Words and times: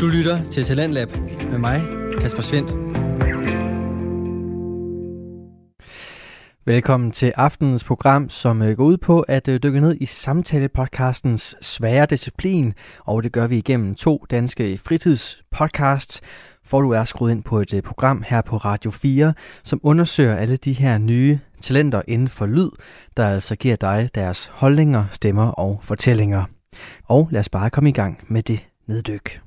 Du 0.00 0.06
lytter 0.06 0.50
til 0.50 0.64
Talentlab 0.64 1.08
med 1.50 1.58
mig, 1.58 1.80
Kasper 2.20 2.42
Svendt. 2.42 2.70
Velkommen 6.64 7.10
til 7.10 7.32
aftenens 7.36 7.84
program, 7.84 8.28
som 8.28 8.62
øh, 8.62 8.76
går 8.76 8.84
ud 8.84 8.96
på 8.96 9.20
at 9.20 9.48
øh, 9.48 9.60
dykke 9.62 9.80
ned 9.80 9.96
i 10.00 10.04
samtale-podcastens 10.04 11.54
svære 11.60 12.06
disciplin, 12.06 12.74
og 13.04 13.22
det 13.22 13.32
gør 13.32 13.46
vi 13.46 13.58
igennem 13.58 13.94
to 13.94 14.24
danske 14.30 14.78
fritidspodcasts, 14.78 16.20
for 16.64 16.80
du 16.80 16.90
er 16.90 17.04
skruet 17.04 17.30
ind 17.30 17.42
på 17.42 17.60
et 17.60 17.74
øh, 17.74 17.82
program 17.82 18.24
her 18.26 18.42
på 18.42 18.56
Radio 18.56 18.90
4, 18.90 19.34
som 19.64 19.80
undersøger 19.82 20.36
alle 20.36 20.56
de 20.56 20.72
her 20.72 20.98
nye 20.98 21.38
talenter 21.62 22.02
inden 22.08 22.28
for 22.28 22.46
lyd, 22.46 22.70
der 23.16 23.28
altså 23.28 23.56
giver 23.56 23.76
dig 23.76 24.10
deres 24.14 24.50
holdninger, 24.52 25.04
stemmer 25.12 25.46
og 25.46 25.80
fortællinger. 25.82 26.44
Og 27.04 27.28
lad 27.30 27.40
os 27.40 27.48
bare 27.48 27.70
komme 27.70 27.90
i 27.90 27.92
gang 27.92 28.24
med 28.28 28.42
det 28.42 28.66
neddyk. 28.86 29.45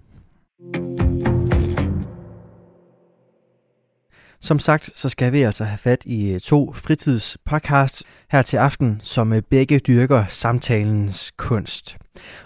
Som 4.41 4.59
sagt, 4.59 4.91
så 4.95 5.09
skal 5.09 5.31
vi 5.31 5.41
altså 5.41 5.63
have 5.63 5.77
fat 5.77 6.05
i 6.05 6.31
øh, 6.31 6.39
to 6.39 6.73
fritidspodcasts 6.73 8.03
her 8.31 8.41
til 8.41 8.57
aften, 8.57 9.02
som 9.03 9.34
øh, 9.34 9.41
begge 9.41 9.80
dyrker 9.80 10.25
samtalens 10.30 11.31
kunst. 11.38 11.97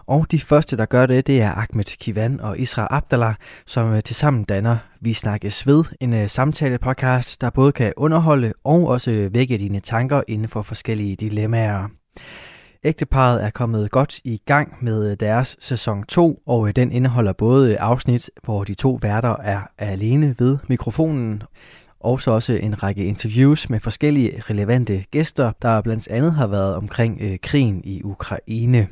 Og 0.07 0.31
de 0.31 0.39
første, 0.39 0.77
der 0.77 0.85
gør 0.85 1.05
det, 1.05 1.27
det 1.27 1.41
er 1.41 1.51
Ahmed 1.51 1.97
Kivan 1.97 2.39
og 2.39 2.59
Isra 2.59 2.87
Abdallah, 2.91 3.33
som 3.65 3.93
øh, 3.93 4.03
tilsammen 4.03 4.43
danner 4.43 4.77
Vi 5.01 5.13
Snakkes 5.13 5.67
Ved, 5.67 5.83
en 5.99 6.29
samtale-podcast, 6.29 7.41
der 7.41 7.49
både 7.49 7.71
kan 7.71 7.93
underholde 7.97 8.53
og 8.63 8.87
også 8.87 9.29
vække 9.31 9.57
dine 9.57 9.79
tanker 9.79 10.21
inden 10.27 10.47
for 10.47 10.61
forskellige 10.61 11.15
dilemmaer. 11.15 11.87
Ægteparet 12.85 13.43
er 13.43 13.49
kommet 13.49 13.91
godt 13.91 14.19
i 14.23 14.41
gang 14.45 14.77
med 14.81 15.15
deres 15.15 15.57
sæson 15.59 16.03
2, 16.03 16.39
og 16.45 16.75
den 16.75 16.91
indeholder 16.91 17.33
både 17.33 17.79
afsnit, 17.79 18.29
hvor 18.43 18.63
de 18.63 18.73
to 18.73 18.99
værter 19.01 19.35
er 19.35 19.61
alene 19.77 20.35
ved 20.39 20.57
mikrofonen, 20.67 21.43
og 22.03 22.21
så 22.21 22.31
også 22.31 22.53
en 22.53 22.83
række 22.83 23.05
interviews 23.05 23.69
med 23.69 23.79
forskellige 23.79 24.43
relevante 24.49 25.05
gæster, 25.11 25.51
der 25.61 25.81
blandt 25.81 26.07
andet 26.07 26.33
har 26.33 26.47
været 26.47 26.75
omkring 26.75 27.17
øh, 27.21 27.37
krigen 27.43 27.81
i 27.83 28.03
Ukraine. 28.03 28.87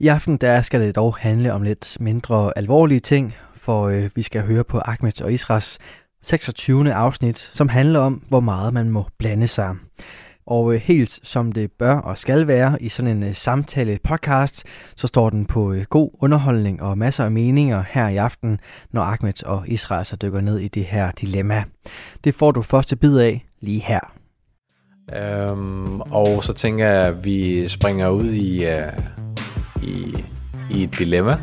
I 0.00 0.08
aften 0.08 0.36
der 0.36 0.62
skal 0.62 0.80
det 0.80 0.96
dog 0.96 1.16
handle 1.16 1.52
om 1.52 1.62
lidt 1.62 1.96
mindre 2.00 2.58
alvorlige 2.58 3.00
ting, 3.00 3.34
for 3.56 3.88
øh, 3.88 4.10
vi 4.14 4.22
skal 4.22 4.42
høre 4.42 4.64
på 4.64 4.80
Ahmed 4.84 5.22
og 5.22 5.32
Isras 5.32 5.78
26. 6.22 6.92
afsnit, 6.92 7.50
som 7.52 7.68
handler 7.68 8.00
om, 8.00 8.22
hvor 8.28 8.40
meget 8.40 8.74
man 8.74 8.90
må 8.90 9.06
blande 9.18 9.48
sig. 9.48 9.74
Og 10.46 10.74
øh, 10.74 10.80
helt 10.80 11.20
som 11.22 11.52
det 11.52 11.72
bør 11.72 11.94
og 11.94 12.18
skal 12.18 12.46
være 12.46 12.82
i 12.82 12.88
sådan 12.88 13.10
en 13.10 13.22
øh, 13.22 13.34
samtale 13.34 13.98
podcast, 14.04 14.64
så 14.96 15.06
står 15.06 15.30
den 15.30 15.46
på 15.46 15.72
øh, 15.72 15.84
god 15.90 16.10
underholdning 16.20 16.82
og 16.82 16.98
masser 16.98 17.24
af 17.24 17.30
meninger 17.30 17.84
her 17.90 18.08
i 18.08 18.16
aften, 18.16 18.60
når 18.90 19.02
Ahmed 19.02 19.44
og 19.44 19.68
Israel 19.68 20.06
så 20.06 20.16
dykker 20.16 20.40
ned 20.40 20.58
i 20.58 20.68
det 20.68 20.84
her 20.84 21.10
dilemma. 21.10 21.64
Det 22.24 22.34
får 22.34 22.50
du 22.50 22.62
første 22.62 22.96
bid 22.96 23.18
af 23.18 23.46
lige 23.60 23.80
her. 23.80 24.00
Øhm, 25.16 26.00
og 26.00 26.44
så 26.44 26.52
tænker 26.52 26.88
jeg, 26.88 27.06
at 27.06 27.24
vi 27.24 27.68
springer 27.68 28.08
ud 28.08 28.24
i, 28.24 28.64
uh, 28.66 28.92
i, 29.82 30.14
i 30.70 30.82
et 30.82 30.98
dilemma, 30.98 31.34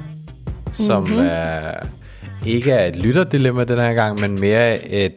som 0.74 1.04
mm-hmm. 1.04 1.20
uh, 1.20 2.48
ikke 2.48 2.72
er 2.72 2.86
et 2.86 2.96
lytterdilemma 2.96 3.64
den 3.64 3.80
her 3.80 3.94
gang, 3.94 4.20
men 4.22 4.40
mere 4.40 4.86
et 4.86 5.16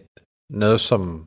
noget, 0.50 0.80
som 0.80 1.24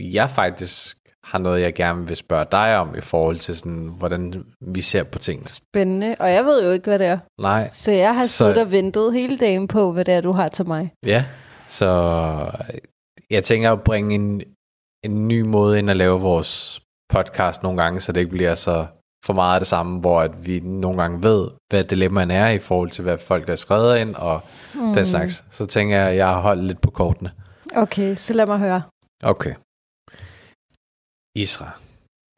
jeg 0.00 0.30
faktisk 0.30 0.96
har 1.24 1.38
noget, 1.38 1.60
jeg 1.60 1.74
gerne 1.74 2.06
vil 2.06 2.16
spørge 2.16 2.46
dig 2.52 2.78
om 2.78 2.94
i 2.98 3.00
forhold 3.00 3.38
til 3.38 3.56
sådan, 3.56 3.94
hvordan 3.98 4.44
vi 4.60 4.80
ser 4.80 5.02
på 5.02 5.18
tingene. 5.18 5.48
Spændende, 5.48 6.16
og 6.20 6.32
jeg 6.32 6.44
ved 6.44 6.64
jo 6.64 6.70
ikke, 6.70 6.84
hvad 6.84 6.98
det 6.98 7.06
er. 7.06 7.18
Nej. 7.40 7.68
Så 7.68 7.92
jeg 7.92 8.14
har 8.14 8.22
så... 8.22 8.28
siddet 8.28 8.58
og 8.58 8.70
ventet 8.70 9.12
hele 9.12 9.38
dagen 9.38 9.68
på, 9.68 9.92
hvad 9.92 10.04
det 10.04 10.14
er, 10.14 10.20
du 10.20 10.32
har 10.32 10.48
til 10.48 10.66
mig. 10.66 10.92
Ja, 11.06 11.24
så 11.66 12.50
jeg 13.30 13.44
tænker 13.44 13.72
at 13.72 13.82
bringe 13.82 14.14
en, 14.14 14.42
en 15.04 15.28
ny 15.28 15.40
måde 15.40 15.78
ind 15.78 15.90
at 15.90 15.96
lave 15.96 16.20
vores 16.20 16.82
podcast 17.12 17.62
nogle 17.62 17.82
gange, 17.82 18.00
så 18.00 18.12
det 18.12 18.20
ikke 18.20 18.32
bliver 18.32 18.54
så 18.54 18.86
for 19.24 19.32
meget 19.32 19.54
af 19.54 19.60
det 19.60 19.68
samme, 19.68 20.00
hvor 20.00 20.20
at 20.20 20.46
vi 20.46 20.60
nogle 20.60 21.02
gange 21.02 21.22
ved, 21.22 21.48
hvad 21.70 21.84
dilemmaen 21.84 22.30
er 22.30 22.48
i 22.48 22.58
forhold 22.58 22.90
til, 22.90 23.02
hvad 23.02 23.18
folk 23.18 23.48
har 23.48 23.56
skrevet 23.56 23.98
ind, 23.98 24.14
og 24.14 24.40
mm. 24.74 24.94
den 24.94 25.06
slags. 25.06 25.44
Så 25.50 25.66
tænker 25.66 25.96
jeg, 25.96 26.08
at 26.08 26.16
jeg 26.16 26.26
har 26.26 26.40
holdt 26.40 26.64
lidt 26.64 26.80
på 26.80 26.90
kortene. 26.90 27.30
Okay, 27.76 28.14
så 28.14 28.34
lad 28.34 28.46
mig 28.46 28.58
høre. 28.58 28.82
Okay. 29.22 29.54
Isra. 31.36 31.70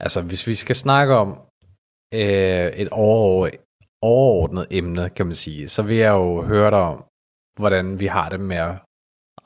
Altså, 0.01 0.23
hvis 0.23 0.47
vi 0.47 0.55
skal 0.55 0.77
snakke 0.77 1.15
om 1.15 1.29
øh, 2.15 2.69
et 2.83 2.89
overordnet 2.91 4.67
emne, 4.71 5.11
kan 5.11 5.27
man 5.27 5.35
sige, 5.35 5.69
så 5.69 5.83
vil 5.83 5.97
jeg 5.97 6.13
jo 6.13 6.43
høre 6.43 6.71
dig 6.71 6.79
om, 6.79 7.05
hvordan 7.61 8.01
vi 8.01 8.07
har 8.07 8.29
det 8.29 8.41
med, 8.41 8.77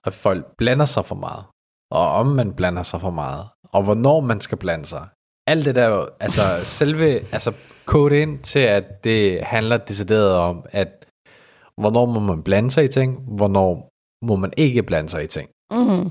at 0.04 0.14
folk 0.14 0.56
blander 0.58 0.84
sig 0.84 1.04
for 1.04 1.14
meget, 1.14 1.44
og 1.90 2.06
om 2.20 2.26
man 2.26 2.54
blander 2.54 2.82
sig 2.82 3.00
for 3.00 3.10
meget, 3.10 3.48
og 3.72 3.82
hvornår 3.82 4.20
man 4.20 4.40
skal 4.40 4.58
blande 4.58 4.84
sig. 4.84 5.08
Alt 5.46 5.64
det 5.64 5.74
der, 5.74 6.06
altså 6.20 6.42
selve, 6.64 7.34
altså 7.34 7.52
kode 7.86 8.22
ind 8.22 8.38
til, 8.42 8.64
at 8.78 9.04
det 9.04 9.44
handler 9.44 9.76
decideret 9.76 10.32
om, 10.32 10.66
at 10.70 11.06
hvornår 11.80 12.06
må 12.06 12.20
man 12.20 12.42
blande 12.42 12.70
sig 12.70 12.84
i 12.84 12.88
ting, 12.88 13.36
hvornår 13.36 13.88
må 14.24 14.36
man 14.36 14.52
ikke 14.56 14.82
blande 14.82 15.08
sig 15.08 15.24
i 15.24 15.26
ting. 15.26 15.50
Mm-hmm 15.72 16.10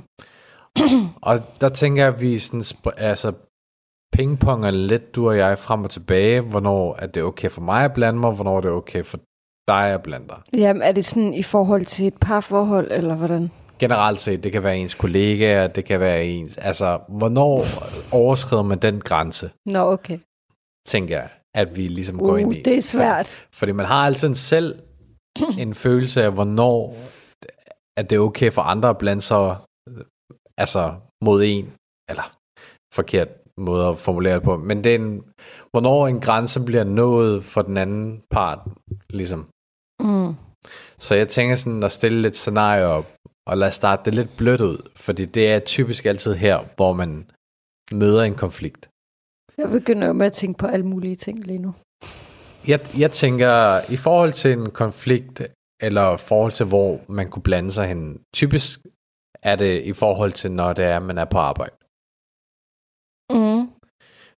og 1.21 1.39
der 1.61 1.69
tænker 1.69 2.03
jeg, 2.03 2.13
at 2.13 2.21
vi 2.21 2.39
sådan, 2.39 2.63
altså, 2.97 3.33
pingponger 4.13 4.71
lidt, 4.71 5.15
du 5.15 5.29
og 5.29 5.37
jeg, 5.37 5.59
frem 5.59 5.83
og 5.83 5.89
tilbage. 5.89 6.41
Hvornår 6.41 6.95
er 6.99 7.07
det 7.07 7.23
okay 7.23 7.49
for 7.49 7.61
mig 7.61 7.85
at 7.85 7.93
blande 7.93 8.19
mig, 8.19 8.31
hvornår 8.31 8.57
er 8.57 8.61
det 8.61 8.71
okay 8.71 9.03
for 9.03 9.19
dig 9.67 9.93
at 9.93 10.03
blande 10.03 10.27
dig. 10.27 10.37
Jamen, 10.59 10.81
er 10.81 10.91
det 10.91 11.05
sådan 11.05 11.33
i 11.33 11.43
forhold 11.43 11.85
til 11.85 12.07
et 12.07 12.13
parforhold, 12.21 12.91
eller 12.91 13.15
hvordan? 13.15 13.51
Generelt 13.79 14.19
set, 14.19 14.43
det 14.43 14.51
kan 14.51 14.63
være 14.63 14.77
ens 14.77 14.95
kollegaer, 14.95 15.67
det 15.67 15.85
kan 15.85 15.99
være 15.99 16.25
ens... 16.25 16.57
Altså, 16.57 16.99
hvornår 17.09 17.65
overskrider 18.11 18.63
man 18.63 18.79
den 18.79 19.01
grænse? 19.01 19.51
Nå, 19.65 19.79
okay. 19.79 20.19
Tænker 20.87 21.17
jeg, 21.17 21.29
at 21.55 21.77
vi 21.77 21.87
ligesom 21.87 22.21
uh, 22.21 22.27
går 22.27 22.37
ind 22.37 22.53
i. 22.53 22.61
det 22.61 22.77
er 22.77 22.81
svært. 22.81 23.47
Fordi 23.53 23.71
man 23.71 23.85
har 23.85 24.05
altid 24.05 24.33
selv 24.33 24.79
en 25.57 25.73
følelse 25.73 26.23
af, 26.23 26.31
hvornår 26.31 26.95
at 27.97 28.09
det 28.09 28.15
er 28.15 28.19
okay 28.19 28.51
for 28.51 28.61
andre 28.61 28.89
at 28.89 28.97
blande 28.97 29.21
sig 29.21 29.55
altså 30.57 30.95
mod 31.23 31.43
en, 31.43 31.73
eller 32.09 32.37
forkert 32.93 33.27
måde 33.57 33.87
at 33.87 33.97
formulere 33.97 34.35
det 34.35 34.43
på, 34.43 34.57
men 34.57 34.83
det 34.83 34.91
er 34.91 34.95
en, 34.95 35.23
hvornår 35.71 36.07
en 36.07 36.21
grænse 36.21 36.65
bliver 36.65 36.83
nået 36.83 37.43
for 37.43 37.61
den 37.61 37.77
anden 37.77 38.23
part, 38.29 38.59
ligesom. 39.09 39.47
Mm. 40.03 40.33
Så 40.97 41.15
jeg 41.15 41.27
tænker 41.27 41.55
sådan 41.55 41.83
at 41.83 41.91
stille 41.91 42.21
lidt 42.21 42.35
scenarie 42.35 42.85
op, 42.85 43.15
og 43.47 43.57
lad 43.57 43.67
os 43.67 43.75
starte 43.75 44.01
det 44.05 44.15
lidt 44.15 44.37
blødt 44.37 44.61
ud, 44.61 44.89
fordi 44.95 45.25
det 45.25 45.51
er 45.51 45.59
typisk 45.59 46.05
altid 46.05 46.33
her, 46.33 46.65
hvor 46.75 46.93
man 46.93 47.31
møder 47.91 48.23
en 48.23 48.35
konflikt. 48.35 48.89
Jeg 49.57 49.69
begynder 49.69 50.07
jo 50.07 50.13
med 50.13 50.25
at 50.25 50.33
tænke 50.33 50.57
på 50.57 50.67
alle 50.67 50.85
mulige 50.85 51.15
ting 51.15 51.39
lige 51.45 51.59
nu. 51.59 51.75
Jeg, 52.67 52.79
jeg 52.97 53.11
tænker, 53.11 53.79
i 53.91 53.97
forhold 53.97 54.31
til 54.31 54.51
en 54.53 54.71
konflikt, 54.71 55.41
eller 55.81 56.17
forhold 56.17 56.51
til, 56.51 56.65
hvor 56.65 56.99
man 57.07 57.29
kunne 57.29 57.43
blande 57.43 57.71
sig 57.71 57.87
hen, 57.87 58.21
typisk 58.35 58.79
er 59.43 59.55
det 59.55 59.83
i 59.83 59.93
forhold 59.93 60.31
til, 60.31 60.51
når 60.51 60.73
det 60.73 60.85
er, 60.85 60.99
man 60.99 61.17
er 61.17 61.25
på 61.25 61.37
arbejde. 61.37 61.75
Mm. 63.33 63.63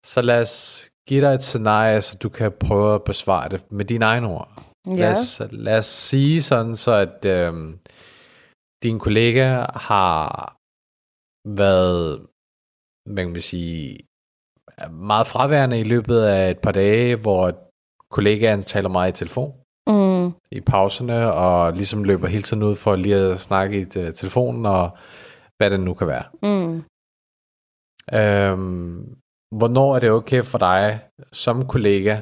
Så 0.05 0.21
lad 0.21 0.41
os 0.41 0.89
give 1.07 1.21
dig 1.21 1.33
et 1.33 1.43
scenarie, 1.43 2.01
så 2.01 2.17
du 2.23 2.29
kan 2.29 2.51
prøve 2.51 2.95
at 2.95 3.03
besvare 3.03 3.49
det 3.49 3.71
med 3.71 3.85
dine 3.85 4.05
egne 4.05 4.27
ord. 4.27 4.63
Ja. 4.87 4.95
Lad, 4.95 5.11
os, 5.11 5.41
lad 5.51 5.77
os 5.77 5.85
sige 5.85 6.43
sådan, 6.43 6.75
så 6.75 6.91
at 6.91 7.25
øh, 7.25 7.53
din 8.83 8.99
kollega 8.99 9.65
har 9.89 10.55
været, 11.61 12.27
hvad 13.05 13.23
kan 13.23 13.31
man 13.31 13.41
sige, 13.41 13.99
meget 14.91 15.27
fraværende 15.27 15.79
i 15.79 15.83
løbet 15.83 16.19
af 16.19 16.49
et 16.49 16.59
par 16.59 16.71
dage, 16.71 17.15
hvor 17.15 17.43
kollegaen 18.11 18.61
taler 18.61 18.89
meget 18.89 19.11
i 19.11 19.19
telefon 19.19 19.53
i 20.51 20.61
pauserne, 20.61 21.33
og 21.33 21.73
ligesom 21.73 22.03
løber 22.03 22.27
hele 22.27 22.43
tiden 22.43 22.63
ud 22.63 22.75
for 22.75 22.95
lige 22.95 23.15
at 23.15 23.39
snakke 23.39 23.79
i 23.79 23.81
uh, 23.81 24.13
telefonen, 24.13 24.65
og 24.65 24.97
hvad 25.57 25.69
det 25.69 25.79
nu 25.79 25.93
kan 25.93 26.07
være. 26.07 26.23
Mm. 26.43 26.83
Øhm, 28.13 29.17
hvornår 29.55 29.95
er 29.95 29.99
det 29.99 30.11
okay 30.11 30.43
for 30.43 30.57
dig 30.57 30.99
som 31.31 31.67
kollega, 31.67 32.21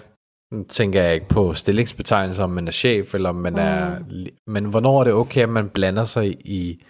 tænker 0.69 1.01
jeg 1.01 1.13
ikke 1.13 1.27
på 1.27 1.53
stillingsbetegnelser, 1.53 2.43
om 2.43 2.49
man 2.49 2.67
er 2.67 2.71
chef, 2.71 3.15
eller 3.15 3.29
om 3.29 3.35
man 3.35 3.53
mm. 3.53 3.59
er, 3.59 3.99
men 4.47 4.65
hvornår 4.65 4.99
er 4.99 5.03
det 5.03 5.13
okay, 5.13 5.41
at 5.41 5.49
man 5.49 5.69
blander 5.69 6.03
sig 6.03 6.47
i, 6.47 6.83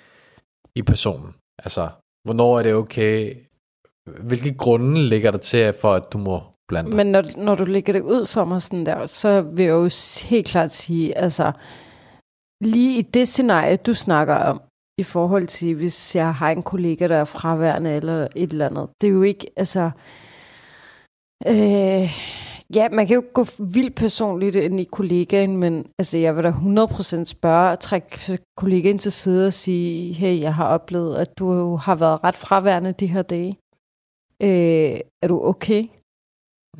i 0.76 0.82
personen? 0.82 1.34
Altså, 1.64 1.90
hvornår 2.24 2.60
er 2.60 2.64
det 2.64 2.74
okay, 2.74 3.36
hvilke 4.22 4.54
grunde 4.54 5.02
ligger 5.02 5.32
der 5.32 5.38
til, 5.38 5.74
for 5.74 5.94
at 5.94 6.14
du 6.14 6.18
må 6.18 6.44
blandt 6.68 6.90
dig? 6.90 6.96
Men 6.96 7.08
når, 7.08 7.24
når 7.38 7.56
du 7.56 7.64
lægger 7.66 7.94
det 7.94 8.02
ud 8.02 8.26
for 8.26 8.46
mig 8.46 8.62
sådan 8.62 8.86
der, 8.86 9.06
så 9.06 9.42
vil 9.42 9.66
jeg 9.66 9.72
jo 9.72 9.90
helt 10.26 10.48
klart 10.48 10.72
sige, 10.72 11.18
altså, 11.18 11.52
lige 12.62 13.00
i 13.00 13.02
det 13.02 13.28
scenarie, 13.28 13.78
du 13.78 13.94
snakker 13.94 14.36
om, 14.36 14.62
i 14.98 15.04
forhold 15.04 15.48
til, 15.48 15.76
hvis 15.76 16.16
jeg 16.16 16.36
har 16.36 16.52
en 16.52 16.64
kollega, 16.64 17.08
der 17.08 17.16
er 17.16 17.26
fraværende 17.26 17.96
eller 17.96 18.28
et 18.36 18.52
eller 18.52 18.70
andet. 18.70 18.90
Det 19.02 19.08
er 19.08 19.12
jo 19.12 19.22
ikke, 19.22 19.48
altså... 19.58 19.92
Øh, 21.48 22.10
Ja, 22.76 22.90
man 22.90 23.08
kan 23.08 23.16
jo 23.16 23.24
gå 23.34 23.46
vildt 23.60 23.96
personligt 23.96 24.56
ind 24.56 24.80
i 24.80 24.84
kollegaen, 24.84 25.58
men 25.58 25.86
altså, 26.00 26.18
jeg 26.18 26.36
vil 26.36 26.44
da 26.44 26.50
100% 26.50 27.26
spørge 27.26 27.72
og 27.72 27.80
trække 27.80 28.40
kollegaen 28.58 29.00
til 29.00 29.12
side 29.12 29.48
og 29.48 29.54
sige, 29.54 30.14
hey, 30.14 30.42
jeg 30.42 30.56
har 30.56 30.68
oplevet, 30.68 31.16
at 31.16 31.38
du 31.40 31.76
har 31.76 31.96
været 31.96 32.24
ret 32.24 32.36
fraværende 32.36 32.92
de 32.92 33.08
her 33.08 33.22
dage. 33.22 33.58
Øh, 34.42 35.00
er 35.24 35.28
du 35.28 35.42
okay? 35.44 35.84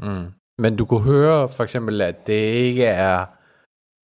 Mm. 0.02 0.26
Men 0.60 0.76
du 0.76 0.86
kunne 0.86 1.04
høre 1.04 1.50
for 1.50 1.64
eksempel, 1.64 2.02
at 2.02 2.28
det 2.28 2.34
ikke 2.54 2.86
er, 2.86 3.26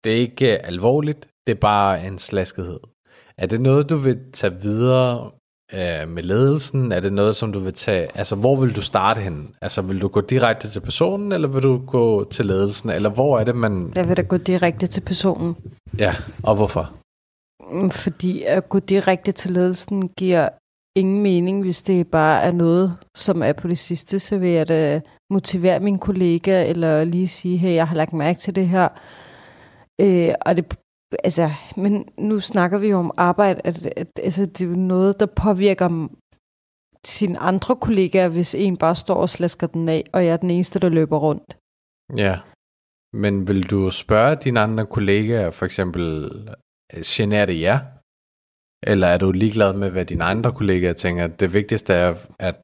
det 0.05 0.13
er 0.13 0.17
ikke 0.17 0.67
alvorligt, 0.67 1.29
det 1.47 1.53
er 1.53 1.61
bare 1.61 2.07
en 2.07 2.19
slaskethed. 2.19 2.81
Er 3.39 3.47
det 3.47 3.61
noget, 3.61 3.91
du 3.91 3.97
vil 3.97 4.19
tage 4.33 4.55
videre 4.63 5.31
øh, 5.73 6.09
med 6.09 6.23
ledelsen? 6.23 6.93
Er 6.93 7.01
det 7.01 7.13
noget, 7.13 7.37
som 7.37 7.53
du 7.53 7.59
vil 7.59 7.73
tage... 7.73 8.09
Altså, 8.15 8.37
hvor 8.37 8.57
vil 8.57 8.77
du 8.77 8.83
starte 8.83 9.21
hen? 9.21 9.55
Altså, 9.63 9.83
vil 9.83 10.01
du 10.01 10.09
gå 10.09 10.21
direkte 10.21 10.69
til 10.69 10.81
personen, 10.81 11.33
eller 11.33 11.49
vil 11.49 11.63
du 11.63 11.83
gå 11.87 12.25
til 12.25 12.47
ledelsen? 12.47 12.91
Eller 12.91 13.11
hvor 13.11 13.39
er 13.39 13.45
det, 13.45 13.57
man... 13.57 13.93
Jeg 13.95 14.09
vil 14.09 14.17
da 14.17 14.23
gå 14.23 14.37
direkte 14.37 14.87
til 14.87 15.01
personen. 15.01 15.57
Ja, 15.99 16.15
og 16.43 16.57
hvorfor? 16.57 16.93
Mm, 17.71 17.91
fordi 17.91 18.43
at 18.43 18.69
gå 18.69 18.79
direkte 18.79 19.33
til 19.33 19.51
ledelsen 19.51 20.09
giver 20.09 20.49
ingen 20.97 21.23
mening, 21.23 21.63
hvis 21.63 21.83
det 21.83 22.07
bare 22.07 22.43
er 22.43 22.53
noget, 22.53 22.97
som 23.17 23.43
er 23.43 23.53
på 23.53 23.69
det 23.69 23.79
sidste. 23.79 24.19
Så 24.19 24.39
vil 24.39 24.51
jeg 24.51 24.69
da 24.69 25.01
motivere 25.31 25.81
min 25.81 25.99
kollega, 25.99 26.69
eller 26.69 27.05
lige 27.05 27.29
sige, 27.29 27.56
hey, 27.56 27.75
jeg 27.75 27.88
har 27.88 27.97
lagt 27.97 28.12
mærke 28.12 28.38
til 28.38 28.55
det 28.55 28.69
her. 28.69 28.88
Øh, 30.00 30.35
og 30.47 30.56
det 30.56 30.75
altså, 31.25 31.50
men 31.77 32.09
nu 32.19 32.41
snakker 32.41 32.79
vi 32.79 32.88
jo 32.88 32.99
om 32.99 33.11
arbejde, 33.17 33.61
at, 33.65 33.87
at 33.87 34.09
altså, 34.23 34.47
det 34.47 34.61
er 34.61 34.69
jo 34.69 34.77
noget, 34.77 35.21
der 35.21 35.27
påvirker 35.27 36.09
sine 37.05 37.38
andre 37.38 37.77
kollegaer, 37.77 38.29
hvis 38.29 38.55
en 38.55 38.77
bare 38.77 38.94
står 38.94 39.15
og 39.15 39.29
slasker 39.29 39.67
den 39.67 39.88
af, 39.88 40.05
og 40.12 40.25
jeg 40.25 40.32
er 40.32 40.37
den 40.37 40.50
eneste, 40.50 40.79
der 40.79 40.88
løber 40.88 41.19
rundt. 41.19 41.56
Ja, 42.17 42.38
men 43.12 43.49
vil 43.49 43.71
du 43.71 43.91
spørge 43.91 44.37
dine 44.37 44.61
andre 44.61 44.87
kollegaer, 44.87 45.50
for 45.50 45.65
eksempel, 45.65 46.31
øh, 46.94 47.03
generer 47.05 47.47
det 47.47 47.61
jer? 47.61 47.79
Eller 48.82 49.06
er 49.06 49.19
du 49.19 49.31
ligeglad 49.31 49.73
med, 49.73 49.91
hvad 49.91 50.05
dine 50.05 50.25
andre 50.25 50.53
kollegaer 50.53 50.93
tænker? 50.93 51.27
Det 51.27 51.55
vigtigste 51.55 51.94
er, 51.94 52.15
at, 52.38 52.56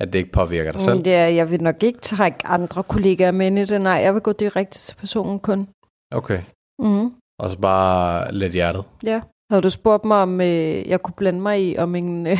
at 0.00 0.12
det 0.12 0.18
ikke 0.18 0.32
påvirker 0.32 0.72
dig 0.72 0.80
selv. 0.80 1.04
Det 1.04 1.14
er, 1.14 1.26
jeg 1.26 1.50
vil 1.50 1.62
nok 1.62 1.82
ikke 1.82 1.98
trække 1.98 2.46
andre 2.46 2.82
kollegaer 2.82 3.32
med 3.32 3.58
i 3.58 3.64
det. 3.64 3.80
Nej, 3.80 3.92
jeg 3.92 4.14
vil 4.14 4.22
gå 4.22 4.32
direkte 4.32 4.78
til 4.78 4.94
personen 4.96 5.40
kun. 5.40 5.68
Okay. 6.10 6.42
Mm. 6.78 7.12
Og 7.38 7.50
så 7.50 7.58
bare 7.58 8.32
let 8.32 8.52
hjertet. 8.52 8.84
Ja. 9.02 9.20
Havde 9.50 9.62
du 9.62 9.70
spurgt 9.70 10.04
mig, 10.04 10.16
om 10.22 10.40
øh, 10.40 10.88
jeg 10.88 11.02
kunne 11.02 11.14
blande 11.16 11.40
mig 11.40 11.68
i, 11.68 11.78
om 11.78 11.94
en... 11.94 12.26
Øh... 12.26 12.38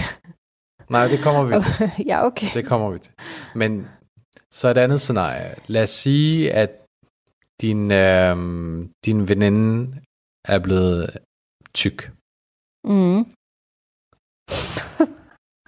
Nej, 0.91 1.09
det 1.09 1.19
kommer 1.23 1.45
vi 1.45 1.53
til. 1.53 2.07
ja, 2.11 2.27
okay. 2.27 2.47
Det 2.55 2.67
kommer 2.67 2.91
vi 2.91 2.99
til. 2.99 3.13
Men 3.55 3.89
så 4.51 4.69
et 4.69 4.79
andet 4.79 5.01
scenarie. 5.01 5.55
Lad 5.67 5.83
os 5.83 5.91
sige, 5.91 6.53
at 6.53 6.71
din, 7.61 7.91
øh, 7.93 8.37
din 9.05 9.29
veninde 9.29 10.01
er 10.45 10.59
blevet 10.59 11.17
tyk. 11.75 12.11
Mm. 12.85 13.25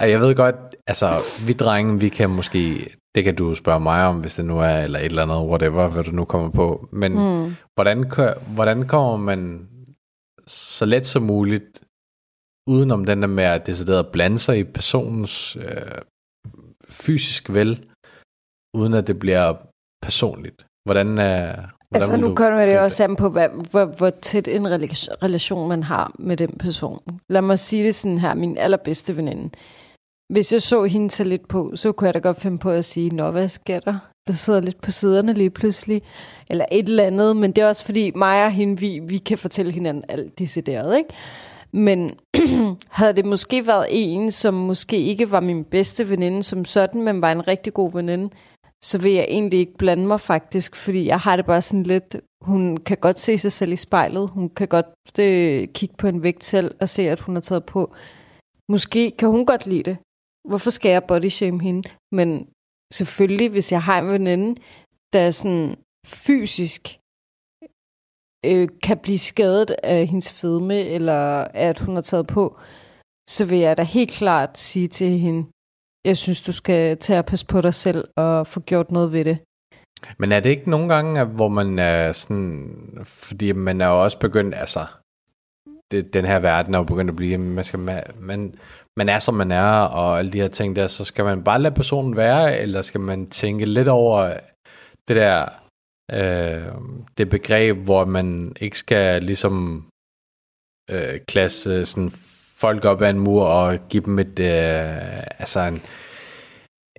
Og 0.01 0.11
jeg 0.11 0.21
ved 0.21 0.35
godt, 0.35 0.57
altså, 0.87 1.09
vi 1.47 1.53
drenge, 1.53 2.01
vi 2.01 2.09
kan 2.09 2.31
måske, 2.31 2.91
det 3.15 3.25
kan 3.25 3.35
du 3.35 3.55
spørge 3.55 3.81
mig 3.81 4.07
om, 4.07 4.21
hvis 4.21 4.35
det 4.35 4.45
nu 4.45 4.59
er, 4.59 4.79
eller 4.79 4.99
et 4.99 5.05
eller 5.05 5.23
andet, 5.23 5.49
whatever, 5.51 5.89
hvad 5.89 6.05
du 6.05 6.11
nu 6.11 6.25
kommer 6.25 6.51
på. 6.51 6.89
Men 6.93 7.13
mm. 7.13 7.55
hvordan, 7.75 8.13
hvordan 8.55 8.89
kommer 8.89 9.17
man 9.17 9.69
så 10.47 10.85
let 10.85 11.07
som 11.07 11.23
muligt, 11.23 11.85
udenom 12.69 13.05
den 13.05 13.23
der 13.23 13.29
med 13.29 13.45
at 13.45 13.67
decideret 13.67 14.07
blande 14.07 14.39
sig 14.39 14.59
i 14.59 14.65
personens 14.65 15.57
øh, 15.57 16.01
fysisk 16.89 17.53
vel, 17.53 17.87
uden 18.75 18.95
at 18.95 19.07
det 19.07 19.19
bliver 19.19 19.55
personligt? 20.03 20.67
Hvordan 20.85 21.19
er... 21.19 21.49
Øh, 21.49 21.55
hvordan 21.91 22.03
altså 22.03 22.17
nu 22.17 22.35
kommer 22.35 22.67
det 22.67 22.81
også 22.81 23.05
an 23.05 23.17
på, 23.17 23.29
hvad, 23.29 23.49
hvor, 23.71 23.85
hvor 23.85 24.11
tæt 24.11 24.49
en 24.49 24.69
relation 25.23 25.69
man 25.69 25.83
har 25.83 26.13
med 26.19 26.37
den 26.37 26.59
person. 26.59 27.03
Lad 27.29 27.43
mig 27.43 27.59
sige 27.59 27.85
det 27.85 27.95
sådan 27.95 28.19
her, 28.19 28.35
min 28.35 28.59
allerbedste 28.59 29.17
veninde 29.17 29.51
hvis 30.29 30.53
jeg 30.53 30.63
så 30.63 30.85
hende 30.85 31.09
tage 31.09 31.29
lidt 31.29 31.49
på, 31.49 31.73
så 31.75 31.93
kunne 31.93 32.07
jeg 32.07 32.15
da 32.15 32.19
godt 32.19 32.41
finde 32.41 32.59
på 32.59 32.71
at 32.71 32.85
sige, 32.85 33.11
nå, 33.11 33.31
hvad 33.31 33.49
sker 33.49 33.81
der? 33.81 33.99
Der 34.27 34.33
sidder 34.33 34.61
lidt 34.61 34.81
på 34.81 34.91
siderne 34.91 35.33
lige 35.33 35.51
pludselig. 35.51 36.03
Eller 36.51 36.65
et 36.73 36.89
eller 36.89 37.05
andet, 37.05 37.37
men 37.37 37.53
det 37.53 37.63
er 37.63 37.69
også 37.69 37.85
fordi 37.85 38.13
mig 38.15 38.45
og 38.45 38.53
hende, 38.53 38.81
vi, 38.81 39.01
vi 39.03 39.19
kan 39.19 39.39
fortælle 39.39 39.73
hinanden 39.73 40.05
alt 40.09 40.39
decideret, 40.39 40.97
ikke? 40.97 41.11
Men 41.73 42.15
havde 42.99 43.13
det 43.13 43.25
måske 43.25 43.67
været 43.67 43.87
en, 43.91 44.31
som 44.31 44.55
måske 44.55 44.97
ikke 44.97 45.31
var 45.31 45.41
min 45.41 45.65
bedste 45.65 46.09
veninde 46.09 46.43
som 46.43 46.65
sådan, 46.65 47.03
men 47.03 47.23
var 47.23 47.33
en 47.33 47.49
rigtig 47.49 47.75
god 47.75 47.93
veninde, 47.93 48.31
så 48.85 48.99
vil 48.99 49.13
jeg 49.13 49.27
egentlig 49.29 49.59
ikke 49.59 49.77
blande 49.79 50.07
mig 50.07 50.21
faktisk, 50.21 50.77
fordi 50.77 51.07
jeg 51.07 51.19
har 51.19 51.37
det 51.37 51.47
bare 51.47 51.63
sådan 51.63 51.83
lidt, 51.83 52.17
hun 52.41 52.77
kan 52.77 52.97
godt 52.97 53.19
se 53.19 53.39
sig 53.39 53.53
selv 53.53 53.73
i 53.73 53.77
spejlet, 53.77 54.31
hun 54.31 54.49
kan 54.49 54.69
godt 54.69 55.21
øh, 55.21 55.69
kigge 55.69 55.95
på 55.99 56.07
en 56.07 56.23
vægt 56.23 56.45
selv 56.45 56.75
og 56.81 56.89
se, 56.89 57.03
at 57.11 57.21
hun 57.21 57.35
har 57.35 57.43
taget 57.43 57.65
på. 57.65 57.95
Måske 58.69 59.11
kan 59.11 59.29
hun 59.29 59.47
godt 59.47 59.67
lide 59.67 59.83
det, 59.83 59.97
hvorfor 60.49 60.71
skal 60.71 60.91
jeg 60.91 61.05
body 61.05 61.29
shame 61.29 61.63
hende? 61.63 61.89
Men 62.13 62.49
selvfølgelig, 62.95 63.51
hvis 63.51 63.73
jeg 63.73 63.83
har 63.83 63.99
en 63.99 64.09
veninde, 64.09 64.61
der 65.13 65.31
sådan 65.31 65.77
fysisk 66.07 66.83
øh, 68.47 68.69
kan 68.83 68.99
blive 68.99 69.19
skadet 69.19 69.71
af 69.83 70.07
hendes 70.07 70.33
fedme, 70.33 70.79
eller 70.81 71.47
at 71.69 71.81
hun 71.81 71.95
har 71.95 72.03
taget 72.03 72.27
på, 72.27 72.59
så 73.31 73.45
vil 73.45 73.59
jeg 73.59 73.77
da 73.77 73.83
helt 73.83 74.11
klart 74.11 74.59
sige 74.59 74.89
til 74.89 75.19
hende, 75.19 75.47
jeg 76.05 76.17
synes, 76.17 76.43
du 76.43 76.53
skal 76.53 76.99
tage 76.99 77.19
og 77.19 77.27
passe 77.27 77.47
på 77.47 77.61
dig 77.61 77.75
selv 77.75 78.09
og 78.17 78.47
få 78.47 78.61
gjort 78.61 78.91
noget 78.91 79.13
ved 79.13 79.25
det. 79.25 79.39
Men 80.19 80.33
er 80.33 80.41
det 80.41 80.51
ikke 80.51 80.71
nogle 80.71 80.89
gange, 80.95 81.25
hvor 81.25 81.49
man 81.49 81.79
er 81.79 82.13
sådan, 82.13 82.99
fordi 83.07 83.53
man 83.53 83.81
er 83.81 83.87
jo 83.87 84.03
også 84.05 84.19
begyndt, 84.19 84.55
altså, 84.55 84.87
det, 85.91 86.15
den 86.15 86.25
her 86.25 86.39
verden 86.39 86.75
er 86.75 86.79
jo 86.79 86.85
begyndt 86.85 87.11
at 87.11 87.17
blive, 87.17 87.39
man, 87.39 87.65
skal, 87.65 87.79
man, 88.21 88.55
man 88.97 89.09
er, 89.09 89.19
som 89.19 89.35
man 89.35 89.53
er, 89.53 89.81
og 89.81 90.19
alle 90.19 90.33
de 90.33 90.41
her 90.41 90.49
ting 90.49 90.77
der, 90.77 90.87
så 90.87 91.05
skal 91.05 91.25
man 91.25 91.45
bare 91.45 91.63
lade 91.63 91.75
personen 91.75 92.17
være, 92.17 92.59
eller 92.59 92.83
skal 92.83 93.01
man 93.01 93.31
tænke 93.31 93.65
lidt 93.65 93.89
over 93.89 94.37
det 95.09 95.17
der, 95.17 95.49
øh, 96.13 96.73
det 97.19 97.31
begreb, 97.31 97.77
hvor 97.77 98.05
man 98.05 98.57
ikke 98.61 98.79
skal 98.79 99.23
ligesom 99.23 99.87
øh, 100.91 101.21
klasse 101.29 101.87
sådan 101.87 102.11
folk 102.57 102.85
op 102.85 103.03
ad 103.03 103.11
en 103.11 103.19
mur 103.19 103.45
og 103.45 103.79
give 103.89 104.03
dem 104.05 104.19
et, 104.19 104.39
øh, 104.39 105.23
altså 105.39 105.61
en, 105.61 105.83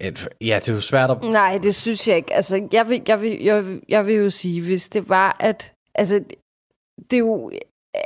et, 0.01 0.29
ja, 0.41 0.59
det 0.59 0.69
er 0.69 0.73
jo 0.73 0.81
svært 0.81 1.11
at... 1.11 1.23
Nej, 1.23 1.59
det 1.63 1.75
synes 1.75 2.07
jeg 2.07 2.17
ikke. 2.17 2.33
Altså, 2.33 2.67
jeg 2.71 2.89
vil, 2.89 3.01
jeg 3.07 3.21
vil, 3.21 3.43
jeg 3.43 3.65
vil, 3.65 3.81
jeg 3.89 4.05
vil 4.05 4.15
jo 4.15 4.29
sige, 4.29 4.61
hvis 4.61 4.89
det 4.89 5.09
var, 5.09 5.37
at... 5.39 5.73
Altså, 5.95 6.23
det 7.11 7.13
er 7.13 7.17
jo 7.17 7.51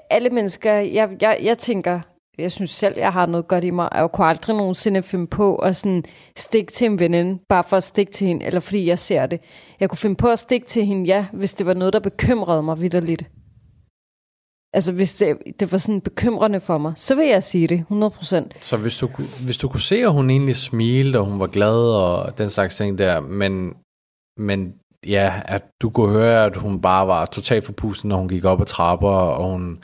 alle 0.09 0.29
mennesker... 0.29 0.73
Jeg, 0.73 1.17
jeg, 1.21 1.39
jeg 1.41 1.57
tænker, 1.57 2.01
jeg 2.41 2.51
synes 2.51 2.69
selv, 2.69 2.93
jeg 2.97 3.13
har 3.13 3.25
noget 3.25 3.47
godt 3.47 3.63
i 3.63 3.69
mig, 3.69 3.93
og 3.93 3.99
jeg 3.99 4.11
kunne 4.11 4.27
aldrig 4.27 4.55
nogensinde 4.55 5.03
finde 5.03 5.27
på 5.27 5.55
at 5.55 5.75
sådan 5.75 6.03
stikke 6.37 6.71
til 6.71 6.85
en 6.85 6.99
veninde, 6.99 7.39
bare 7.49 7.63
for 7.63 7.77
at 7.77 7.83
stikke 7.83 8.11
til 8.11 8.27
hende, 8.27 8.45
eller 8.45 8.59
fordi 8.59 8.87
jeg 8.87 8.99
ser 8.99 9.25
det. 9.25 9.41
Jeg 9.79 9.89
kunne 9.89 9.97
finde 9.97 10.15
på 10.15 10.27
at 10.27 10.39
stikke 10.39 10.67
til 10.67 10.85
hende, 10.85 11.05
ja, 11.05 11.25
hvis 11.33 11.53
det 11.53 11.65
var 11.65 11.73
noget, 11.73 11.93
der 11.93 11.99
bekymrede 11.99 12.63
mig 12.63 12.81
vidderligt. 12.81 13.25
Altså, 14.73 14.93
hvis 14.93 15.13
det, 15.15 15.37
det 15.59 15.71
var 15.71 15.77
sådan 15.77 16.01
bekymrende 16.01 16.61
for 16.61 16.77
mig, 16.77 16.93
så 16.95 17.15
vil 17.15 17.27
jeg 17.27 17.43
sige 17.43 17.67
det, 17.67 17.85
100%. 17.91 18.49
Så 18.61 18.77
hvis 18.77 18.97
du, 18.97 19.07
hvis 19.45 19.57
du 19.57 19.67
kunne 19.67 19.79
se, 19.79 19.95
at 19.95 20.13
hun 20.13 20.29
egentlig 20.29 20.55
smilte, 20.55 21.19
og 21.19 21.25
hun 21.25 21.39
var 21.39 21.47
glad, 21.47 21.95
og 21.95 22.37
den 22.37 22.49
slags 22.49 22.75
ting 22.75 22.97
der, 22.97 23.19
men, 23.19 23.73
men 24.37 24.73
ja, 25.07 25.41
at 25.45 25.63
du 25.81 25.89
kunne 25.89 26.11
høre, 26.11 26.45
at 26.45 26.55
hun 26.55 26.81
bare 26.81 27.07
var 27.07 27.25
totalt 27.25 27.65
forpustet, 27.65 28.05
når 28.05 28.17
hun 28.17 28.29
gik 28.29 28.45
op 28.45 28.61
ad 28.61 28.65
trapper, 28.65 29.09
og 29.09 29.51
hun 29.51 29.83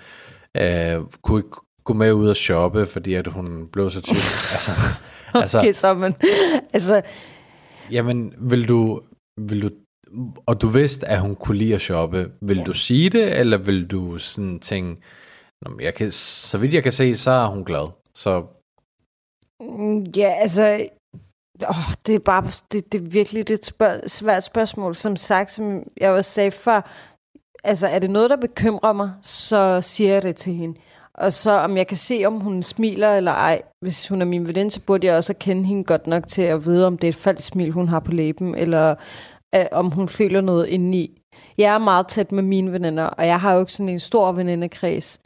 øh, 0.58 1.02
kunne 1.24 1.40
ikke 1.40 1.67
gå 1.88 1.94
med 1.94 2.14
ud 2.14 2.30
og 2.30 2.36
shoppe, 2.36 2.86
fordi 2.86 3.14
at 3.14 3.28
hun 3.28 3.68
blev 3.68 3.90
så 3.90 4.02
tyk. 4.02 4.16
altså, 4.54 4.72
altså, 5.42 5.60
okay, 5.60 5.74
så 5.74 5.94
men, 5.94 6.16
altså... 6.74 7.02
Jamen, 7.92 8.34
vil 8.38 8.68
du, 8.68 9.02
vil 9.42 9.62
du, 9.62 9.70
og 10.46 10.62
du 10.62 10.68
vidste, 10.68 11.08
at 11.08 11.20
hun 11.20 11.36
kunne 11.36 11.58
lide 11.58 11.76
at 11.76 11.82
shoppe, 11.82 12.32
vil 12.42 12.58
ja. 12.58 12.64
du 12.64 12.74
sige 12.74 13.10
det, 13.10 13.40
eller 13.40 13.58
vil 13.58 13.88
du 13.88 14.18
sådan 14.18 14.60
tænke, 14.60 15.02
jeg 15.80 15.94
kan, 15.94 16.12
så 16.12 16.58
vidt 16.58 16.74
jeg 16.74 16.84
kan 16.84 16.92
se, 16.92 17.16
så 17.16 17.32
er 17.32 17.48
hun 17.48 17.64
glad. 17.66 17.88
Så... 18.16 18.46
Mm, 19.60 20.04
ja, 20.04 20.34
altså, 20.38 20.88
åh, 21.70 21.94
det 22.08 22.16
er 22.16 22.20
bare, 22.20 22.44
det, 22.72 22.92
det 22.92 23.02
er 23.02 23.10
virkelig 23.10 23.52
et 23.52 23.66
spørg, 23.66 24.10
svært 24.10 24.44
spørgsmål. 24.44 24.96
Som 24.96 25.16
sagt, 25.16 25.52
som 25.52 25.84
jeg 26.02 26.12
også 26.12 26.32
sagde 26.32 26.52
før, 26.52 26.82
altså 27.64 27.88
er 27.88 28.00
det 28.00 28.10
noget, 28.10 28.30
der 28.30 28.38
bekymrer 28.38 28.94
mig, 28.94 29.12
så 29.22 29.82
siger 29.82 30.14
jeg 30.14 30.24
det 30.24 30.36
til 30.36 30.54
hende. 30.54 30.80
Og 31.18 31.34
så 31.34 31.52
om 31.52 31.78
jeg 31.78 31.88
kan 31.88 31.98
se, 31.98 32.24
om 32.26 32.40
hun 32.40 32.64
smiler 32.64 33.14
eller 33.14 33.32
ej. 33.32 33.62
Hvis 33.82 34.08
hun 34.08 34.22
er 34.22 34.26
min 34.26 34.48
veninde, 34.48 34.72
så 34.72 34.82
burde 34.82 35.08
jeg 35.08 35.16
også 35.16 35.34
kende 35.34 35.66
hende 35.66 35.84
godt 35.84 36.08
nok 36.08 36.28
til 36.28 36.42
at 36.42 36.66
vide, 36.66 36.88
om 36.88 36.98
det 36.98 37.08
er 37.08 37.12
et 37.12 37.16
falsk 37.16 37.48
smil, 37.48 37.72
hun 37.72 37.88
har 37.88 38.00
på 38.00 38.12
læben, 38.12 38.56
eller 38.56 38.96
øh, 39.56 39.66
om 39.72 39.92
hun 39.92 40.08
føler 40.08 40.42
noget 40.42 40.68
indeni. 40.68 41.22
Jeg 41.58 41.74
er 41.74 41.78
meget 41.78 42.08
tæt 42.08 42.32
med 42.32 42.44
mine 42.44 42.72
veninder, 42.72 43.04
og 43.04 43.28
jeg 43.28 43.40
har 43.42 43.54
jo 43.54 43.60
ikke 43.60 43.74
sådan 43.74 43.90
en 43.90 44.00
stor 44.00 44.32
venindekreds. 44.32 45.20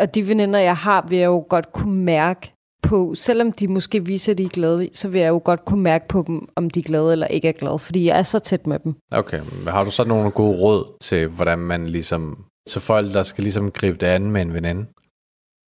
Og 0.00 0.14
de 0.14 0.28
veninder, 0.28 0.58
jeg 0.58 0.76
har, 0.76 1.06
vil 1.08 1.18
jeg 1.18 1.26
jo 1.26 1.46
godt 1.48 1.72
kunne 1.72 2.04
mærke, 2.04 2.52
på, 2.82 3.14
selvom 3.14 3.52
de 3.52 3.68
måske 3.68 4.04
viser, 4.04 4.32
at 4.32 4.38
de 4.38 4.44
er 4.44 4.48
glade, 4.48 4.88
så 4.92 5.08
vil 5.08 5.20
jeg 5.20 5.28
jo 5.28 5.40
godt 5.44 5.64
kunne 5.64 5.82
mærke 5.82 6.08
på 6.08 6.24
dem, 6.26 6.48
om 6.56 6.70
de 6.70 6.80
er 6.80 6.84
glade 6.84 7.12
eller 7.12 7.26
ikke 7.26 7.48
er 7.48 7.52
glade, 7.52 7.78
fordi 7.78 8.06
jeg 8.06 8.18
er 8.18 8.22
så 8.22 8.38
tæt 8.38 8.66
med 8.66 8.78
dem. 8.78 8.94
Okay, 9.12 9.38
men 9.38 9.68
har 9.68 9.82
du 9.82 9.90
så 9.90 10.04
nogle 10.04 10.30
gode 10.30 10.58
råd 10.58 10.96
til, 11.00 11.26
hvordan 11.26 11.58
man 11.58 11.88
ligesom, 11.88 12.44
til 12.68 12.80
folk, 12.80 13.14
der 13.14 13.22
skal 13.22 13.42
ligesom 13.42 13.70
gribe 13.70 13.96
det 13.96 14.06
an 14.06 14.30
med 14.30 14.42
en 14.42 14.54
veninde? 14.54 14.86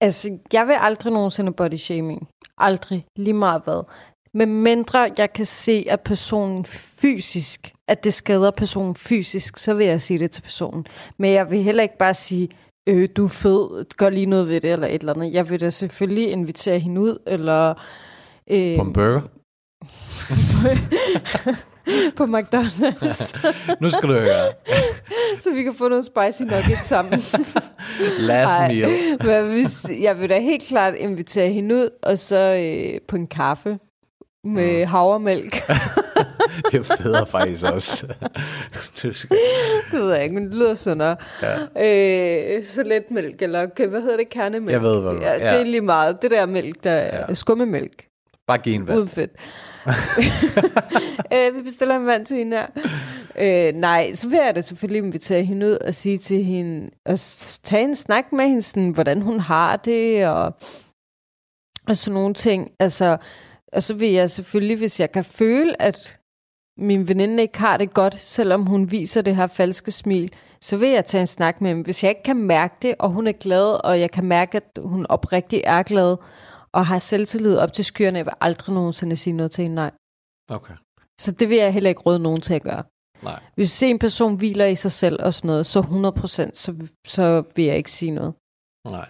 Altså, 0.01 0.39
jeg 0.53 0.67
vil 0.67 0.77
aldrig 0.81 1.13
nogensinde 1.13 1.53
body 1.53 1.77
shaming. 1.77 2.29
Aldrig. 2.59 3.05
Lige 3.17 3.35
meget 3.35 3.63
hvad. 3.65 3.83
Men 4.35 4.63
mindre 4.63 5.11
jeg 5.19 5.33
kan 5.33 5.47
se, 5.47 5.87
at 5.89 6.01
personen 6.01 6.65
fysisk, 7.01 7.73
at 7.89 8.05
det 8.05 8.15
skader 8.15 8.51
personen 8.51 8.95
fysisk, 8.95 9.59
så 9.59 9.75
vil 9.75 9.87
jeg 9.87 10.01
sige 10.01 10.19
det 10.19 10.31
til 10.31 10.43
personen. 10.43 10.87
Men 11.19 11.33
jeg 11.33 11.51
vil 11.51 11.63
heller 11.63 11.83
ikke 11.83 11.99
bare 11.99 12.15
sige, 12.15 12.49
øh, 12.89 13.09
du 13.17 13.25
er 13.25 13.29
fed, 13.29 13.85
gør 13.97 14.11
lige 14.11 14.27
noget 14.27 14.49
ved 14.49 14.61
det, 14.61 14.71
eller 14.71 14.87
et 14.87 15.01
eller 15.01 15.15
andet. 15.15 15.33
Jeg 15.33 15.51
vil 15.51 15.61
da 15.61 15.71
selvfølgelig 15.71 16.31
invitere 16.31 16.79
hende 16.79 17.01
ud, 17.01 17.19
eller... 17.27 17.75
Øh, 18.51 18.77
På 18.77 18.83
en 18.83 18.93
burger? 18.93 19.21
på 22.17 22.25
McDonald's, 22.25 23.33
nu 23.81 23.91
skal 23.91 24.09
du 24.09 24.15
høre. 24.15 24.27
så 25.39 25.55
vi 25.55 25.63
kan 25.63 25.75
få 25.75 25.89
noget 25.89 26.05
spicy 26.05 26.43
nuggets 26.43 26.85
sammen. 26.85 27.13
Last 28.29 28.57
Ej, 28.57 28.69
meal. 28.75 28.91
Men 29.25 29.53
hvis, 29.53 29.87
jeg 30.01 30.21
vil 30.21 30.31
da 30.31 30.39
helt 30.41 30.63
klart 30.63 30.95
invitere 30.95 31.49
hende 31.49 31.75
ud, 31.75 31.89
og 32.03 32.19
så 32.19 32.37
øh, 32.37 33.01
på 33.09 33.17
en 33.17 33.27
kaffe 33.27 33.79
med 34.45 34.85
mm. 34.85 34.91
havremælk. 34.91 35.57
det 36.73 36.79
er 36.91 36.97
federe 36.97 37.27
faktisk 37.27 37.65
også. 37.65 38.07
det 39.03 39.29
ved 39.93 40.15
jeg 40.15 40.23
ikke, 40.23 40.35
men 40.35 40.45
det 40.45 40.55
lyder 40.55 40.75
sundere. 40.75 41.17
Ja. 41.43 42.57
Øh, 42.59 42.65
så 42.65 42.83
let 42.83 43.11
mælk, 43.11 43.43
eller 43.43 43.89
hvad 43.89 44.01
hedder 44.01 44.17
det, 44.17 44.29
kernemælk? 44.31 44.73
Jeg 44.73 44.83
ved, 44.83 45.01
hvad 45.03 45.13
du- 45.13 45.21
ja, 45.23 45.35
Det 45.35 45.41
ja. 45.41 45.61
er 45.61 45.65
lige 45.65 45.81
meget. 45.81 46.23
Det 46.23 46.31
der 46.31 46.47
mælk, 46.47 46.85
der 46.85 46.91
er 46.91 47.25
Ja. 47.29 47.35
skummemælk, 47.35 48.07
Bare 48.47 48.59
giv 48.59 48.75
en 48.75 48.87
vand. 48.87 48.97
uden 48.99 49.09
fedt. 49.09 49.31
øh, 51.35 51.57
vi 51.57 51.63
bestiller 51.63 51.97
en 51.97 52.07
vand 52.07 52.27
til 52.27 52.37
hende 52.37 52.57
her. 52.57 52.67
Øh, 53.39 53.75
nej, 53.75 54.15
så 54.15 54.29
vil 54.29 54.39
jeg 54.45 54.57
da 54.57 54.61
selvfølgelig 54.61 55.05
invitere 55.05 55.45
hende 55.45 55.67
ud 55.67 55.79
og 55.87 55.95
sige 55.95 56.19
til 56.19 56.45
hende, 56.45 56.91
og 57.07 57.19
tage 57.63 57.85
en 57.85 57.95
snak 57.95 58.33
med 58.33 58.49
hende, 58.49 58.63
sådan, 58.63 58.91
hvordan 58.91 59.23
hun 59.23 59.41
har 59.41 59.77
det, 59.77 60.27
og, 60.27 60.55
og 61.89 61.97
sådan 61.97 62.15
nogle 62.15 62.35
ting. 62.35 62.71
Altså, 62.81 63.17
og 63.73 63.83
så 63.83 63.95
vil 63.95 64.13
jeg 64.13 64.31
selvfølgelig, 64.31 64.77
hvis 64.77 65.01
jeg 65.01 65.13
kan 65.13 65.25
føle, 65.25 65.83
at 65.83 66.19
min 66.79 67.09
veninde 67.09 67.43
ikke 67.43 67.59
har 67.59 67.77
det 67.77 67.95
godt, 67.95 68.21
selvom 68.21 68.67
hun 68.67 68.91
viser 68.91 69.23
det 69.23 69.37
her 69.37 69.47
falske 69.47 69.91
smil, 69.91 70.33
så 70.61 70.77
vil 70.77 70.89
jeg 70.89 71.05
tage 71.05 71.21
en 71.21 71.27
snak 71.27 71.61
med 71.61 71.71
hende. 71.71 71.85
Hvis 71.85 72.03
jeg 72.03 72.09
ikke 72.11 72.23
kan 72.23 72.37
mærke 72.37 72.75
det, 72.83 72.95
og 72.99 73.11
hun 73.11 73.27
er 73.27 73.33
glad, 73.33 73.85
og 73.85 74.01
jeg 74.01 74.11
kan 74.11 74.25
mærke, 74.25 74.57
at 74.57 74.79
hun 74.85 75.07
oprigtigt 75.09 75.63
er 75.65 75.83
glad, 75.83 76.17
og 76.73 76.87
har 76.87 76.99
selvtillid 76.99 77.59
op 77.59 77.73
til 77.73 77.85
skyerne, 77.85 78.19
jeg 78.19 78.27
vil 78.27 78.33
aldrig 78.41 78.75
nogensinde 78.75 79.17
sige 79.17 79.35
noget 79.35 79.51
til 79.51 79.63
hende, 79.63 79.75
nej. 79.75 79.91
Okay. 80.51 80.75
Så 81.21 81.33
det 81.33 81.49
vil 81.49 81.57
jeg 81.57 81.73
heller 81.73 81.91
ikke 81.91 82.03
råde 82.07 82.19
nogen 82.19 82.41
til 82.41 82.55
at 82.55 82.63
gøre. 82.63 82.83
Nej. 83.23 83.41
Hvis 83.55 83.71
ser 83.71 83.89
en 83.89 83.99
person 83.99 84.37
hviler 84.37 84.67
i 84.67 84.75
sig 84.75 84.93
selv 84.93 85.23
og 85.23 85.35
sådan 85.35 85.49
noget, 85.49 85.67
så 85.67 85.81
100%, 85.81 86.51
så, 86.55 86.75
så 87.07 87.43
vil 87.57 87.65
jeg 87.65 87.77
ikke 87.77 87.91
sige 87.91 88.11
noget. 88.11 88.35
Nej. 88.91 89.09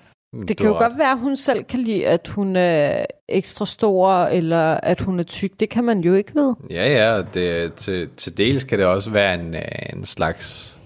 Det 0.49 0.57
kan 0.57 0.67
jo 0.67 0.79
godt 0.79 0.99
være, 0.99 1.11
at 1.11 1.21
hun 1.21 1.37
selv 1.37 1.65
kan 1.65 1.81
lide, 1.81 2.07
at 2.07 2.29
hun 2.29 2.57
er 2.57 3.07
ekstra 3.29 3.67
stor, 3.67 4.13
eller 4.13 4.75
at 4.75 5.01
hun 5.01 5.21
er 5.21 5.25
tyk. 5.25 5.61
Det 5.61 5.69
kan 5.69 5.85
man 5.85 6.01
jo 6.01 6.15
ikke 6.15 6.35
vide. 6.35 6.57
Ja, 6.71 6.89
ja, 6.89 7.23
det, 7.35 7.75
til, 7.75 8.09
til 8.17 8.37
dels 8.37 8.65
kan 8.65 8.79
det 8.79 8.87
også 8.87 9.11
være 9.11 9.35
en, 9.35 9.55
øh, 9.55 9.63
en 9.93 10.05
slags 10.05 10.79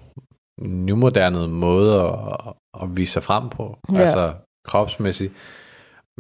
nymoderne 0.61 1.49
måde 1.49 2.01
at, 2.01 2.53
at 2.83 2.97
vise 2.97 3.13
sig 3.13 3.23
frem 3.23 3.49
på. 3.49 3.79
Ja. 3.95 3.99
Altså 4.01 4.35
kropsmæssigt. 4.65 5.33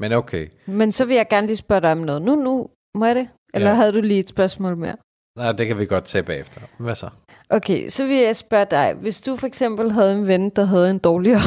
Men 0.01 0.13
okay. 0.13 0.49
Men 0.67 0.93
så 0.93 1.05
vil 1.05 1.17
jeg 1.17 1.27
gerne 1.31 1.47
lige 1.47 1.57
spørge 1.57 1.81
dig 1.81 1.93
om 1.93 1.99
noget. 1.99 2.23
Nu, 2.23 2.35
nu, 2.37 2.69
må 2.95 3.07
jeg 3.07 3.15
det? 3.15 3.29
Eller 3.55 3.71
Ja. 3.71 3.75
havde 3.77 3.93
du 3.93 4.01
lige 4.01 4.21
et 4.21 4.29
spørgsmål 4.29 4.77
mere? 4.77 4.97
Nej, 5.39 5.53
det 5.53 5.67
kan 5.67 5.79
vi 5.79 5.87
godt 5.87 6.05
tage 6.05 6.23
bagefter. 6.23 6.61
Hvad 6.79 6.95
så? 6.95 7.09
Okay, 7.51 7.89
så 7.89 8.07
vil 8.07 8.17
jeg 8.17 8.37
spørge 8.37 8.67
dig. 8.71 8.95
Hvis 9.01 9.21
du 9.21 9.37
for 9.37 9.47
eksempel 9.47 9.93
havde 9.93 10.13
en 10.13 10.27
ven, 10.27 10.51
der 10.51 10.65
havde 10.65 10.91
en 10.91 10.99
dårlig 10.99 11.37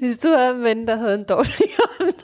Hvis 0.00 0.18
du 0.18 0.28
havde 0.28 0.50
en 0.50 0.62
ven, 0.62 0.88
der 0.88 0.96
havde 0.96 1.14
en 1.14 1.24
dårlig 1.28 1.52
hånd. 1.78 2.14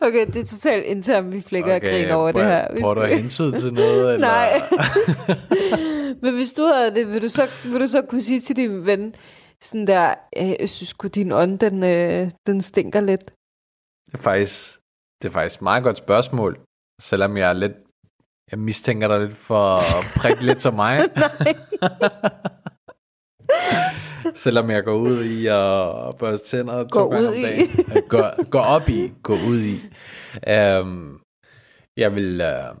okay, 0.06 0.26
det 0.26 0.36
er 0.36 0.44
totalt 0.46 0.84
internt, 0.84 1.32
vi 1.32 1.40
flækker 1.40 1.76
okay, 1.76 1.86
og 1.88 1.92
griner 1.92 2.14
over 2.14 2.32
det 2.32 2.44
her. 2.44 2.68
Prøver 2.80 2.94
du 2.94 3.00
at 3.00 3.18
hensyde 3.18 3.60
til 3.60 3.74
noget? 3.74 4.14
Eller? 4.14 4.26
Nej. 4.28 4.62
Men 6.22 6.34
hvis 6.34 6.52
du 6.52 6.62
havde 6.62 6.94
det, 6.94 7.06
vil 7.12 7.22
du 7.22 7.28
så, 7.28 7.48
vil 7.64 7.80
du 7.80 7.86
så 7.86 8.02
kunne 8.02 8.22
sige 8.22 8.40
til 8.40 8.56
din 8.56 8.86
ven, 8.86 9.14
sådan 9.60 9.86
der, 9.86 10.14
"Øh, 10.36 10.54
jeg 10.60 10.68
synes 10.68 10.88
sgu, 10.88 11.08
din 11.08 11.32
ånd, 11.32 11.58
den, 11.58 11.82
øh, 11.82 12.30
den 12.46 12.60
stinker 12.62 13.00
lidt. 13.00 13.24
Det 14.06 14.14
er 14.14 14.18
faktisk, 14.18 14.78
det 15.22 15.28
er 15.28 15.32
faktisk 15.32 15.58
et 15.58 15.62
meget 15.62 15.82
godt 15.82 15.96
spørgsmål. 15.96 16.60
Selvom 17.00 17.36
jeg 17.36 17.48
er 17.48 17.52
lidt, 17.52 17.72
jeg 18.50 18.58
mistænker 18.58 19.08
dig 19.08 19.20
lidt 19.20 19.36
for 19.36 19.76
at 19.98 20.04
prikke 20.16 20.44
lidt 20.46 20.62
som 20.62 20.74
mig. 20.74 20.96
Selvom 24.44 24.70
jeg 24.70 24.84
går 24.84 24.94
ud 24.96 25.24
i 25.24 25.46
at 25.46 26.18
børste 26.18 26.46
tænder 26.48 26.82
to 26.82 26.88
Går 26.88 27.10
gange 27.10 27.22
ud 27.22 27.26
om 27.28 27.34
i. 27.34 27.42
dagen. 27.42 27.68
Øh, 27.96 28.02
Går, 28.08 28.50
går 28.50 28.60
op 28.76 28.88
i, 28.88 29.12
gå 29.22 29.32
ud 29.32 29.60
i. 29.74 29.76
Um, 30.80 31.20
jeg 31.96 32.14
vil, 32.14 32.30
uh, 32.40 32.76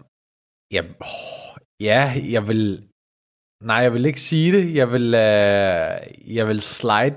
jeg, 0.72 0.84
oh, 1.00 1.56
ja, 1.80 2.12
jeg 2.30 2.48
vil, 2.48 2.88
nej, 3.62 3.76
jeg 3.76 3.92
vil 3.94 4.06
ikke 4.06 4.20
sige 4.20 4.52
det. 4.52 4.74
Jeg 4.74 4.92
vil, 4.92 5.06
uh, 5.06 6.36
jeg 6.36 6.48
vil 6.48 6.60
slide 6.60 7.16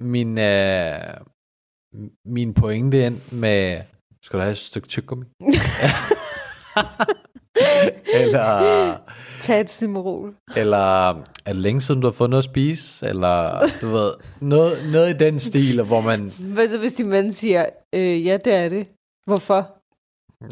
min, 0.00 0.38
uh, 0.38 1.26
min 2.26 2.54
pointe 2.54 3.06
ind 3.06 3.20
med, 3.32 3.80
skal 4.22 4.38
du 4.38 4.42
have 4.42 4.52
et 4.52 4.58
stykke 4.58 4.88
tyggegummi? 4.88 5.24
Eller, 8.14 8.96
Tag 9.40 9.60
et 9.60 9.70
simmerol. 9.70 10.34
eller 10.56 11.08
er 11.08 11.22
det 11.46 11.56
længe 11.56 11.80
siden, 11.80 12.00
du 12.00 12.06
har 12.06 12.12
fået 12.12 12.30
noget 12.30 12.42
at 12.42 12.50
spise? 12.50 13.06
Eller, 13.06 13.68
du 13.80 13.88
ved, 13.88 14.12
noget, 14.40 14.78
noget 14.92 15.14
i 15.14 15.18
den 15.18 15.38
stil, 15.38 15.82
hvor 15.82 16.00
man... 16.00 16.32
Hvad 16.40 16.68
så, 16.68 16.78
hvis 16.78 16.94
din 16.94 17.10
ven 17.10 17.32
siger, 17.32 17.66
øh, 17.94 18.26
ja, 18.26 18.36
det 18.36 18.54
er 18.54 18.68
det. 18.68 18.86
Hvorfor? 19.26 19.73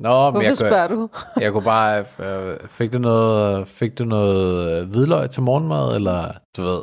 Nå, 0.01 0.25
men 0.25 0.33
Hvorfor 0.33 0.43
jeg, 0.43 0.57
spørger 0.57 0.89
du? 0.89 0.97
kunne, 1.07 1.43
jeg 1.43 1.53
kunne 1.53 1.65
bare... 1.65 2.05
Øh, 2.19 2.69
fik 2.69 2.93
du 2.93 2.99
noget, 2.99 3.69
fik 3.69 3.99
du 3.99 4.05
noget 4.05 4.83
øh, 4.83 4.91
hvidløg 4.91 5.31
til 5.31 5.43
morgenmad? 5.43 5.95
Eller, 5.95 6.33
du 6.57 6.63
ved, 6.63 6.83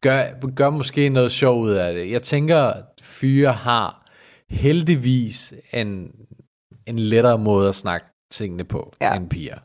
gør, 0.00 0.50
gør 0.54 0.70
måske 0.70 1.08
noget 1.08 1.32
sjov 1.32 1.60
ud 1.60 1.70
af 1.70 1.94
det. 1.94 2.10
Jeg 2.10 2.22
tænker, 2.22 2.72
fyre 3.02 3.52
har 3.52 4.06
heldigvis 4.50 5.54
en, 5.72 6.10
en 6.86 6.98
lettere 6.98 7.38
måde 7.38 7.68
at 7.68 7.74
snakke 7.74 8.06
tingene 8.32 8.64
på, 8.64 8.92
ja. 9.00 9.14
end 9.14 9.30
piger. 9.30 9.58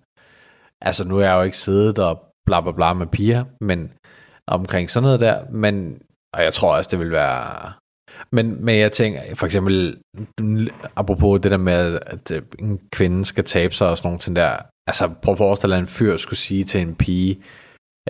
Altså, 0.82 1.08
nu 1.08 1.18
er 1.18 1.26
jeg 1.26 1.34
jo 1.34 1.42
ikke 1.42 1.58
siddet 1.58 2.00
og 2.00 2.24
bla 2.46 2.62
bla 2.62 2.72
bla 2.72 2.94
med 2.94 3.08
piger, 3.08 3.44
men 3.62 3.94
omkring 4.48 4.90
sådan 4.90 5.04
noget 5.04 5.20
der, 5.20 5.46
men, 5.52 6.02
og 6.34 6.44
jeg 6.44 6.54
tror 6.54 6.76
også, 6.76 6.90
det 6.92 7.00
vil 7.00 7.12
være, 7.12 7.74
men, 8.32 8.66
men 8.66 8.80
jeg 8.80 8.92
tænker, 8.92 9.36
for 9.36 9.46
eksempel, 9.46 10.02
apropos 10.96 11.42
det 11.42 11.52
der 11.52 11.58
med, 11.58 12.00
at 12.06 12.32
øh, 12.32 12.42
en 12.60 12.80
kvinde 12.92 13.26
skal 13.26 13.44
tabe 13.44 13.74
sig 13.74 13.90
og 13.90 13.98
sådan 13.98 14.08
nogle 14.08 14.20
ting 14.20 14.36
der, 14.36 14.58
altså 14.88 15.10
prøv 15.22 15.32
at 15.32 15.38
forestille 15.38 15.72
dig, 15.72 15.78
at 15.78 15.84
en 15.84 15.88
fyr 15.88 16.18
skulle 16.18 16.40
sige 16.40 16.64
til 16.64 16.82
en 16.82 16.96
pige, 16.96 17.38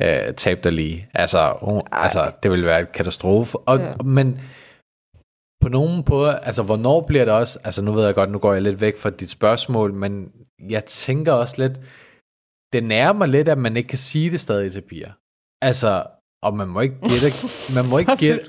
øh, 0.01 0.33
tab 0.33 0.63
dig 0.63 0.71
lige. 0.71 1.07
Altså, 1.13 1.57
hun, 1.61 1.81
altså, 1.91 2.31
det 2.43 2.51
vil 2.51 2.65
være 2.65 2.81
et 2.81 2.91
katastrofe. 2.91 3.57
Og, 3.57 3.79
Ja. 3.79 3.95
Men 4.03 4.39
på 5.61 5.69
nogen 5.69 6.03
på, 6.03 6.25
altså 6.25 6.63
hvornår 6.63 7.01
bliver 7.01 7.25
det 7.25 7.33
også, 7.33 7.59
altså 7.63 7.81
nu 7.81 7.91
ved 7.91 8.05
jeg 8.05 8.15
godt, 8.15 8.31
nu 8.31 8.39
går 8.39 8.53
jeg 8.53 8.61
lidt 8.61 8.81
væk 8.81 8.97
fra 8.97 9.09
dit 9.09 9.29
spørgsmål, 9.29 9.93
men 9.93 10.31
jeg 10.69 10.85
tænker 10.85 11.31
også 11.31 11.55
lidt, 11.61 11.79
det 12.73 12.83
nærmer 12.83 13.17
mig 13.17 13.27
lidt, 13.27 13.47
at 13.47 13.57
man 13.57 13.77
ikke 13.77 13.89
kan 13.89 13.97
sige 13.97 14.31
det 14.31 14.39
stadig 14.39 14.71
til 14.71 14.81
piger. 14.81 15.11
Altså, 15.61 16.03
og 16.43 16.57
man 16.57 16.67
må 16.67 16.79
ikke 16.79 16.95
gætte, 16.95 17.29
man 17.75 17.85
må 17.89 17.97
ikke 18.01 18.17
gætte, 18.17 18.45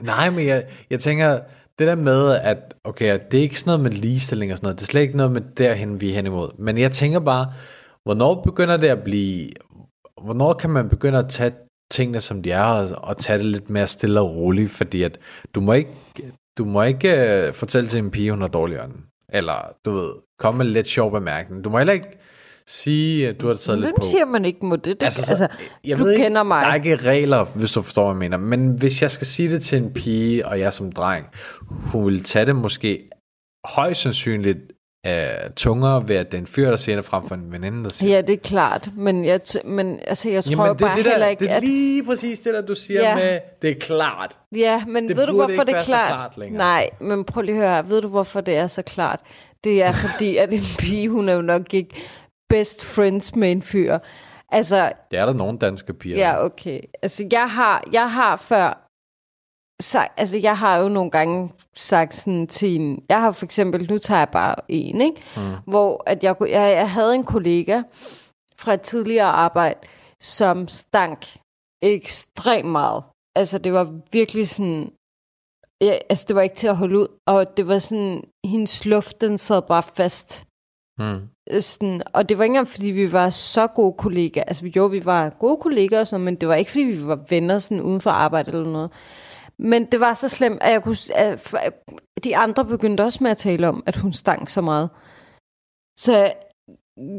nej, 0.00 0.30
men 0.30 0.46
jeg, 0.46 0.64
jeg 0.90 1.00
tænker, 1.00 1.40
det 1.78 1.86
der 1.86 1.94
med, 1.94 2.34
at 2.34 2.74
okay, 2.84 3.18
det 3.30 3.38
er 3.38 3.42
ikke 3.42 3.60
sådan 3.60 3.68
noget 3.68 3.80
med 3.80 3.90
ligestilling 3.90 4.52
og 4.52 4.58
sådan 4.58 4.66
noget, 4.66 4.78
det 4.78 4.84
er 4.84 4.90
slet 4.90 5.00
ikke 5.00 5.16
noget 5.16 5.32
med 5.32 5.42
derhen, 5.56 6.00
vi 6.00 6.10
er 6.10 6.14
hen 6.14 6.26
imod. 6.26 6.58
Men 6.58 6.78
jeg 6.78 6.92
tænker 6.92 7.20
bare, 7.20 7.52
hvornår 8.04 8.42
begynder 8.42 8.76
det 8.76 8.88
at 8.88 9.02
blive, 9.02 9.48
hvornår 10.22 10.52
kan 10.52 10.70
man 10.70 10.88
begynde 10.88 11.18
at 11.18 11.28
tage 11.28 11.52
tingene, 11.90 12.20
som 12.20 12.42
de 12.42 12.50
er, 12.50 12.62
og, 12.62 12.88
og 13.02 13.18
tage 13.18 13.38
det 13.38 13.46
lidt 13.46 13.70
mere 13.70 13.86
stille 13.86 14.20
og 14.20 14.30
roligt, 14.36 14.70
fordi 14.70 15.02
at 15.02 15.18
du 15.54 15.60
må 15.60 15.72
ikke, 15.72 15.90
du 16.58 16.64
må 16.64 16.82
ikke 16.82 17.44
uh, 17.48 17.54
fortælle 17.54 17.88
til 17.88 17.98
en 17.98 18.10
pige, 18.10 18.30
hun 18.30 18.40
har 18.40 18.48
dårlig 18.48 18.82
ånd. 18.82 18.92
Eller, 19.28 19.72
du 19.84 19.90
ved, 19.90 20.10
komme 20.38 20.58
med 20.58 20.66
lidt 20.66 20.88
sjov 20.88 21.10
bemærkning. 21.10 21.64
Du 21.64 21.70
må 21.70 21.78
heller 21.78 21.92
ikke 21.92 22.18
sige, 22.70 23.28
at 23.28 23.40
du 23.40 23.46
har 23.48 23.54
taget 23.54 23.78
lidt 23.78 23.86
Hvem 23.86 23.94
på. 24.00 24.06
siger, 24.06 24.24
man 24.24 24.44
ikke 24.44 24.66
må 24.66 24.76
det? 24.76 24.84
det 24.84 25.02
Altså, 25.02 25.20
altså, 25.20 25.36
så- 25.36 25.44
altså, 25.44 25.58
jeg 25.84 25.98
du 25.98 26.02
ved 26.04 26.12
ikke, 26.12 26.22
kender 26.24 26.42
mig. 26.42 26.62
Der 26.64 26.70
er 26.70 26.74
ikke 26.74 26.96
regler, 26.96 27.44
hvis 27.44 27.72
du 27.72 27.82
forstår, 27.82 28.02
hvad 28.04 28.12
jeg 28.12 28.18
mener. 28.18 28.36
Men 28.36 28.68
hvis 28.78 29.02
jeg 29.02 29.10
skal 29.10 29.26
sige 29.26 29.50
det 29.52 29.62
til 29.62 29.78
en 29.78 29.92
pige, 29.92 30.46
og 30.46 30.60
jeg 30.60 30.72
som 30.72 30.92
dreng, 30.92 31.26
hun 31.70 32.04
vil 32.06 32.24
tage 32.24 32.46
det 32.46 32.56
måske 32.56 33.10
højst 33.64 34.02
sandsynligt 34.02 34.58
øh, 35.06 35.12
tungere 35.56 36.08
ved, 36.08 36.16
at 36.16 36.26
det 36.32 36.38
er 36.38 36.42
en 36.42 36.46
fyr, 36.46 36.70
der 36.70 36.76
siger 36.76 36.96
det, 36.96 37.04
frem 37.04 37.28
for 37.28 37.34
en 37.34 37.52
veninde, 37.52 37.84
der 37.84 37.90
siger 37.90 38.14
Ja, 38.14 38.20
det 38.20 38.32
er 38.32 38.36
klart, 38.36 38.90
men 38.96 39.24
jeg, 39.24 39.40
t- 39.48 39.66
men, 39.68 39.98
altså, 40.06 40.30
jeg 40.30 40.44
tror 40.44 40.64
Jamen, 40.64 40.78
det, 40.78 40.86
bare 40.86 40.96
det 40.96 41.04
der, 41.04 41.10
heller 41.10 41.26
ikke, 41.26 41.40
det 41.44 41.50
er 41.52 41.56
at... 41.56 41.62
lige 41.64 42.04
præcis 42.04 42.38
det 42.40 42.54
der, 42.54 42.60
du 42.60 42.74
siger 42.74 43.00
Ja. 43.02 43.14
med, 43.14 43.38
det 43.62 43.70
er 43.70 43.74
klart. 43.80 44.38
Ja, 44.56 44.84
men 44.88 45.08
Det 45.08 45.16
ved 45.16 45.26
du, 45.26 45.32
hvorfor 45.32 45.64
det 45.64 45.74
er 45.74 45.80
klart? 45.80 46.08
klart 46.08 46.38
længere. 46.38 46.58
Nej, 46.58 46.90
men 47.00 47.24
prøv 47.24 47.42
lige 47.42 47.64
at 47.64 47.70
høre, 47.70 47.88
ved 47.90 48.02
du, 48.02 48.08
hvorfor 48.08 48.40
det 48.40 48.56
er 48.56 48.66
så 48.66 48.82
klart? 48.82 49.20
Det 49.64 49.82
er 49.82 49.92
fordi, 49.92 50.36
at 50.36 50.52
en 50.52 50.60
pige, 50.78 51.08
hun 51.08 51.28
er 51.28 51.34
jo 51.34 51.42
nok 51.42 51.74
ikke 51.74 51.90
best 52.48 52.84
friends 52.84 53.36
med 53.36 53.52
en 53.52 53.62
fyr. 53.62 53.98
Altså, 54.48 54.92
Det 55.10 55.18
er 55.18 55.26
der 55.26 55.32
nogle 55.32 55.58
danske 55.58 55.94
piger. 55.94 56.16
ja, 56.16 56.44
okay. 56.44 56.80
Altså, 57.02 57.28
jeg 57.32 57.50
har, 57.50 57.84
jeg 57.92 58.12
har 58.12 58.36
før... 58.36 58.84
Så, 59.82 60.08
altså, 60.16 60.38
jeg 60.38 60.58
har 60.58 60.76
jo 60.76 60.88
nogle 60.88 61.10
gange 61.10 61.52
sagt 61.76 62.14
sådan 62.14 62.46
til 62.46 62.80
en... 62.80 63.02
Jeg 63.08 63.20
har 63.20 63.30
for 63.30 63.44
eksempel... 63.44 63.90
Nu 63.90 63.98
tager 63.98 64.18
jeg 64.18 64.28
bare 64.28 64.54
en, 64.68 65.00
ikke? 65.00 65.22
Mm. 65.36 65.42
Hvor 65.66 66.02
at 66.06 66.24
jeg, 66.24 66.36
jeg, 66.40 66.48
jeg 66.50 66.90
havde 66.90 67.14
en 67.14 67.24
kollega 67.24 67.82
fra 68.58 68.72
et 68.74 68.80
tidligere 68.80 69.26
arbejde, 69.26 69.78
som 70.20 70.68
stank 70.68 71.26
ekstremt 71.82 72.68
meget. 72.68 73.04
Altså, 73.36 73.58
det 73.58 73.72
var 73.72 73.94
virkelig 74.12 74.48
sådan... 74.48 74.92
Ja, 75.80 75.98
altså, 76.10 76.24
det 76.28 76.36
var 76.36 76.42
ikke 76.42 76.56
til 76.56 76.66
at 76.68 76.76
holde 76.76 76.98
ud. 76.98 77.08
Og 77.26 77.56
det 77.56 77.68
var 77.68 77.78
sådan... 77.78 78.24
Hendes 78.46 78.86
luft, 78.86 79.20
den 79.20 79.38
sad 79.38 79.62
bare 79.62 79.82
fast. 79.82 80.44
Hmm. 80.98 81.20
Øh, 81.52 81.62
Sådan, 81.62 82.02
og 82.12 82.28
det 82.28 82.38
var 82.38 82.44
ikke 82.44 82.50
engang, 82.52 82.68
fordi 82.68 82.86
vi 82.86 83.12
var 83.12 83.30
så 83.30 83.66
gode 83.66 83.92
kollegaer. 83.98 84.44
Altså, 84.44 84.66
jo, 84.76 84.86
vi 84.86 85.04
var 85.04 85.28
gode 85.30 85.56
kollegaer, 85.56 86.00
og 86.00 86.06
sådan, 86.06 86.24
men 86.24 86.34
det 86.34 86.48
var 86.48 86.54
ikke, 86.54 86.70
fordi 86.70 86.84
vi 86.84 87.06
var 87.06 87.18
venner 87.28 87.58
sådan 87.58 87.82
uden 87.82 88.00
for 88.00 88.10
arbejde 88.10 88.50
eller 88.52 88.70
noget. 88.70 88.90
Men 89.58 89.84
det 89.86 90.00
var 90.00 90.14
så 90.14 90.28
slemt, 90.28 90.58
at, 90.62 90.72
jeg 90.72 90.82
kunne, 90.82 90.96
at 91.16 91.44
de 92.24 92.36
andre 92.36 92.64
begyndte 92.64 93.04
også 93.04 93.18
med 93.22 93.30
at 93.30 93.36
tale 93.36 93.68
om, 93.68 93.82
at 93.86 93.96
hun 93.96 94.12
stank 94.12 94.48
så 94.48 94.60
meget. 94.60 94.90
Så 95.98 96.32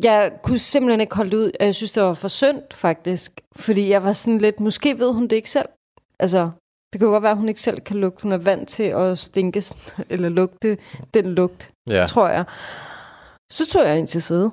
jeg 0.03 0.31
kunne 0.43 0.57
simpelthen 0.59 1.01
ikke 1.01 1.15
holde 1.15 1.37
ud, 1.37 1.51
og 1.59 1.65
jeg 1.65 1.75
synes, 1.75 1.91
det 1.91 2.03
var 2.03 2.13
for 2.13 2.27
synd, 2.27 2.61
faktisk. 2.71 3.41
Fordi 3.55 3.89
jeg 3.89 4.03
var 4.03 4.11
sådan 4.11 4.37
lidt, 4.37 4.59
måske 4.59 4.99
ved 4.99 5.13
hun 5.13 5.23
det 5.23 5.35
ikke 5.35 5.49
selv. 5.51 5.69
Altså, 6.19 6.51
det 6.93 7.01
kan 7.01 7.09
godt 7.09 7.23
være, 7.23 7.31
at 7.31 7.37
hun 7.37 7.49
ikke 7.49 7.61
selv 7.61 7.81
kan 7.81 7.95
lugte. 7.97 8.23
Hun 8.23 8.31
er 8.31 8.37
vant 8.37 8.69
til 8.69 8.83
at 8.83 9.17
stinke, 9.17 9.61
sådan- 9.61 10.05
eller 10.13 10.29
lugte 10.29 10.77
den 11.13 11.25
lugt 11.25 11.71
Ja. 11.89 12.05
tror 12.09 12.27
jeg. 12.27 12.45
Så 13.51 13.67
tog 13.71 13.83
jeg 13.87 13.99
ind 13.99 14.07
til 14.07 14.21
side. 14.21 14.51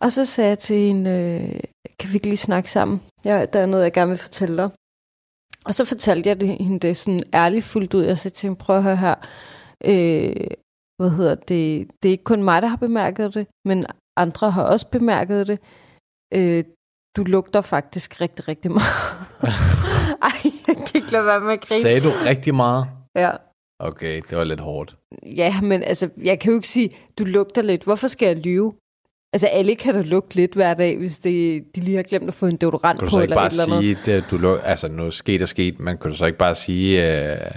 Og 0.00 0.12
så 0.12 0.24
sagde 0.24 0.48
jeg 0.48 0.58
til 0.58 0.76
hende, 0.76 1.10
øh, 1.10 1.60
kan 1.98 2.10
vi 2.10 2.14
ikke 2.14 2.26
lige 2.26 2.36
snakke 2.36 2.70
sammen? 2.70 3.02
Ja, 3.24 3.46
der 3.52 3.60
er 3.60 3.66
noget, 3.66 3.84
jeg 3.84 3.92
gerne 3.92 4.08
vil 4.08 4.18
fortælle 4.18 4.56
dig. 4.56 4.70
Og 5.64 5.74
så 5.74 5.84
fortalte 5.84 6.28
jeg 6.28 6.40
det, 6.40 6.48
hende 6.48 6.80
det 6.80 6.96
sådan 6.96 7.22
ærligt 7.34 7.64
fuldt 7.64 7.94
ud. 7.94 8.02
Jeg 8.04 8.18
sagde 8.18 8.34
til 8.34 8.46
hende, 8.46 8.58
prøv 8.58 8.76
at 8.76 8.82
høre 8.82 8.96
her. 8.96 9.14
Øh, 9.84 10.46
hvad 10.98 11.10
hedder 11.10 11.34
det? 11.34 11.88
Det 12.02 12.08
er 12.08 12.12
ikke 12.12 12.24
kun 12.24 12.42
mig, 12.42 12.62
der 12.62 12.68
har 12.68 12.76
bemærket 12.76 13.34
det, 13.34 13.46
men 13.64 13.86
andre 14.16 14.50
har 14.50 14.62
også 14.62 14.90
bemærket 14.90 15.46
det. 15.46 15.58
Øh, 16.34 16.64
du 17.16 17.22
lugter 17.24 17.60
faktisk 17.60 18.20
rigtig, 18.20 18.48
rigtig 18.48 18.70
meget. 18.70 18.94
Ej, 20.28 20.38
jeg 20.68 20.76
kan 20.76 20.94
ikke 20.94 21.12
lade 21.12 21.24
være 21.24 21.40
med 21.40 21.52
at 21.52 21.60
grine. 21.60 21.82
Sagde 21.82 22.00
du 22.00 22.10
rigtig 22.10 22.54
meget? 22.54 22.86
Ja. 23.16 23.30
Okay, 23.80 24.22
det 24.30 24.38
var 24.38 24.44
lidt 24.44 24.60
hårdt. 24.60 24.96
Ja, 25.26 25.60
men 25.60 25.82
altså, 25.82 26.08
jeg 26.24 26.38
kan 26.38 26.50
jo 26.52 26.58
ikke 26.58 26.68
sige, 26.68 26.90
du 27.18 27.24
lugter 27.24 27.62
lidt. 27.62 27.84
Hvorfor 27.84 28.06
skal 28.06 28.26
jeg 28.26 28.36
lyve? 28.36 28.74
Altså, 29.32 29.46
alle 29.46 29.74
kan 29.74 29.94
da 29.94 30.02
lugte 30.02 30.36
lidt 30.36 30.54
hver 30.54 30.74
dag, 30.74 30.98
hvis 30.98 31.18
det, 31.18 31.64
de 31.76 31.80
lige 31.80 31.96
har 31.96 32.02
glemt 32.02 32.28
at 32.28 32.34
få 32.34 32.46
en 32.46 32.56
deodorant 32.56 32.98
Kan 32.98 33.06
du 33.06 33.10
på, 33.10 33.16
så 33.16 33.20
ikke 33.20 33.24
eller 33.24 33.36
bare 33.36 33.46
et 33.46 33.52
eller 33.52 33.76
andet. 33.76 33.96
sige, 34.04 34.14
at 34.16 34.24
du 34.30 34.36
lå, 34.36 34.56
altså 34.56 34.88
nu 34.88 35.10
sket 35.10 35.42
er 35.42 35.46
sket, 35.46 35.80
men 35.80 35.98
kan 35.98 36.10
du 36.10 36.16
så 36.16 36.26
ikke 36.26 36.38
bare 36.38 36.54
sige, 36.54 37.02
øh, 37.02 37.50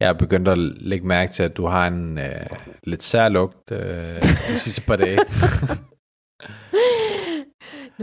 jeg 0.00 0.08
er 0.08 0.12
begyndt 0.12 0.48
at 0.48 0.58
lægge 0.58 1.06
mærke 1.06 1.32
til, 1.32 1.42
at 1.42 1.56
du 1.56 1.66
har 1.66 1.86
en 1.86 2.18
øh, 2.18 2.46
lidt 2.84 3.02
sær 3.02 3.28
lugt 3.28 3.72
øh, 3.72 4.22
de 4.22 4.58
sidste 4.58 4.82
par 4.82 4.96
dage. 4.96 5.18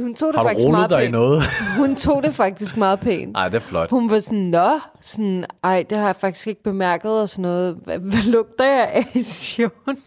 Hun 0.02 0.16
tog 0.16 0.28
det 0.34 0.36
Har 0.36 0.44
du 0.44 0.50
faktisk 0.50 0.68
meget 0.70 0.90
dig 0.90 1.00
i 1.00 1.02
pænt. 1.02 1.12
noget? 1.12 1.44
Hun 1.80 1.96
tog 1.96 2.24
det 2.24 2.34
faktisk 2.34 2.78
meget 2.78 3.00
pænt. 3.00 3.34
Nej, 3.34 3.48
det 3.48 3.56
er 3.56 3.60
flot. 3.60 3.90
Hun 3.90 4.10
var 4.10 4.20
sådan, 4.20 4.40
nå, 4.40 4.80
sådan, 5.02 5.46
ej, 5.64 5.86
det 5.90 5.98
har 5.98 6.06
jeg 6.06 6.16
faktisk 6.16 6.48
ikke 6.48 6.64
bemærket, 6.64 7.22
og 7.22 7.30
sådan 7.30 7.42
noget. 7.42 7.78
Hvad, 7.84 7.98
hvad 8.00 8.32
lugter 8.32 8.66
jeg 8.66 8.90
af, 8.94 9.06
siger 9.24 9.70
hun. 9.86 9.98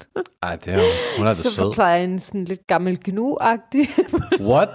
Ej, 0.42 0.56
det 0.56 0.68
er 0.72 0.76
jo, 0.78 0.82
hun 1.18 1.26
er 1.26 1.30
da 1.30 1.34
Så 1.34 1.42
sød. 1.42 1.52
forklarer 1.64 1.94
jeg 1.96 2.04
en 2.04 2.20
sådan 2.20 2.44
lidt 2.44 2.66
gammel 2.66 2.98
gnu-agtig. 3.08 3.88
What? 4.50 4.68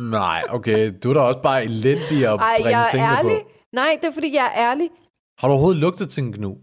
Nej, 0.00 0.42
okay, 0.50 0.92
du 1.02 1.10
er 1.10 1.14
da 1.14 1.20
også 1.20 1.40
bare 1.42 1.64
elendig 1.64 2.26
at 2.26 2.40
Ej, 2.40 2.54
bringe 2.62 2.78
jeg 2.78 2.86
er 2.86 2.90
tingene 2.90 3.18
ærlig. 3.18 3.30
på. 3.42 3.50
Nej, 3.72 3.98
det 4.02 4.08
er 4.08 4.12
fordi, 4.12 4.34
jeg 4.34 4.52
er 4.56 4.70
ærlig. 4.70 4.88
Har 5.38 5.48
du 5.48 5.52
overhovedet 5.52 5.80
lugtet 5.80 6.08
til 6.08 6.22
en 6.22 6.32
gnu? 6.32 6.56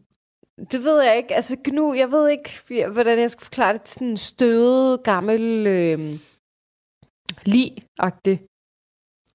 Det 0.71 0.83
ved 0.83 1.03
jeg 1.03 1.17
ikke. 1.17 1.35
Altså 1.35 1.55
gnu, 1.63 1.93
jeg 1.93 2.11
ved 2.11 2.29
ikke, 2.29 2.85
hvordan 2.91 3.19
jeg 3.19 3.31
skal 3.31 3.43
forklare 3.43 3.73
det. 3.73 3.89
Sådan 3.89 4.07
en 4.07 4.17
stødet, 4.17 5.03
gammel, 5.03 5.67
øh, 5.67 5.99
li-agtig. 7.45 8.39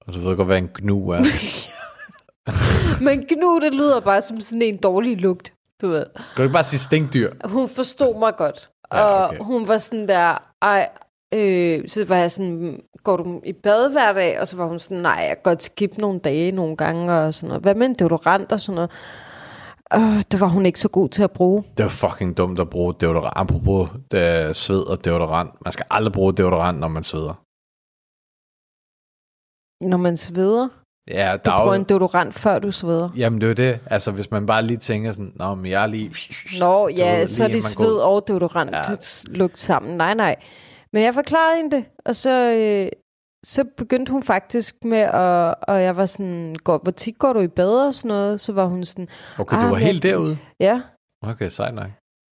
Og 0.06 0.14
du 0.14 0.18
ved 0.18 0.37
godt, 0.37 0.48
hvad 0.48 0.59
en 0.59 0.70
gnu 0.74 1.09
er. 1.11 1.22
Men 3.04 3.26
gnu, 3.28 3.61
det 3.62 3.74
lyder 3.74 4.00
bare 4.00 4.22
som 4.22 4.40
sådan 4.40 4.62
en 4.62 4.76
dårlig 4.76 5.20
lugt, 5.20 5.52
du 5.80 5.88
ved. 5.88 6.06
Kan 6.14 6.37
du 6.37 6.42
ikke 6.42 6.52
bare 6.52 6.64
sige 6.64 6.80
stinkdyr? 6.80 7.32
Hun 7.44 7.68
forstod 7.68 8.18
mig 8.18 8.37
godt. 8.37 8.70
Ja, 8.92 9.02
og 9.02 9.26
okay. 9.26 9.38
hun 9.38 9.68
var 9.68 9.78
sådan 9.78 10.09
der, 10.09 10.38
ej, 10.62 10.88
øh, 11.35 11.88
så 11.88 12.04
var 12.09 12.16
jeg 12.16 12.30
sådan, 12.30 12.80
går 13.04 13.16
du 13.16 13.40
i 13.44 13.52
bad 13.52 13.90
hver 13.90 14.12
dag? 14.12 14.40
Og 14.40 14.48
så 14.48 14.56
var 14.56 14.66
hun 14.66 14.78
sådan, 14.78 15.02
nej, 15.02 15.18
jeg 15.28 15.28
kan 15.28 15.42
godt 15.44 15.62
skip 15.62 15.98
nogle 15.98 16.18
dage 16.20 16.52
nogle 16.52 16.76
gange, 16.76 17.12
og 17.12 17.35
sådan 17.35 17.48
noget. 17.48 17.62
Hvad 17.62 17.74
med 17.74 17.87
en 17.87 17.94
deodorant 17.94 18.52
og 18.52 18.61
sådan 18.61 18.74
noget? 18.74 18.90
Øh, 19.94 20.22
det 20.32 20.40
var 20.40 20.48
hun 20.48 20.66
ikke 20.66 20.80
så 20.80 20.88
god 20.88 21.09
til 21.09 21.22
at 21.22 21.30
bruge. 21.30 21.64
Det 21.78 21.85
er 21.85 21.88
fucking 21.88 22.37
dumt 22.37 22.61
at 22.61 22.70
bruge 22.70 22.94
deodorant. 23.00 23.32
Apropos 23.37 23.88
det, 24.11 24.56
sved 24.56 24.82
og 24.82 25.04
deodorant. 25.04 25.50
Man 25.64 25.72
skal 25.72 25.87
aldrig 25.90 26.12
bruge 26.12 26.32
deodorant, 26.32 26.78
når 26.80 26.88
man 26.88 27.04
sveder. 27.04 27.45
Når 29.87 29.96
man 29.96 30.16
sveder, 30.16 30.68
Ja, 31.09 31.37
du 31.37 31.40
der 31.44 31.53
er 31.53 31.59
bruger 31.59 31.75
jo, 31.75 31.81
en 31.81 31.85
deodorant, 31.85 32.35
før 32.35 32.59
du 32.59 32.70
sveder. 32.70 33.11
Jamen, 33.16 33.40
det 33.40 33.46
er 33.46 33.49
jo 33.66 33.70
det. 33.72 33.81
Altså, 33.87 34.11
hvis 34.12 34.31
man 34.31 34.46
bare 34.46 34.62
lige 34.62 34.77
tænker 34.77 35.12
sådan, 35.12 35.33
Nå, 35.37 35.55
men 35.55 35.66
jeg 35.70 35.83
er 35.83 35.87
lige... 35.87 36.09
Nå, 36.61 36.88
Du 36.88 36.94
ja, 36.94 37.18
ved, 37.18 37.29
så 37.29 37.44
er 37.44 37.49
det 37.49 37.62
sved 37.62 37.96
går- 37.99 38.03
og 38.16 38.25
deodorant 38.29 38.70
Ja. 38.72 38.83
lugt 39.35 39.59
sammen. 39.59 39.96
Nej, 39.96 40.14
nej. 40.14 40.37
Men 40.92 41.03
jeg 41.03 41.14
forklarede 41.14 41.57
hende 41.57 41.77
det, 41.77 41.85
og 42.07 42.14
så, 42.16 42.31
øh, 42.53 42.88
så 43.46 43.64
begyndte 43.77 44.12
hun 44.12 44.22
faktisk 44.22 44.75
med 44.85 44.99
at, 44.99 45.55
og 45.68 45.83
jeg 45.83 45.96
var 45.96 46.07
sådan, 46.07 46.57
går, 46.64 46.81
hvor 46.83 46.92
tit 46.92 47.18
går 47.18 47.33
du 47.33 47.40
i 47.40 47.49
bad 47.49 47.87
og 47.88 47.94
sådan 47.94 48.09
noget? 48.09 48.40
Så 48.40 48.53
var 48.53 48.64
hun 48.66 48.85
sådan, 48.85 49.09
Okay, 49.38 49.57
du 49.57 49.62
Ah, 49.62 49.70
var 49.70 49.77
helt 49.77 50.03
derude? 50.03 50.38
ja, 50.61 50.81
Okay, 51.27 51.49
sejt 51.49 51.75
nok. 51.75 51.87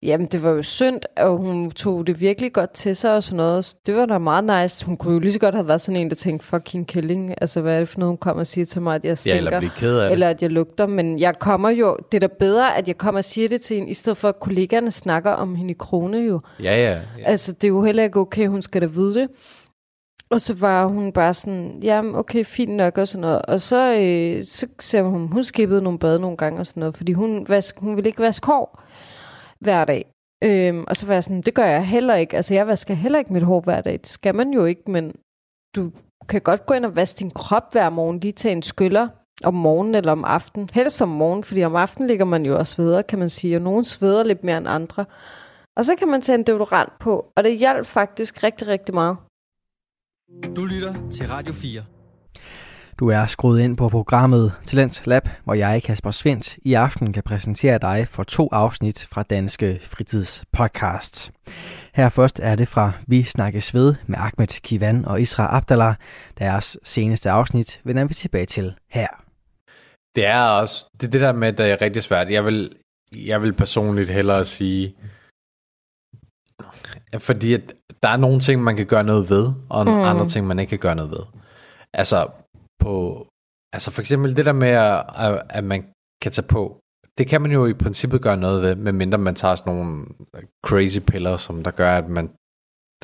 Jamen 0.04 0.26
det 0.26 0.42
var 0.42 0.50
jo 0.50 0.62
synd, 0.62 1.00
og 1.16 1.36
hun 1.36 1.70
tog 1.70 2.06
det 2.06 2.20
virkelig 2.20 2.52
godt 2.52 2.70
til 2.70 2.96
sig 2.96 3.16
og 3.16 3.22
sådan 3.22 3.36
noget. 3.36 3.64
Så 3.64 3.76
det 3.86 3.94
var 3.96 4.06
da 4.06 4.18
meget 4.18 4.62
nice. 4.62 4.86
Hun 4.86 4.96
kunne 4.96 5.12
jo 5.14 5.18
lige 5.20 5.32
så 5.32 5.38
godt 5.38 5.54
have 5.54 5.68
været 5.68 5.80
sådan 5.80 6.00
en, 6.00 6.08
der 6.10 6.16
tænkte, 6.16 6.46
fucking 6.46 6.86
killing. 6.86 7.34
Altså, 7.40 7.60
hvad 7.60 7.74
er 7.74 7.78
det 7.78 7.88
for 7.88 7.98
noget, 7.98 8.10
hun 8.10 8.16
kommer 8.16 8.40
og 8.40 8.46
siger 8.46 8.64
til 8.64 8.82
mig, 8.82 8.94
at 8.94 9.04
jeg 9.04 9.10
Ja, 9.10 9.14
stinker? 9.14 9.36
eller 9.38 9.58
blive 9.58 9.72
ked 9.76 9.96
af 9.98 10.04
det. 10.04 10.12
eller 10.12 10.28
at 10.28 10.42
jeg 10.42 10.50
lugter, 10.50 10.86
men 10.86 11.18
jeg 11.18 11.38
kommer 11.38 11.70
jo, 11.70 11.96
det 12.12 12.22
er 12.24 12.28
da 12.28 12.34
bedre, 12.38 12.76
at 12.76 12.88
jeg 12.88 12.98
kommer 12.98 13.18
og 13.18 13.24
siger 13.24 13.48
det 13.48 13.60
til 13.60 13.76
hende, 13.76 13.90
i 13.90 13.94
stedet 13.94 14.18
for 14.18 14.28
at 14.28 14.40
kollegaerne 14.40 14.90
snakker 14.90 15.30
om 15.30 15.54
hende 15.54 15.70
i 15.70 15.76
krone 15.78 16.18
jo. 16.18 16.40
Ja, 16.62 16.76
ja. 16.76 16.92
ja. 16.92 17.24
Altså, 17.24 17.52
det 17.52 17.64
er 17.64 17.68
jo 17.68 17.82
heller 17.84 18.02
ikke 18.02 18.20
okay, 18.20 18.46
hun 18.46 18.62
skal 18.62 18.80
da 18.82 18.86
vide 18.86 19.14
det. 19.14 19.28
Og 20.30 20.40
så 20.40 20.54
var 20.54 20.86
hun 20.86 21.12
bare 21.12 21.34
sådan, 21.34 21.78
jamen 21.82 22.14
okay, 22.14 22.44
fint 22.44 22.72
nok 22.72 22.98
og 22.98 23.08
sådan 23.08 23.20
noget. 23.20 23.42
Og 23.42 23.60
så, 23.60 23.94
øh, 24.00 24.44
så 24.44 24.66
ser 24.80 25.02
hun, 25.02 25.28
hun 25.32 25.44
skippede 25.44 25.82
nogle 25.82 25.98
bade 25.98 26.20
nogle 26.20 26.36
gange 26.36 26.60
og 26.60 26.66
sådan 26.66 26.80
noget, 26.80 26.96
fordi 26.96 27.12
hun, 27.12 27.46
vask, 27.48 27.78
hun 27.78 27.96
ville 27.96 28.08
ikke 28.08 28.22
vaske 28.22 28.46
hår 28.46 28.80
hver 29.60 29.84
dag. 29.84 30.04
Øhm, 30.44 30.84
og 30.88 30.96
så 30.96 31.06
var 31.06 31.14
jeg 31.14 31.24
sådan, 31.24 31.42
det 31.42 31.54
gør 31.54 31.64
jeg 31.64 31.86
heller 31.86 32.14
ikke. 32.14 32.36
Altså, 32.36 32.54
jeg 32.54 32.66
vasker 32.66 32.94
heller 32.94 33.18
ikke 33.18 33.32
mit 33.32 33.42
hår 33.42 33.60
hver 33.60 33.80
dag. 33.80 33.92
Det 33.92 34.08
skal 34.08 34.34
man 34.34 34.50
jo 34.50 34.64
ikke, 34.64 34.90
men 34.90 35.12
du 35.76 35.92
kan 36.28 36.40
godt 36.40 36.66
gå 36.66 36.74
ind 36.74 36.84
og 36.84 36.96
vaske 36.96 37.18
din 37.18 37.30
krop 37.30 37.72
hver 37.72 37.90
morgen, 37.90 38.20
lige 38.20 38.32
tage 38.32 38.52
en 38.52 38.62
skyller 38.62 39.08
om 39.44 39.54
morgenen 39.54 39.94
eller 39.94 40.12
om 40.12 40.24
aftenen. 40.24 40.68
Helst 40.72 41.02
om 41.02 41.08
morgenen, 41.08 41.44
fordi 41.44 41.64
om 41.64 41.76
aftenen 41.76 42.08
ligger 42.08 42.24
man 42.24 42.46
jo 42.46 42.58
og 42.58 42.66
sveder, 42.66 43.02
kan 43.02 43.18
man 43.18 43.28
sige, 43.28 43.56
og 43.56 43.62
nogen 43.62 43.84
sveder 43.84 44.24
lidt 44.24 44.44
mere 44.44 44.58
end 44.58 44.68
andre. 44.68 45.04
Og 45.76 45.84
så 45.84 45.96
kan 45.96 46.08
man 46.08 46.22
tage 46.22 46.38
en 46.38 46.46
deodorant 46.46 46.98
på, 46.98 47.26
og 47.36 47.44
det 47.44 47.58
hjalp 47.58 47.86
faktisk 47.86 48.42
rigtig, 48.42 48.68
rigtig 48.68 48.94
meget. 48.94 49.16
Du 50.56 50.64
lytter 50.64 50.94
til 51.10 51.28
Radio 51.28 51.52
4. 51.52 51.93
Du 52.98 53.08
er 53.08 53.26
skruet 53.26 53.60
ind 53.60 53.76
på 53.76 53.88
programmet 53.88 54.52
Talent 54.66 55.02
Lab, 55.06 55.28
hvor 55.44 55.54
jeg, 55.54 55.82
Kasper 55.82 56.10
Svendt, 56.10 56.58
i 56.62 56.74
aften 56.74 57.12
kan 57.12 57.22
præsentere 57.22 57.78
dig 57.78 58.08
for 58.08 58.22
to 58.22 58.48
afsnit 58.52 59.08
fra 59.12 59.22
Danske 59.22 59.78
Fritidspodcasts. 59.82 61.32
Her 61.94 62.08
først 62.08 62.40
er 62.42 62.56
det 62.56 62.68
fra 62.68 62.92
Vi 63.06 63.22
snakkes 63.22 63.74
ved 63.74 63.94
med 64.06 64.18
Ahmed 64.18 64.60
Kivan 64.62 65.04
og 65.04 65.20
Isra 65.20 65.56
Abdallah. 65.56 65.94
Deres 66.38 66.78
seneste 66.84 67.30
afsnit 67.30 67.80
vender 67.84 68.04
vi 68.04 68.14
tilbage 68.14 68.46
til 68.46 68.74
her. 68.90 69.08
Det 70.16 70.26
er 70.26 70.40
også, 70.40 70.86
det 71.00 71.06
er 71.06 71.10
det 71.10 71.20
der 71.20 71.32
med, 71.32 71.48
at 71.48 71.58
det 71.58 71.70
er 71.70 71.82
rigtig 71.82 72.02
svært. 72.02 72.30
Jeg 72.30 72.44
vil, 72.44 72.76
jeg 73.16 73.42
vil 73.42 73.52
personligt 73.52 74.10
hellere 74.10 74.44
sige, 74.44 74.94
fordi 77.18 77.54
at 77.54 77.74
der 78.02 78.08
er 78.08 78.16
nogle 78.16 78.40
ting, 78.40 78.62
man 78.62 78.76
kan 78.76 78.86
gøre 78.86 79.04
noget 79.04 79.30
ved, 79.30 79.52
og 79.68 79.86
mm. 79.86 79.92
andre 79.92 80.28
ting, 80.28 80.46
man 80.46 80.58
ikke 80.58 80.70
kan 80.70 80.78
gøre 80.78 80.94
noget 80.94 81.10
ved. 81.10 81.22
Altså, 81.92 82.28
på, 82.82 83.26
altså 83.72 83.90
for 83.90 84.00
eksempel 84.00 84.36
det 84.36 84.46
der 84.46 84.52
med, 84.52 84.68
at, 84.68 85.42
at- 85.50 85.64
man 85.64 85.84
kan 86.22 86.32
tage 86.32 86.46
på, 86.48 86.80
det 87.18 87.26
kan 87.26 87.42
man 87.42 87.52
jo 87.52 87.66
i 87.66 87.72
princippet 87.74 88.22
gøre 88.22 88.36
noget 88.36 88.62
ved, 88.62 88.74
medmindre 88.74 89.18
man 89.18 89.34
tager 89.34 89.54
sådan 89.54 89.74
nogle 89.74 90.06
crazy 90.66 90.98
piller, 90.98 91.36
som 91.36 91.62
der 91.62 91.70
gør, 91.70 91.96
at 91.96 92.08
man 92.08 92.30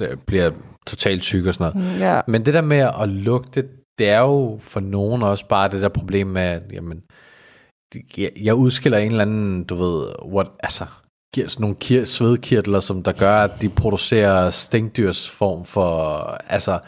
øh, 0.03 0.17
bliver 0.27 0.51
totalt 0.87 1.25
syg 1.25 1.45
og 1.49 1.55
sådan 1.55 1.73
noget. 1.77 2.01
Ja. 2.01 2.21
Men 2.27 2.45
det 2.47 2.55
der 2.55 2.61
med 2.61 2.91
at 3.01 3.09
lugte, 3.09 3.69
det 3.99 4.09
er 4.09 4.19
jo 4.21 4.59
for 4.61 4.81
nogen 4.81 5.23
også 5.23 5.47
bare 5.49 5.69
det 5.69 5.83
der 5.83 5.89
problem 5.89 6.27
med, 6.27 6.43
at 6.43 6.63
jamen, 6.73 7.03
jeg, 8.19 8.31
jeg 8.43 8.55
udskiller 8.55 8.99
en 8.99 9.11
eller 9.11 9.23
anden, 9.23 9.65
du 9.65 9.75
ved, 9.75 10.13
what, 10.25 10.47
altså, 10.61 10.87
sådan 11.37 11.49
nogle 11.59 11.77
kir- 11.85 12.05
svedkirtler, 12.05 12.81
som 12.81 13.03
der 13.03 13.13
gør, 13.21 13.35
at 13.45 13.51
de 13.61 13.69
producerer 13.69 14.51
stinkdyrs 14.51 15.31
form 15.31 15.65
for, 15.65 16.19
altså, 16.49 16.79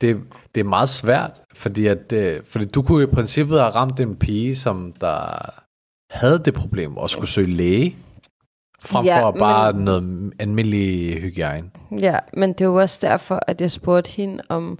det, 0.00 0.20
det 0.54 0.60
er 0.60 0.64
meget 0.64 0.88
svært, 0.88 1.40
fordi, 1.58 1.86
at, 1.86 2.12
øh, 2.12 2.44
fordi 2.44 2.64
du 2.64 2.82
kunne 2.82 3.02
i 3.02 3.06
princippet 3.06 3.60
have 3.60 3.70
ramt 3.70 4.00
en 4.00 4.16
pige, 4.16 4.56
som 4.56 4.92
der 5.00 5.20
havde 6.10 6.38
det 6.38 6.54
problem, 6.54 6.96
og 6.96 7.10
skulle 7.10 7.28
søge 7.28 7.46
læge, 7.50 7.96
frem 8.80 9.04
Ja, 9.04 9.22
for 9.22 9.30
bare 9.30 9.72
men- 9.72 9.84
noget 9.84 10.32
almindelig 10.38 11.20
hygiejne. 11.20 11.70
Ja, 12.00 12.18
men 12.32 12.52
det 12.52 12.64
jo 12.64 12.74
også 12.74 12.98
derfor, 13.02 13.40
at 13.46 13.60
jeg 13.60 13.70
spurgte 13.70 14.10
hende, 14.16 14.42
om 14.48 14.78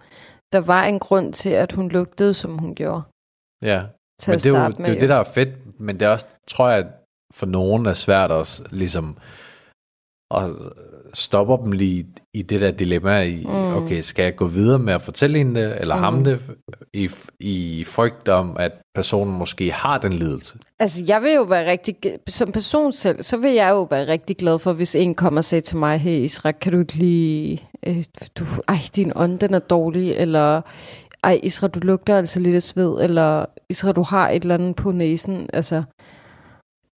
der 0.53 0.61
var 0.61 0.85
en 0.85 0.99
grund 0.99 1.33
til, 1.33 1.51
at 1.51 1.73
hun 1.73 1.89
lugtede, 1.89 2.35
som 2.35 2.59
hun 2.59 2.75
gjorde. 2.75 3.03
Ja. 3.63 3.83
Til 4.21 4.31
men 4.31 4.39
det 4.39 4.47
er, 4.55 4.65
jo, 4.65 4.71
det 4.71 4.89
er 4.89 4.95
jo 4.95 5.01
det, 5.01 5.09
der 5.09 5.15
er 5.17 5.25
fedt, 5.25 5.81
men 5.81 6.01
det 6.01 6.07
er 6.07 6.13
også, 6.13 6.27
tror 6.49 6.69
jeg, 6.71 6.87
for 7.35 7.47
nogen 7.47 7.87
er 7.87 7.93
svært 7.93 8.31
også, 8.31 8.65
ligesom, 8.71 9.17
at 10.35 10.51
stoppe 11.15 11.65
dem 11.65 11.73
lige 11.73 12.07
i 12.39 12.43
det 12.43 12.61
der 12.61 12.71
dilemma 12.71 13.23
i, 13.23 13.45
Mm. 13.45 13.75
okay, 13.77 14.01
skal 14.01 14.23
jeg 14.23 14.37
gå 14.37 14.47
videre 14.47 14.79
med 14.79 14.93
at 14.95 15.03
fortælle 15.03 15.39
hende 15.39 15.61
det, 15.61 15.81
eller 15.81 15.97
mm. 15.97 16.03
ham 16.03 16.25
det, 16.25 16.41
i, 16.95 17.11
i 17.41 17.85
frygt 17.85 18.29
om, 18.29 18.57
at 18.57 18.73
personen 18.95 19.39
måske 19.39 19.73
har 19.73 19.99
den 19.99 20.13
lidelse. 20.13 20.59
Altså, 20.79 21.05
jeg 21.09 21.23
vil 21.23 21.33
jo 21.35 21.43
være 21.43 21.71
rigtig... 21.71 21.97
Som 22.29 22.53
person 22.53 22.93
selv, 22.93 23.23
så 23.23 23.37
vil 23.37 23.53
jeg 23.53 23.71
jo 23.71 23.83
være 23.91 24.07
rigtig 24.09 24.37
glad 24.37 24.59
for, 24.59 24.73
hvis 24.73 24.95
en 24.95 25.15
kommer 25.15 25.41
og 25.41 25.45
siger 25.45 25.61
til 25.61 25.77
mig, 25.77 25.99
hey 25.99 26.19
Isra, 26.19 26.53
kan 26.53 26.73
du 26.73 26.79
ikke 26.79 26.95
lige... 26.95 27.69
Øh, 27.87 28.05
du, 28.39 28.45
ej, 28.69 28.79
din 28.97 29.13
ånd, 29.17 29.39
den 29.39 29.55
er 29.55 29.59
dårlig, 29.59 30.13
eller... 30.13 30.61
Ej, 31.25 31.41
Isra, 31.43 31.69
du 31.69 31.81
lugter 31.83 32.17
altså 32.17 32.41
lidt 32.41 32.57
af 32.57 32.63
sved, 32.63 33.01
eller 33.03 33.45
Isra, 33.71 33.93
du 33.93 34.03
har 34.03 34.31
et 34.31 34.43
eller 34.43 34.55
andet 34.55 34.77
på 34.77 34.93
næsen. 34.93 35.51
Altså, 35.53 35.83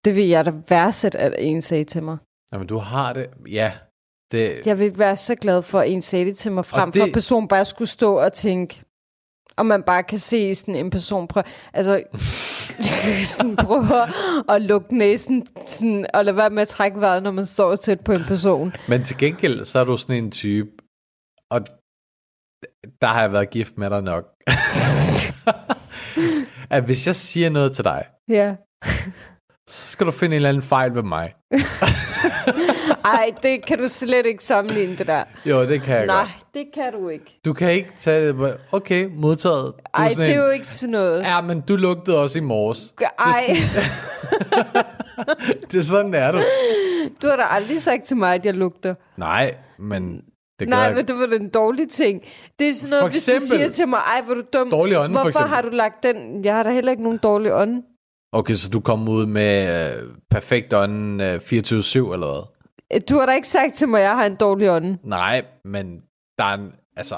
det 0.06 0.16
vil 0.16 0.28
jeg 0.28 0.46
da 0.46 0.52
værdsætte, 0.70 1.18
at 1.18 1.34
en 1.40 1.62
sagde 1.62 1.84
til 1.84 2.04
mig. 2.04 2.18
Jamen, 2.54 2.68
du 2.68 2.78
har 2.78 3.14
det, 3.14 3.28
ja, 3.52 3.72
det, 4.32 4.62
Jeg 4.66 4.80
vil 4.80 4.98
være 4.98 5.16
så 5.16 5.36
glad 5.36 5.62
for, 5.62 5.80
at 5.80 5.90
en 5.92 6.02
sagde 6.02 6.26
det 6.26 6.38
til 6.38 6.52
mig, 6.52 6.66
frem 6.66 6.92
det... 6.92 7.00
for 7.00 7.06
at 7.08 7.14
personen 7.14 7.48
bare 7.48 7.66
skulle 7.66 7.88
stå 7.88 8.20
og 8.20 8.34
tænke, 8.34 8.84
og 9.58 9.66
man 9.66 9.84
bare 9.84 10.04
kan 10.04 10.20
se 10.20 10.56
sådan 10.56 10.76
en 10.76 10.90
person 10.90 11.28
prøve, 11.28 11.44
altså 11.74 12.04
sådan 13.38 13.56
prøve 13.56 14.02
at 14.56 14.62
lukke 14.62 14.98
næsen, 14.98 15.46
sådan, 15.68 16.06
og 16.14 16.26
lade 16.26 16.38
være 16.38 16.50
med 16.50 16.62
at 16.62 16.68
trække 16.68 17.02
vejret, 17.02 17.24
når 17.24 17.32
man 17.32 17.46
står 17.46 17.76
tæt 17.76 18.00
på 18.00 18.12
en 18.12 18.24
person. 18.28 18.74
men 18.88 19.04
til 19.04 19.18
gengæld, 19.18 19.66
så 19.66 19.80
er 19.80 19.84
du 19.84 19.98
sådan 19.98 20.24
en 20.24 20.32
type, 20.32 20.70
og 21.52 21.62
der 23.02 23.08
har 23.08 23.22
jeg 23.22 23.34
været 23.34 23.50
gift 23.50 23.78
med 23.78 23.90
dig 23.90 24.02
nok, 24.02 24.26
at 26.76 26.84
hvis 26.84 27.08
jeg 27.08 27.16
siger 27.16 27.50
noget 27.50 27.76
til 27.76 27.84
dig, 27.84 28.06
Ja. 28.30 28.56
så 29.70 29.92
skal 29.92 30.06
du 30.06 30.12
finde 30.12 30.34
en 30.36 30.36
eller 30.36 30.50
anden 30.50 30.64
fejl 30.64 30.96
ved 30.96 31.04
mig. 31.04 31.34
Ej, 33.06 33.32
det 33.44 33.66
kan 33.66 33.78
du 33.78 33.88
slet 33.88 34.26
ikke 34.26 34.44
sammenligne 34.44 34.96
det 34.98 35.08
der. 35.08 35.24
Jo, 35.46 35.62
det 35.66 35.82
kan 35.82 35.96
jeg 35.96 36.06
Nej, 36.06 36.20
godt. 36.20 36.30
det 36.54 36.66
kan 36.74 36.94
du 36.94 37.10
ikke. 37.10 37.40
Du 37.46 37.54
kan 37.54 37.72
ikke 37.72 37.90
tage 38.00 38.28
det, 38.28 38.58
okay, 38.72 39.10
modtaget. 39.16 39.66
Du 39.66 39.74
Ej, 39.94 40.14
det 40.18 40.36
er 40.36 40.44
jo 40.44 40.50
ikke 40.50 40.68
sådan 40.68 40.92
noget. 40.92 41.22
Ja, 41.24 41.42
men 41.42 41.62
du 41.62 41.76
lugtede 41.76 42.18
også 42.18 42.40
i 42.40 42.42
morges. 42.42 42.94
Ej, 43.20 43.56
Det 45.72 45.80
er 45.80 45.84
sådan, 45.84 46.14
er 46.14 46.32
du. 46.32 46.42
du 47.22 47.28
har 47.28 47.36
da 47.36 47.44
aldrig 47.50 47.82
sagt 47.82 48.04
til 48.04 48.18
mig, 48.18 48.34
at 48.36 48.46
jeg 48.46 48.54
lugter. 48.54 48.96
Nej, 49.18 49.56
men 49.80 50.22
det 50.60 50.70
Nej, 50.70 50.80
jeg 50.80 50.96
men 50.96 51.08
det 51.08 51.16
var 51.16 51.36
en 51.36 51.50
dårlig 51.50 51.90
ting. 51.90 52.22
Det 52.60 52.70
er 52.70 52.74
sådan 52.74 52.90
noget, 52.90 53.02
For 53.04 53.10
hvis 53.10 53.26
du 53.26 53.32
eksempel- 53.32 53.48
siger 53.60 53.70
til 53.70 53.88
mig, 53.88 53.98
ej, 54.00 54.22
hvor 54.26 54.34
du 54.34 54.42
dum. 54.54 54.72
Dårlig 54.72 54.96
for 54.96 55.08
Hvorfor 55.08 55.28
eksempel. 55.28 55.50
har 55.50 55.62
du 55.62 55.70
lagt 55.70 56.04
den? 56.04 56.46
Jeg 56.46 56.56
har 56.56 56.64
da 56.64 56.70
heller 56.70 56.92
ikke 56.92 57.04
nogen 57.04 57.20
dårlig 57.24 57.54
ånde. 57.54 57.82
Okay, 58.34 58.54
så 58.54 58.70
du 58.70 58.80
kom 58.80 59.08
ud 59.08 59.26
med 59.26 59.88
øh, 59.98 60.04
perfekt 60.32 60.74
ånden 60.74 61.22
øh, 61.22 61.36
24-7 61.36 61.40
eller 61.54 62.18
hvad? 62.18 62.48
Du 63.10 63.20
har 63.20 63.26
da 63.26 63.32
ikke 63.32 63.48
sagt 63.48 63.74
til 63.74 63.90
mig, 63.90 64.00
at 64.02 64.08
jeg 64.08 64.16
har 64.16 64.26
en 64.26 64.36
dårlig 64.36 64.70
ånde. 64.72 64.98
Nej, 65.04 65.46
men 65.66 65.98
der 66.38 66.44
er 66.44 66.54
en, 66.54 66.72
altså... 66.98 67.16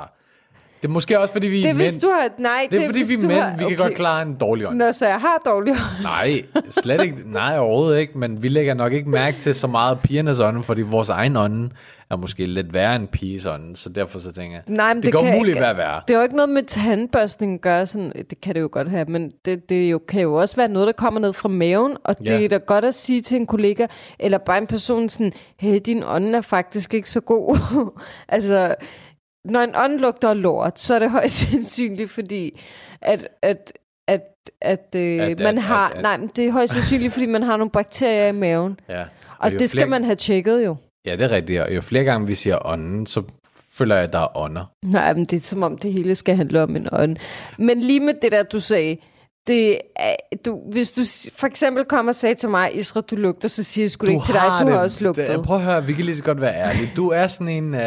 Det 0.82 0.90
er 0.90 0.94
måske 0.94 1.20
også, 1.20 1.34
fordi 1.34 1.48
vi 1.48 1.58
Det 1.62 1.70
er 1.70 1.74
mænd. 1.74 2.02
du 2.02 2.08
har... 2.08 2.30
Nej, 2.38 2.68
det 2.72 2.82
er, 2.82 2.86
fordi 2.86 3.00
hvis 3.00 3.10
vi 3.10 3.14
er 3.24 3.28
mænd. 3.28 3.40
har, 3.40 3.58
Vi 3.58 3.66
kan 3.66 3.78
godt 3.78 3.96
klare 3.96 4.22
en 4.22 4.36
dårlig 4.36 4.68
ånd. 4.68 4.78
Nå, 4.78 4.92
så 4.92 5.08
jeg 5.08 5.20
har 5.20 5.38
dårlig 5.46 5.72
ånde. 5.72 6.04
Nej, 6.04 6.44
slet 6.70 7.02
ikke. 7.04 7.18
Nej, 7.26 7.58
overhovedet 7.60 8.00
ikke. 8.00 8.18
Men 8.18 8.44
vi 8.44 8.48
lægger 8.48 8.74
nok 8.74 8.94
ikke 8.94 9.10
mærke 9.10 9.38
til 9.40 9.56
så 9.56 9.68
meget 9.68 10.00
pigernes 10.00 10.40
ånde, 10.40 10.64
fordi 10.64 10.82
vores 10.82 11.10
egen 11.10 11.36
ånde 11.38 11.70
er 12.14 12.18
måske 12.18 12.46
lidt 12.46 12.74
værre 12.74 12.96
end 12.96 13.08
piges 13.08 13.46
ånde. 13.46 13.76
Så 13.76 13.90
derfor 13.90 14.20
så 14.20 14.32
tænker 14.32 14.56
jeg, 14.58 14.64
Nej, 14.76 14.94
men 14.94 15.04
det, 15.04 15.14
det 15.14 15.22
kan 15.22 15.34
umuligt 15.34 15.48
ikke- 15.56 15.62
være 15.62 15.78
værre. 15.78 16.02
Det 16.08 16.14
er 16.14 16.18
jo 16.18 16.24
ikke 16.24 16.36
noget 16.36 16.50
med 16.50 16.64
tandbørstning 16.64 17.54
at 17.54 17.62
gøre 17.62 17.86
sådan. 17.86 18.12
Det 18.30 18.42
kan 18.42 18.56
det 18.56 18.62
jo 18.62 18.70
godt 18.72 18.90
have, 18.90 19.06
men 19.06 19.32
det, 19.46 19.70
det 19.70 19.92
jo, 19.92 19.98
kan 20.08 20.22
jo 20.22 20.34
også 20.34 20.56
være 20.56 20.68
noget, 20.68 20.86
der 20.88 20.94
kommer 20.94 21.20
ned 21.20 21.34
fra 21.34 21.50
maven. 21.50 21.98
Og 22.04 22.20
det 22.20 22.26
Ja. 22.26 22.44
er 22.44 22.48
da 22.48 22.58
godt 22.58 22.86
at 22.86 22.94
sige 22.94 23.22
til 23.22 23.38
en 23.38 23.48
kollega, 23.48 23.88
eller 24.20 24.38
bare 24.38 24.58
en 24.58 24.68
person 24.68 25.10
sådan, 25.10 25.32
hey, 25.60 25.80
din 25.86 26.04
ånd 26.06 26.36
er 26.36 26.42
faktisk 26.42 26.94
ikke 26.94 27.10
så 27.10 27.22
god. 27.22 27.58
altså, 28.36 28.76
når 29.46 29.60
en 29.60 29.76
ånd 29.76 30.00
lugter 30.00 30.34
lort, 30.34 30.80
så 30.80 30.96
er 30.96 31.00
det 31.00 31.12
højst 31.12 31.36
sandsynligt, 31.52 32.12
fordi 32.12 32.62
at, 33.02 33.28
at 33.42 33.72
at, 34.08 34.22
at, 34.62 34.96
øh, 34.96 35.20
At- 35.20 35.40
man 35.40 35.58
at- 35.58 35.64
har, 35.64 35.90
at- 35.90 35.96
at- 35.96 36.02
nej, 36.02 36.18
men 36.18 36.30
det 36.36 36.48
er 36.48 36.52
højst 36.52 36.74
sandsynligt, 36.74 37.14
fordi 37.14 37.26
man 37.26 37.44
har 37.44 37.58
nogle 37.58 37.72
bakterier 37.72 38.28
i 38.28 38.32
maven. 38.32 38.80
Ja. 38.90 39.04
Og 39.40 39.52
jo 39.54 39.58
det 39.58 39.70
skal 39.70 39.80
flere- 39.80 39.90
man 39.90 40.04
have 40.04 40.16
tjekket 40.16 40.66
jo. 40.66 40.76
Ja, 41.06 41.12
det 41.12 41.22
er 41.22 41.32
rigtigt. 41.32 41.62
Og 41.62 41.76
jo 41.76 41.82
flere 41.82 42.04
gange 42.04 42.28
vi 42.28 42.36
siger 42.36 42.66
ånden, 42.66 43.08
så 43.08 43.24
føler 43.74 43.96
jeg, 43.96 44.04
at 44.04 44.14
der 44.14 44.20
er 44.20 44.38
ånder. 44.38 44.66
Nej, 44.84 45.14
men 45.14 45.26
det 45.26 45.38
er 45.38 45.42
som 45.42 45.64
om, 45.64 45.78
det 45.78 45.94
hele 45.94 46.16
skal 46.16 46.36
handle 46.36 46.64
om 46.64 46.76
en 46.76 46.88
ånd. 46.92 47.18
Men 47.58 47.80
lige 47.80 48.00
med 48.00 48.14
det 48.22 48.32
der, 48.32 48.44
du 48.44 48.60
sagde, 48.60 48.98
det 49.48 49.78
du, 50.46 50.60
hvis 50.72 50.92
du 50.92 51.02
for 51.36 51.48
eksempel 51.48 51.86
kommer 51.86 52.12
og 52.12 52.16
sagde 52.16 52.36
til 52.36 52.50
mig, 52.50 52.78
Isra, 52.78 53.02
du 53.02 53.16
lugter, 53.16 53.48
så 53.48 53.64
siger 53.64 53.84
jeg 53.86 53.92
sgu 53.92 54.06
det 54.06 54.14
ikke 54.14 54.26
til 54.26 54.34
dig, 54.34 54.58
du 54.62 54.68
har 54.68 54.80
også 54.80 55.04
lugtet. 55.04 55.28
Det, 55.28 55.44
prøv 55.44 55.58
at 55.58 55.64
høre, 55.64 55.86
vi 55.86 55.94
kan 55.94 56.06
lige 56.06 56.18
så 56.18 56.24
godt 56.24 56.42
være 56.42 56.56
ærlige. 56.56 56.92
Du 56.96 57.10
er 57.10 57.28
sådan 57.28 57.48
en 57.48 57.74
uh, 57.74 57.82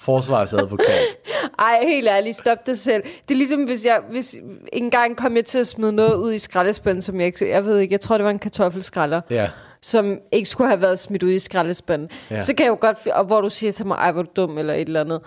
forsvarsadvokat. 0.00 0.86
Ej, 1.58 1.78
helt 1.82 2.08
ærligt, 2.08 2.36
stop 2.36 2.66
dig 2.66 2.78
selv. 2.78 3.02
Det 3.02 3.34
er 3.34 3.38
ligesom, 3.38 3.64
hvis 3.64 3.84
jeg, 3.84 4.00
hvis 4.10 4.36
en 4.72 4.90
gang 4.90 5.16
kom 5.16 5.36
jeg 5.36 5.44
til 5.44 5.58
at 5.58 5.66
smide 5.66 5.92
noget 5.92 6.14
ud 6.14 6.32
i 6.32 6.38
skraldespanden, 6.38 7.02
som 7.02 7.18
jeg 7.18 7.26
ikke, 7.26 7.50
jeg 7.50 7.64
ved 7.64 7.78
ikke, 7.78 7.92
jeg 7.92 8.00
tror, 8.00 8.16
det 8.18 8.24
var 8.24 8.30
en 8.30 8.38
kartoffelskralder, 8.38 9.20
ja. 9.30 9.48
Som 9.84 10.18
ikke 10.32 10.48
skulle 10.48 10.68
have 10.68 10.80
været 10.80 10.98
smidt 10.98 11.22
ud 11.22 11.30
i 11.30 11.38
skraldespanden. 11.38 12.08
Ja. 12.30 12.38
Så 12.38 12.54
kan 12.54 12.64
jeg 12.66 12.70
jo 12.70 12.78
godt, 12.80 13.06
og 13.06 13.24
hvor 13.24 13.40
du 13.40 13.48
siger 13.50 13.72
til 13.72 13.86
mig, 13.86 13.94
ej, 13.94 14.12
hvor 14.12 14.22
du 14.22 14.30
dum, 14.36 14.58
eller 14.58 14.74
et 14.74 14.80
eller 14.80 15.00
andet, 15.00 15.20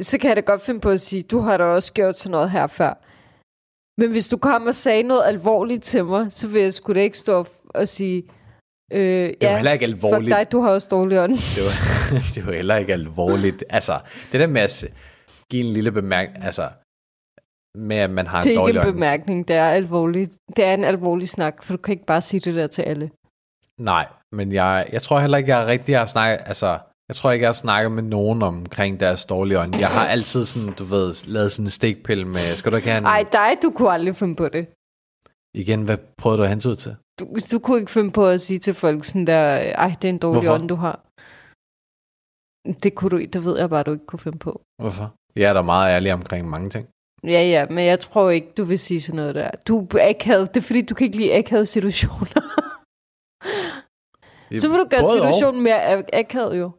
så 0.00 0.18
kan 0.18 0.28
jeg 0.28 0.36
da 0.36 0.40
godt 0.40 0.62
finde 0.62 0.80
på 0.80 0.90
at 0.90 1.00
sige, 1.00 1.22
du 1.22 1.38
har 1.40 1.56
da 1.56 1.64
også 1.64 1.92
gjort 1.92 2.18
sådan 2.18 2.30
noget 2.30 2.50
her 2.50 2.66
før. 2.66 2.92
Men 4.00 4.10
hvis 4.10 4.28
du 4.28 4.36
kommer 4.36 4.68
og 4.68 4.74
sagde 4.74 5.02
noget 5.02 5.22
alvorligt 5.26 5.82
til 5.82 6.04
mig, 6.04 6.26
så 6.32 6.48
vil 6.48 6.62
jeg 6.62 6.74
sgu 6.74 6.92
da 6.92 7.00
ikke 7.00 7.18
stå 7.18 7.46
og 7.74 7.88
sige, 7.88 8.22
øh, 8.92 9.00
Det 9.00 9.36
var 9.42 9.48
ja, 9.48 9.56
heller 9.56 9.72
ikke 9.72 9.86
fuck 9.86 10.04
alvorligt. 10.04 10.36
dig, 10.36 10.52
du 10.52 10.60
har 10.60 10.70
også 10.70 10.88
dårlig 10.90 11.20
ånd. 11.20 11.32
Det 11.32 11.62
var, 11.66 11.74
det 12.34 12.46
var 12.46 12.52
heller 12.52 12.76
ikke 12.76 12.92
alvorligt. 12.92 13.64
Altså, 13.70 14.00
det 14.32 14.40
der 14.40 14.46
med 14.46 14.60
at 14.60 14.84
give 15.50 15.64
en 15.66 15.72
lille 15.72 15.92
bemærkning, 15.92 16.44
altså, 16.44 16.68
med 17.78 17.96
at 17.96 18.10
man 18.10 18.26
har 18.26 18.38
en 18.38 18.44
Det 18.44 18.54
er 18.54 18.58
dårlig 18.58 18.74
ikke 18.76 18.88
en 18.88 18.94
bemærkning, 18.94 19.48
det 19.48 19.56
er 19.56 19.68
alvorligt. 19.68 20.32
Det 20.56 20.64
er 20.64 20.74
en 20.74 20.84
alvorlig 20.84 21.28
snak, 21.28 21.62
for 21.62 21.76
du 21.76 21.82
kan 21.82 21.92
ikke 21.92 22.06
bare 22.06 22.20
sige 22.20 22.40
det 22.40 22.54
der 22.54 22.66
til 22.66 22.82
alle. 22.82 23.10
Nej, 23.80 24.06
men 24.32 24.52
jeg, 24.52 24.88
jeg 24.92 25.02
tror 25.02 25.20
heller 25.20 25.38
ikke, 25.38 25.56
jeg 25.56 25.66
rigtig 25.66 25.98
har 25.98 26.06
snakket, 26.06 26.40
altså, 26.46 26.78
jeg 27.08 27.16
tror 27.16 27.30
ikke, 27.30 27.42
jeg 27.42 27.48
har 27.48 27.52
snakket 27.52 27.92
med 27.92 28.02
nogen 28.02 28.42
omkring 28.42 29.00
deres 29.00 29.24
dårlige 29.24 29.60
ånd. 29.60 29.76
Jeg 29.76 29.88
har 29.88 30.06
altid 30.06 30.44
sådan, 30.44 30.72
du 30.72 30.84
ved, 30.84 31.26
lavet 31.26 31.52
sådan 31.52 31.66
en 31.66 31.70
stikpille 31.70 32.24
med, 32.24 32.56
skal 32.56 32.72
du 32.72 32.76
ikke 32.76 32.88
have 32.88 32.98
en... 32.98 33.04
Ej, 33.04 33.24
dig, 33.32 33.50
du 33.62 33.70
kunne 33.70 33.92
aldrig 33.92 34.16
finde 34.16 34.36
på 34.36 34.48
det. 34.48 34.66
Igen, 35.54 35.82
hvad 35.82 35.98
prøvede 36.18 36.38
du 36.38 36.42
at 36.42 36.48
hente 36.48 36.68
ud 36.68 36.76
til? 36.76 36.96
Du, 37.18 37.24
du 37.52 37.58
kunne 37.58 37.78
ikke 37.78 37.90
finde 37.90 38.10
på 38.10 38.26
at 38.26 38.40
sige 38.40 38.58
til 38.58 38.74
folk 38.74 39.04
sådan 39.04 39.26
der, 39.26 39.42
ej, 39.84 39.94
det 40.02 40.08
er 40.08 40.12
en 40.12 40.18
dårlig 40.18 40.42
Hvorfor? 40.42 40.54
ånd, 40.54 40.68
du 40.68 40.74
har. 40.74 41.00
Det 42.82 42.94
kunne 42.94 43.10
du 43.10 43.16
ikke, 43.16 43.30
det 43.30 43.44
ved 43.44 43.58
jeg 43.58 43.70
bare, 43.70 43.82
du 43.82 43.92
ikke 43.92 44.06
kunne 44.06 44.18
finde 44.18 44.38
på. 44.38 44.62
Hvorfor? 44.82 45.14
Jeg 45.36 45.48
er 45.48 45.52
da 45.52 45.62
meget 45.62 45.94
ærlig 45.94 46.12
omkring 46.12 46.48
mange 46.48 46.70
ting. 46.70 46.88
Ja, 47.24 47.42
ja, 47.54 47.66
men 47.70 47.84
jeg 47.86 48.00
tror 48.00 48.30
ikke, 48.30 48.52
du 48.56 48.64
vil 48.64 48.78
sige 48.78 49.00
sådan 49.02 49.16
noget 49.16 49.34
der. 49.34 49.50
Du 49.68 49.88
er 49.98 50.08
akavet. 50.08 50.54
Det 50.54 50.60
er 50.60 50.64
fordi, 50.64 50.82
du 50.82 50.94
kan 50.94 51.04
ikke 51.04 51.16
lide 51.16 51.34
akavede 51.34 51.66
situationer. 51.66 52.42
Så 54.60 54.68
vil 54.68 54.78
du 54.78 54.86
gøre 54.90 55.00
Både 55.00 55.12
og. 55.12 55.16
situationen 55.16 55.62
mere 55.62 55.98
ak- 55.98 56.08
akavet 56.12 56.58
jo. 56.60 56.70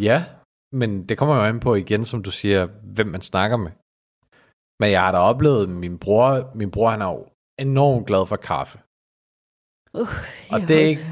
Ja, 0.00 0.24
men 0.72 1.08
det 1.08 1.18
kommer 1.18 1.34
jo 1.36 1.42
an 1.42 1.60
på 1.60 1.74
igen, 1.74 2.04
som 2.04 2.22
du 2.22 2.30
siger, 2.30 2.66
hvem 2.94 3.06
man 3.06 3.20
snakker 3.22 3.56
med. 3.56 3.70
Men 4.80 4.90
jeg 4.90 5.00
har 5.02 5.12
da 5.12 5.18
oplevet, 5.18 5.68
min 5.68 5.98
bror, 5.98 6.50
min 6.54 6.70
bror 6.70 6.90
han 6.90 7.02
er 7.02 7.06
jo 7.10 7.26
enormt 7.58 8.06
glad 8.06 8.26
for 8.26 8.36
kaffe. 8.36 8.78
Og 9.94 10.06
Jeg 10.60 10.68
det 10.68 10.82
er 10.84 10.86
ikke- 10.88 11.06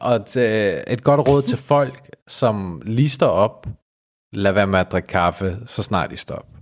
Og 0.00 0.14
et, 0.16 0.36
øh, 0.36 0.82
et 0.94 1.04
godt 1.04 1.20
råd 1.28 1.42
til 1.42 1.58
folk, 1.58 2.10
som 2.28 2.82
lister 2.84 3.26
op, 3.26 3.66
lad 4.34 4.52
være 4.52 4.66
med 4.66 4.78
at 4.80 4.92
drikke 4.92 5.06
kaffe, 5.08 5.66
så 5.66 5.82
snart 5.82 6.10
de 6.10 6.16
stopper. 6.16 6.56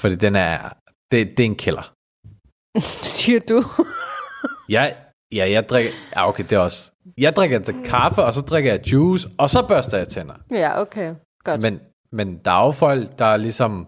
Fordi 0.00 0.14
den 0.14 0.36
er, 0.36 0.68
det, 1.10 1.36
det 1.36 1.40
er 1.40 1.44
en 1.46 1.56
kælder. 1.56 1.92
Siger 3.16 3.40
du? 3.48 3.58
Jeg, 4.68 5.06
Ja, 5.32 5.50
jeg 5.50 5.68
drikker... 5.68 5.90
Ja, 6.16 6.28
okay, 6.28 6.44
det 6.44 6.52
er 6.52 6.58
også... 6.58 6.89
Jeg 7.18 7.36
drikker 7.36 7.58
til 7.58 7.74
kaffe, 7.84 8.22
og 8.24 8.34
så 8.34 8.40
drikker 8.40 8.72
jeg 8.72 8.92
juice, 8.92 9.28
og 9.38 9.50
så 9.50 9.66
børster 9.68 9.98
jeg 9.98 10.08
tænder. 10.08 10.34
Ja, 10.50 10.80
okay. 10.80 11.14
Godt. 11.44 11.60
Men, 11.62 11.80
men 12.12 12.38
der 12.44 12.50
er 12.50 12.64
jo 12.64 12.70
folk, 12.70 13.18
der 13.18 13.24
er 13.24 13.36
ligesom... 13.36 13.86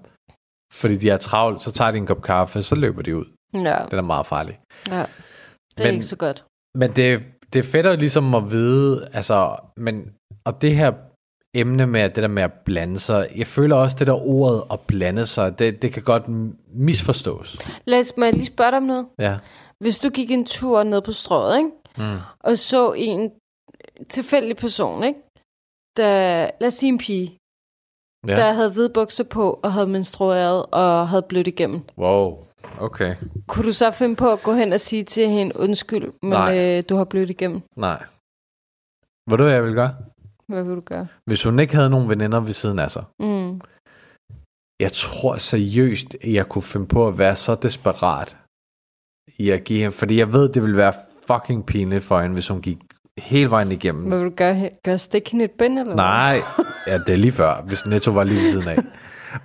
Fordi 0.73 0.97
de 0.97 1.11
er 1.11 1.17
travlt, 1.17 1.63
så 1.63 1.73
tager 1.73 1.91
de 1.91 1.99
en 1.99 2.07
kop 2.07 2.23
kaffe, 2.23 2.63
så 2.63 2.75
løber 2.75 3.03
de 3.03 3.17
ud. 3.17 3.25
ja, 3.55 3.77
Det 3.91 3.93
er 3.99 4.01
meget 4.01 4.27
farligt. 4.27 4.59
ja. 4.89 5.05
Det 5.79 5.81
er 5.81 5.85
Men- 5.85 5.95
ikke 5.95 6.07
så 6.07 6.17
godt. 6.17 6.45
Men 6.79 6.91
det, 6.97 7.23
det 7.53 7.59
er 7.59 7.63
fedt 7.63 7.87
at 7.87 7.99
ligesom 7.99 8.35
at 8.35 8.51
vide, 8.51 9.09
altså, 9.13 9.57
men, 9.77 10.03
og 10.45 10.63
det 10.63 10.77
her 10.77 10.93
emne 11.55 11.87
med 11.87 12.03
det 12.11 12.17
der 12.23 12.29
med 12.29 12.43
at 12.43 12.53
blande 12.65 12.99
sig, 13.01 13.29
jeg 13.37 13.47
føler 13.47 13.77
også 13.77 13.97
det 13.99 14.07
der 14.07 14.27
ordet 14.29 14.65
at 14.73 14.81
blande 14.81 15.27
sig, 15.27 15.59
det, 15.59 15.83
det 15.83 15.93
kan 15.93 16.03
godt 16.03 16.23
misforstås. 16.75 17.59
Lad 17.85 18.01
os, 18.01 18.13
må 18.17 18.25
jeg 18.25 18.35
lige 18.35 18.47
spørge 18.47 18.71
dig 18.71 18.77
om 18.77 18.83
noget? 18.83 19.07
Ja. 19.19 19.39
Hvis 19.81 19.99
du 19.99 20.09
gik 20.09 20.31
en 20.31 20.45
tur 20.47 20.83
ned 20.83 21.01
på 21.03 21.13
strøget, 21.13 21.57
ikke? 21.59 21.71
Mm. 21.99 22.19
og 22.41 22.59
så 22.59 22.93
en 22.93 23.31
tilfældig 24.09 24.57
person, 24.57 25.05
ikke? 25.05 25.19
Der, 25.97 26.51
lad 26.61 26.67
os 26.67 26.75
sige 26.75 26.89
en 26.93 26.99
pige, 26.99 27.39
Ja. 28.27 28.37
der 28.37 28.53
havde 28.53 28.73
hvide 28.73 28.91
bukser 28.95 29.25
på, 29.25 29.61
og 29.63 29.73
havde 29.73 29.87
menstrueret, 29.87 30.67
og 30.73 31.09
havde 31.09 31.23
blødt 31.23 31.47
igennem. 31.47 31.81
Wow, 31.99 32.47
okay. 32.81 33.17
Kunne 33.49 33.67
du 33.67 33.73
så 33.73 33.91
finde 33.91 34.17
på 34.17 34.33
at 34.33 34.43
gå 34.43 34.53
hen 34.55 34.73
og 34.73 34.81
sige 34.81 35.05
til 35.05 35.29
hende, 35.29 35.53
undskyld, 35.57 36.13
men 36.23 36.31
Nej. 36.31 36.79
øh, 36.79 36.83
du 36.89 36.95
har 36.97 37.05
blødt 37.05 37.31
igennem? 37.31 37.61
Nej. 37.77 38.05
Ved 39.31 39.39
du, 39.39 39.45
hvad 39.45 39.53
jeg 39.53 39.65
vil 39.65 39.75
gøre? 39.75 39.97
Hvad 40.49 40.63
vil 40.65 40.77
du 40.77 40.81
gøre? 40.81 41.07
Hvis 41.27 41.43
hun 41.45 41.59
ikke 41.59 41.75
havde 41.75 41.91
nogen 41.91 42.09
veninder 42.09 42.41
ved 42.41 42.53
siden 42.53 42.79
af 42.79 42.91
sig, 42.91 43.05
Mm. 43.21 43.61
jeg 44.81 44.93
tror 44.93 45.37
seriøst, 45.37 46.15
at 46.15 46.33
jeg 46.33 46.49
kunne 46.49 46.63
finde 46.63 46.87
på 46.87 47.09
at 47.09 47.19
være 47.19 47.37
så 47.37 47.55
desperat 47.55 48.37
i 49.39 49.51
at 49.51 49.65
give 49.65 49.79
hende, 49.81 49.93
fordi 49.93 50.19
jeg 50.19 50.33
ved, 50.33 50.49
det 50.53 50.63
ville 50.63 50.77
være 50.77 50.95
fucking 51.33 51.67
pinligt 51.67 52.05
for 52.05 52.21
hende, 52.21 52.35
hvis 52.35 52.49
hun 52.49 52.63
gik 52.63 52.79
hele 53.19 53.51
vejen 53.51 53.73
igennem. 53.73 54.09
Hvad 54.09 54.19
vil 54.19 54.31
du 54.31 54.37
gøre? 54.37 54.71
Gøre 54.85 54.99
stikke 54.99 55.31
hende 55.31 55.45
et 55.45 55.51
bind, 55.61 55.79
eller? 55.79 55.95
Nej, 55.95 56.37
ja, 56.87 56.99
det 57.05 57.13
er 57.13 57.21
lige 57.27 57.33
før, 57.33 57.63
hvis 57.69 57.87
Netto 57.87 58.11
var 58.19 58.25
lige 58.25 58.41
ved 58.41 58.51
siden 58.55 58.69
af. 58.69 58.79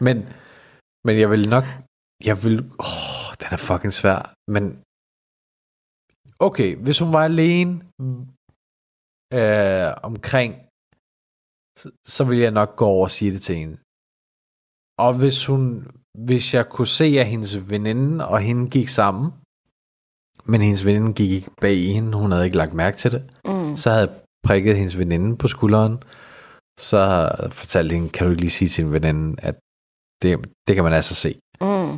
Men, 0.06 0.17
men 1.06 1.15
jeg 1.21 1.30
vil 1.34 1.50
nok, 1.56 1.65
jeg 2.30 2.43
vil, 2.43 2.56
åh, 2.88 3.30
den 3.41 3.50
er 3.56 3.62
fucking 3.69 3.93
svær, 4.02 4.19
men 4.56 4.63
okay, 6.47 6.69
hvis 6.84 7.00
hun 7.00 7.12
var 7.17 7.23
alene 7.32 7.73
øh, 9.39 9.89
omkring, 10.10 10.52
så, 11.80 11.88
så 12.15 12.21
ville 12.28 12.43
jeg 12.43 12.52
nok 12.60 12.71
gå 12.82 12.86
over 12.95 13.06
og 13.10 13.12
sige 13.17 13.32
det 13.36 13.41
til 13.47 13.56
hende. 13.62 13.78
Og 15.06 15.12
hvis 15.21 15.39
hun, 15.50 15.65
hvis 16.28 16.45
jeg 16.58 16.65
kunne 16.69 16.91
se, 17.00 17.08
at 17.21 17.28
hendes 17.34 17.54
veninde 17.71 18.28
og 18.28 18.39
hende 18.47 18.69
gik 18.76 18.88
sammen, 19.00 19.26
men 20.47 20.62
hendes 20.62 20.86
veninde 20.86 21.13
gik 21.13 21.31
ikke 21.31 21.51
bag 21.62 21.75
i 21.75 21.93
hende, 21.93 22.17
hun 22.17 22.31
havde 22.31 22.45
ikke 22.45 22.57
lagt 22.57 22.73
mærke 22.73 22.97
til 22.97 23.12
det, 23.12 23.23
Mm. 23.45 23.75
så 23.77 23.89
havde 23.89 24.01
jeg 24.07 24.15
prikket 24.47 24.75
hendes 24.77 24.97
veninde 24.97 25.38
på 25.38 25.47
skulderen. 25.47 26.03
Så 26.79 27.01
fortalte 27.51 27.95
hende, 27.95 28.10
kan 28.10 28.25
du 28.25 28.31
ikke 28.31 28.41
lige 28.41 28.51
sige 28.51 28.69
til 28.69 28.83
din 28.83 28.93
veninde, 28.93 29.41
at 29.41 29.55
det, 30.21 30.31
det 30.67 30.75
kan 30.75 30.83
man 30.83 30.93
altså 30.93 31.15
se. 31.15 31.39
Mm. 31.62 31.97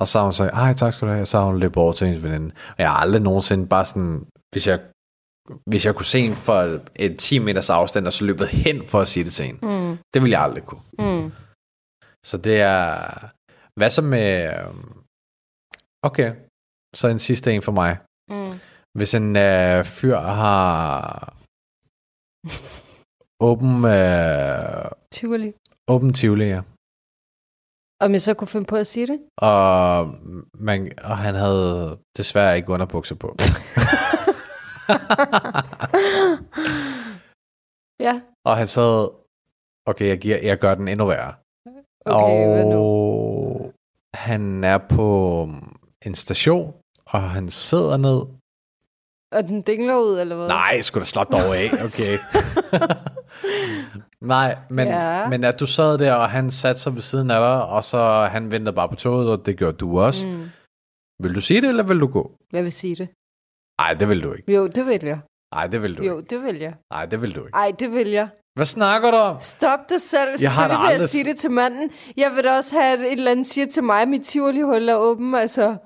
Og 0.00 0.08
så 0.08 0.18
har 0.18 0.24
hun 0.24 0.32
sagt, 0.32 0.52
ej 0.52 0.72
tak 0.74 0.92
skal 0.92 1.08
du 1.08 1.12
have, 1.12 1.22
og 1.22 1.26
så 1.26 1.38
har 1.38 1.44
hun 1.46 1.58
løbet 1.58 1.76
over 1.76 1.92
til 1.92 2.06
hendes 2.06 2.24
veninde. 2.24 2.54
Og 2.68 2.74
jeg 2.78 2.90
har 2.90 2.96
aldrig 2.96 3.22
nogensinde 3.22 3.66
bare 3.66 3.84
sådan, 3.84 4.26
hvis 4.52 4.66
jeg, 4.66 4.80
hvis 5.70 5.86
jeg 5.86 5.94
kunne 5.94 6.04
se 6.14 6.20
hende 6.20 6.36
for 6.36 6.80
et 6.96 7.18
10 7.18 7.38
meters 7.38 7.70
afstand, 7.70 8.06
og 8.06 8.12
så 8.12 8.24
løbet 8.24 8.48
hen 8.48 8.86
for 8.86 9.00
at 9.00 9.08
sige 9.08 9.24
det 9.24 9.32
til 9.32 9.44
hende. 9.46 9.66
Mm. 9.66 9.98
Det 10.14 10.22
ville 10.22 10.32
jeg 10.38 10.42
aldrig 10.42 10.64
kunne. 10.64 10.80
Mm. 10.98 11.32
Så 12.26 12.38
det 12.38 12.60
er, 12.60 13.04
hvad 13.78 13.90
så 13.90 14.02
med, 14.02 14.52
okay, 16.02 16.34
så 16.94 17.08
en 17.08 17.18
sidste 17.18 17.52
en 17.52 17.62
for 17.62 17.72
mig. 17.72 17.98
Mm. 18.30 18.60
Hvis 18.98 19.14
en 19.14 19.36
øh, 19.36 19.84
fyr 19.84 20.18
har 20.18 21.34
åben, 23.48 23.84
øh, 23.84 24.90
Tivoli. 25.10 25.52
åben 25.88 26.12
tivoli, 26.12 26.44
ja. 26.44 26.62
Om 28.00 28.12
jeg 28.12 28.22
så 28.22 28.34
kunne 28.34 28.48
finde 28.48 28.66
på 28.66 28.76
at 28.76 28.86
sige 28.86 29.06
det? 29.06 29.20
Og, 29.36 30.14
man, 30.54 30.92
og 31.04 31.18
han 31.18 31.34
havde 31.34 31.98
desværre 32.16 32.56
ikke 32.56 32.70
underbukser 32.72 33.14
på. 33.14 33.36
ja. 38.06 38.20
og 38.44 38.56
han 38.56 38.66
sad, 38.66 39.08
okay, 39.86 40.06
jeg, 40.08 40.18
giver, 40.18 40.38
jeg 40.38 40.58
gør 40.58 40.74
den 40.74 40.88
endnu 40.88 41.06
værre. 41.06 41.34
Okay, 42.06 42.74
og 42.74 43.72
han 44.14 44.64
er 44.64 44.78
på 44.78 45.48
en 46.06 46.14
station, 46.14 46.74
og 47.12 47.30
han 47.30 47.48
sidder 47.48 47.96
ned. 47.96 48.20
Og 49.36 49.48
den 49.48 49.62
dingler 49.62 49.96
ud, 49.96 50.20
eller 50.20 50.36
hvad? 50.36 50.48
Nej, 50.48 50.80
skulle 50.80 51.00
da 51.02 51.06
slap 51.06 51.32
dog 51.32 51.56
af, 51.56 51.70
okay. 51.86 52.18
Nej, 54.20 54.56
men, 54.70 54.88
Ja. 54.88 55.28
men 55.28 55.44
at 55.44 55.60
du 55.60 55.66
sad 55.66 55.98
der, 55.98 56.14
og 56.14 56.30
han 56.30 56.50
satte 56.50 56.80
sig 56.80 56.94
ved 56.94 57.02
siden 57.02 57.30
af 57.30 57.40
dig, 57.40 57.64
og 57.64 57.84
så 57.84 58.28
han 58.30 58.50
ventede 58.50 58.72
bare 58.74 58.88
på 58.88 58.94
toget, 58.94 59.30
og 59.30 59.46
det 59.46 59.56
gjorde 59.58 59.76
du 59.76 60.00
også. 60.00 60.26
Mm. 60.26 60.50
Vil 61.22 61.34
du 61.34 61.40
sige 61.40 61.60
det, 61.60 61.68
eller 61.68 61.82
vil 61.82 62.00
du 62.00 62.06
gå? 62.06 62.32
Jeg 62.52 62.64
vil 62.64 62.72
sige 62.72 62.96
det. 62.96 63.08
Nej, 63.80 63.94
det 63.94 64.08
vil 64.08 64.22
du 64.22 64.32
ikke. 64.32 64.54
Jo, 64.54 64.66
det 64.66 64.86
vil 64.86 65.00
jeg. 65.04 65.18
Nej, 65.54 65.66
det 65.66 65.82
vil 65.82 65.98
du 65.98 66.02
Jo, 66.02 66.16
ikke. 66.18 66.28
det 66.36 66.42
vil 66.44 66.56
jeg. 66.56 66.74
Nej, 66.90 67.06
det 67.06 67.22
vil 67.22 67.34
du 67.34 67.40
ikke. 67.40 67.56
Ej, 67.56 67.72
det 67.78 67.92
vil 67.92 68.08
jeg. 68.08 68.28
Hvad 68.54 68.66
snakker 68.66 69.10
du 69.10 69.16
om? 69.16 69.36
Stop 69.40 69.78
dig 69.88 70.00
selv. 70.00 70.30
Jeg 70.42 70.52
har 70.52 70.68
da 70.68 70.74
Selvfølgelig 70.74 70.78
vil 70.78 70.84
jeg 70.84 70.92
aldrig 70.94 71.08
sige 71.08 71.24
det 71.24 71.36
til 71.36 71.50
manden. 71.50 71.90
Jeg 72.16 72.32
vil 72.34 72.44
da 72.44 72.56
også 72.56 72.74
have, 72.80 72.92
at 72.92 73.00
et 73.00 73.12
eller 73.12 73.30
andet 73.30 73.46
siger 73.46 73.66
til 73.66 73.84
mig, 73.84 74.02
at 74.02 74.08
mit 74.08 74.22
tivoli-hul 74.22 74.88
er 74.88 74.96
åben. 74.96 75.34
Altså, 75.34 75.76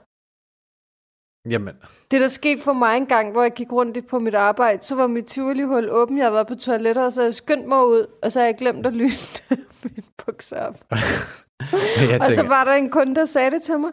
Jamen, 1.50 1.74
det 2.10 2.20
der 2.20 2.28
skete 2.28 2.62
for 2.62 2.72
mig 2.72 2.96
en 2.96 3.06
gang, 3.06 3.32
hvor 3.32 3.42
jeg 3.42 3.52
gik 3.52 3.72
rundt 3.72 4.08
på 4.08 4.18
mit 4.18 4.34
arbejde, 4.34 4.82
så 4.84 4.94
var 4.94 5.06
mit 5.06 5.24
tivoli-hul 5.24 5.88
åben. 5.90 6.18
Jeg 6.18 6.24
havde 6.24 6.34
været 6.34 6.46
på 6.46 6.54
toilettet, 6.54 7.06
og 7.06 7.12
så 7.12 7.22
jeg 7.22 7.34
skyndt 7.34 7.68
mig 7.68 7.86
ud, 7.86 8.06
og 8.22 8.32
så 8.32 8.38
havde 8.40 8.48
jeg 8.50 8.58
glemt 8.58 8.86
at 8.86 8.92
lyne 8.92 9.10
min 9.84 10.04
bukser 10.26 10.56
op. 10.60 10.74
jeg 12.10 12.20
Og 12.20 12.26
så 12.26 12.34
tænker, 12.36 12.48
var 12.48 12.64
der 12.64 12.72
en 12.72 12.90
kunde, 12.90 13.14
der 13.14 13.24
sagde 13.24 13.50
det 13.50 13.62
til 13.62 13.78
mig. 13.78 13.90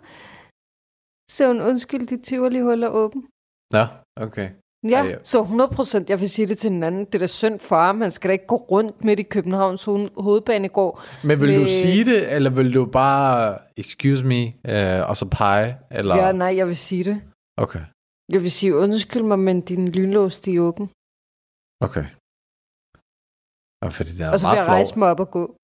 Så 1.31 1.47
hun, 1.47 1.61
undskyld, 1.61 2.07
dit 2.07 2.21
tivoli-hul 2.23 2.83
er 2.83 2.89
åben. 2.89 3.23
Nå, 3.73 3.85
okay. 4.21 4.49
Ja, 4.89 5.15
så 5.23 5.43
100% 6.01 6.05
jeg 6.09 6.19
vil 6.19 6.29
sige 6.29 6.47
det 6.47 6.57
til 6.57 6.71
en 6.71 6.83
anden. 6.83 7.05
Det 7.05 7.15
er 7.15 7.19
da 7.19 7.25
synd 7.27 7.59
for 7.59 7.75
ham. 7.81 8.01
Han 8.01 8.11
skal 8.11 8.27
da 8.27 8.31
ikke 8.31 8.47
gå 8.47 8.55
rundt 8.55 9.05
midt 9.05 9.19
i 9.19 9.23
Københavns 9.23 9.87
ho- 9.87 10.21
hovedbanegård. 10.21 11.01
Men 11.23 11.41
vil 11.41 11.55
du 11.55 11.59
med- 11.59 11.69
sige 11.69 12.05
det, 12.05 12.31
eller 12.33 12.49
vil 12.49 12.73
du 12.73 12.85
bare, 12.85 13.57
excuse 13.77 14.25
me, 14.25 14.53
øh, 14.67 15.09
og 15.09 15.17
så 15.17 15.25
pege? 15.25 15.77
Eller? 15.91 16.15
Ja, 16.15 16.31
nej, 16.31 16.55
jeg 16.57 16.67
vil 16.67 16.75
sige 16.77 17.03
det. 17.03 17.21
Okay, 17.57 17.83
Jeg 18.33 18.41
vil 18.41 18.51
sige, 18.51 18.75
undskyld 18.75 19.23
mig, 19.23 19.39
men 19.39 19.61
din 19.61 19.87
lynlås, 19.91 20.39
de 20.39 20.55
er 20.55 20.59
åben. 20.61 20.85
okay. 21.87 22.05
Og 23.85 23.93
fordi 23.93 24.11
det 24.11 24.21
er 24.21 24.31
Og 24.31 24.39
så 24.39 24.47
vil 24.49 24.55
jeg 24.55 24.65
flov. 24.65 24.75
rejse 24.75 24.99
mig 24.99 25.09
op 25.09 25.19
og 25.19 25.31
gå. 25.31 25.55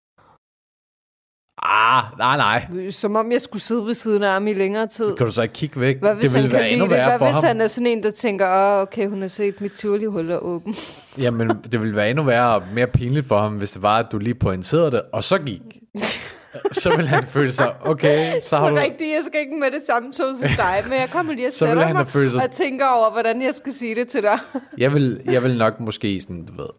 Ah, 1.62 2.04
nej, 2.18 2.38
nej. 2.38 2.90
Som 2.90 3.16
om 3.16 3.32
jeg 3.32 3.42
skulle 3.42 3.62
sidde 3.62 3.86
ved 3.86 3.94
siden 3.94 4.24
af 4.24 4.32
ham 4.32 4.48
i 4.48 4.54
længere 4.54 4.88
tid. 4.88 5.10
Så 5.10 5.16
kan 5.16 5.26
du 5.26 5.32
så 5.32 5.42
ikke 5.42 5.54
kigge 5.54 5.80
væk? 5.80 6.00
Hvad 6.00 6.16
hvis 6.16 6.32
det 6.32 6.44
ville 6.44 6.56
han 6.56 6.60
være 6.62 6.70
endnu 6.72 6.86
det? 6.86 6.92
værre 6.92 7.10
Hvad 7.10 7.20
for 7.20 7.26
hvis 7.26 7.36
ham. 7.36 7.44
han 7.44 7.62
er 7.62 7.68
sådan 7.68 7.88
en, 7.88 8.04
der 8.04 8.12
tænker, 8.12 8.48
åh, 8.48 8.82
okay, 8.82 9.08
hun 9.10 9.22
har 9.22 9.28
set 9.28 9.62
mit 9.62 9.72
tivoli-hul 9.72 10.30
er 10.32 10.38
åben. 10.38 10.74
Jamen, 11.24 11.48
det 11.50 11.80
ville 11.80 11.96
være 11.96 12.10
endnu 12.10 12.24
værre 12.24 12.56
og 12.56 12.64
mere 12.74 12.88
pinligt 12.88 13.26
for 13.28 13.40
ham, 13.40 13.58
hvis 13.58 13.72
det 13.72 13.82
var, 13.82 13.98
at 14.00 14.12
du 14.12 14.18
lige 14.18 14.36
pointerede 14.36 14.92
det, 14.92 15.02
og 15.14 15.24
så 15.24 15.38
gik. 15.38 15.62
så 16.72 16.90
ville 16.96 17.08
han 17.08 17.24
føle 17.24 17.52
sig, 17.52 17.76
okay, 17.88 18.40
så 18.42 18.58
har 18.58 18.66
det 18.70 18.78
du... 18.78 18.82
rigtigt, 18.82 19.10
jeg 19.10 19.22
skal 19.26 19.40
ikke 19.42 19.56
med 19.56 19.72
det 19.72 19.82
samme 19.88 20.12
tog 20.12 20.36
som 20.36 20.48
dig, 20.58 20.76
men 20.90 21.00
jeg 21.00 21.10
kommer 21.12 21.34
lige 21.34 21.48
og 21.48 21.54
sætter 21.54 21.86
han 21.86 21.96
mig 21.96 22.08
følt 22.08 22.32
sig- 22.32 22.44
og 22.44 22.52
tænker 22.52 22.86
over, 22.88 23.12
hvordan 23.12 23.42
jeg 23.42 23.54
skal 23.56 23.74
sige 23.74 23.96
det 23.96 24.08
til 24.08 24.24
dig. 24.24 24.40
Jeg 24.78 24.94
vil, 24.94 25.22
jeg 25.26 25.44
vil 25.44 25.58
nok 25.58 25.80
måske 25.80 26.22
sådan, 26.22 26.46
du 26.46 26.54
ved... 26.62 26.70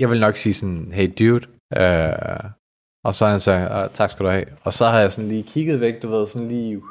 Jeg 0.00 0.10
vil 0.10 0.20
nok 0.20 0.36
sige 0.36 0.54
sådan, 0.54 0.92
hey 0.92 1.12
dude, 1.18 1.46
øh, 1.76 2.50
og 3.04 3.14
så 3.14 3.26
han 3.26 3.40
sagt, 3.40 3.70
"Ah, 3.72 3.90
tak 3.94 4.10
skal 4.10 4.26
du 4.26 4.30
have. 4.30 4.44
Og 4.64 4.72
så 4.72 4.86
har 4.86 5.00
jeg 5.00 5.12
sådan 5.12 5.28
lige 5.28 5.42
kigget 5.42 5.80
væk, 5.80 6.02
du 6.02 6.08
ved, 6.08 6.26
sådan 6.26 6.48
lige... 6.48 6.82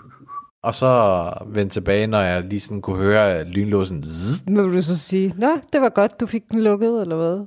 Og 0.63 0.75
så 0.75 1.33
vendt 1.45 1.73
tilbage, 1.73 2.07
når 2.07 2.21
jeg 2.21 2.43
lige 2.43 2.59
sådan 2.59 2.81
kunne 2.81 2.97
høre 2.97 3.43
lynlåsen. 3.43 4.03
zzz. 4.03 4.41
Vil 4.47 4.57
du 4.73 4.81
så 4.81 4.99
sige, 4.99 5.33
nå, 5.37 5.47
det 5.73 5.81
var 5.81 5.89
godt, 5.89 6.19
du 6.19 6.25
fik 6.25 6.43
den 6.51 6.61
lukket, 6.63 7.01
eller 7.01 7.15
hvad? 7.15 7.45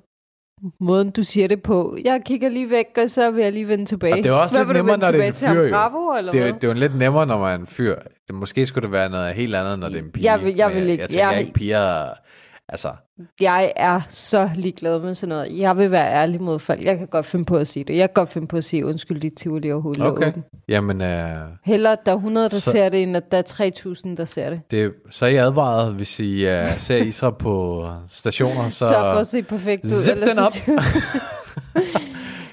Måden, 0.80 1.10
du 1.10 1.22
siger 1.22 1.48
det 1.48 1.62
på. 1.62 1.96
Jeg 2.04 2.20
kigger 2.26 2.48
lige 2.48 2.70
væk, 2.70 2.86
og 3.04 3.10
så 3.10 3.30
vil 3.30 3.42
jeg 3.42 3.52
lige 3.52 3.68
vende 3.68 3.84
tilbage. 3.86 4.12
Og 4.12 4.18
det 4.18 4.26
er 4.26 4.32
også 4.32 4.54
hvad, 4.56 4.64
lidt 4.64 4.76
nemmere, 4.76 4.96
når 4.98 5.10
det 5.10 5.20
er 5.20 5.24
en 5.28 5.34
fyr, 5.34 5.62
jo. 5.62 5.70
Bravo, 5.70 6.16
eller 6.18 6.32
Det, 6.32 6.40
er, 6.40 6.52
det 6.52 6.64
er 6.64 6.68
jo 6.68 6.74
lidt 6.74 6.96
nemmere, 6.98 7.26
når 7.26 7.38
man 7.38 7.50
er 7.50 7.58
en 7.58 7.66
fyr. 7.66 7.94
Det, 8.28 8.34
måske 8.34 8.66
skulle 8.66 8.82
det 8.82 8.92
være 8.92 9.08
noget 9.10 9.34
helt 9.34 9.54
andet, 9.54 9.78
når 9.78 9.88
det 9.88 9.98
er 9.98 10.02
en 10.02 10.10
pige. 10.10 10.32
Jeg 10.32 10.44
vil- 10.44 10.54
jeg 10.56 10.74
vil 10.74 10.88
ikke- 10.90 11.00
Jeg 11.02 11.10
tænker 11.10 11.30
jeg- 11.30 11.40
ikke 11.40 11.52
piger... 11.52 12.04
Altså, 12.68 12.92
Jeg 13.40 13.72
er 13.76 14.00
så 14.08 14.50
ligeglad 14.54 14.98
med 15.00 15.14
sådan 15.14 15.28
noget. 15.28 15.58
Jeg 15.58 15.76
vil 15.76 15.90
være 15.90 16.12
ærlig 16.12 16.42
mod 16.42 16.58
folk. 16.58 16.84
Jeg 16.84 16.98
kan 16.98 17.06
godt 17.06 17.26
finde 17.26 17.44
på 17.44 17.56
at 17.56 17.66
sige 17.66 17.84
det. 17.84 17.96
Jeg 17.96 18.08
kan 18.08 18.14
godt 18.14 18.28
finde 18.28 18.46
på 18.46 18.56
at 18.56 18.64
sige, 18.64 18.86
undskyld, 18.86 19.20
dit 19.20 19.32
tivoli 19.36 19.72
overhovedet 19.72 20.02
er 20.02 20.06
okay. 20.06 20.28
åben. 20.28 20.44
Jamen, 20.68 21.00
øh, 21.02 21.38
Hellere, 21.64 21.92
at 21.92 21.98
der 22.06 22.12
er 22.12 22.16
100, 22.16 22.48
der 22.48 22.56
Så- 22.56 22.70
ser 22.70 22.88
det, 22.88 23.02
end 23.02 23.16
at 23.16 23.30
der 23.30 23.38
er 23.38 23.42
3000, 23.42 24.16
der 24.16 24.24
ser 24.24 24.50
det. 24.50 24.60
det, 24.70 24.92
så 25.10 25.24
er 25.26 25.30
I 25.30 25.36
advaret, 25.36 25.94
hvis 25.94 26.20
I 26.20 26.46
uh, 26.60 26.78
ser 26.78 26.96
Isra 26.96 27.30
på 27.30 27.86
stationer, 28.08 28.68
så... 28.68 28.78
Så, 28.78 28.94
for 28.94 28.98
at 29.20 29.26
se 29.26 29.42
perfekt 29.42 29.84
ud. 29.84 29.90
Zip 29.90 30.16
den 30.16 30.28
så- 30.28 30.70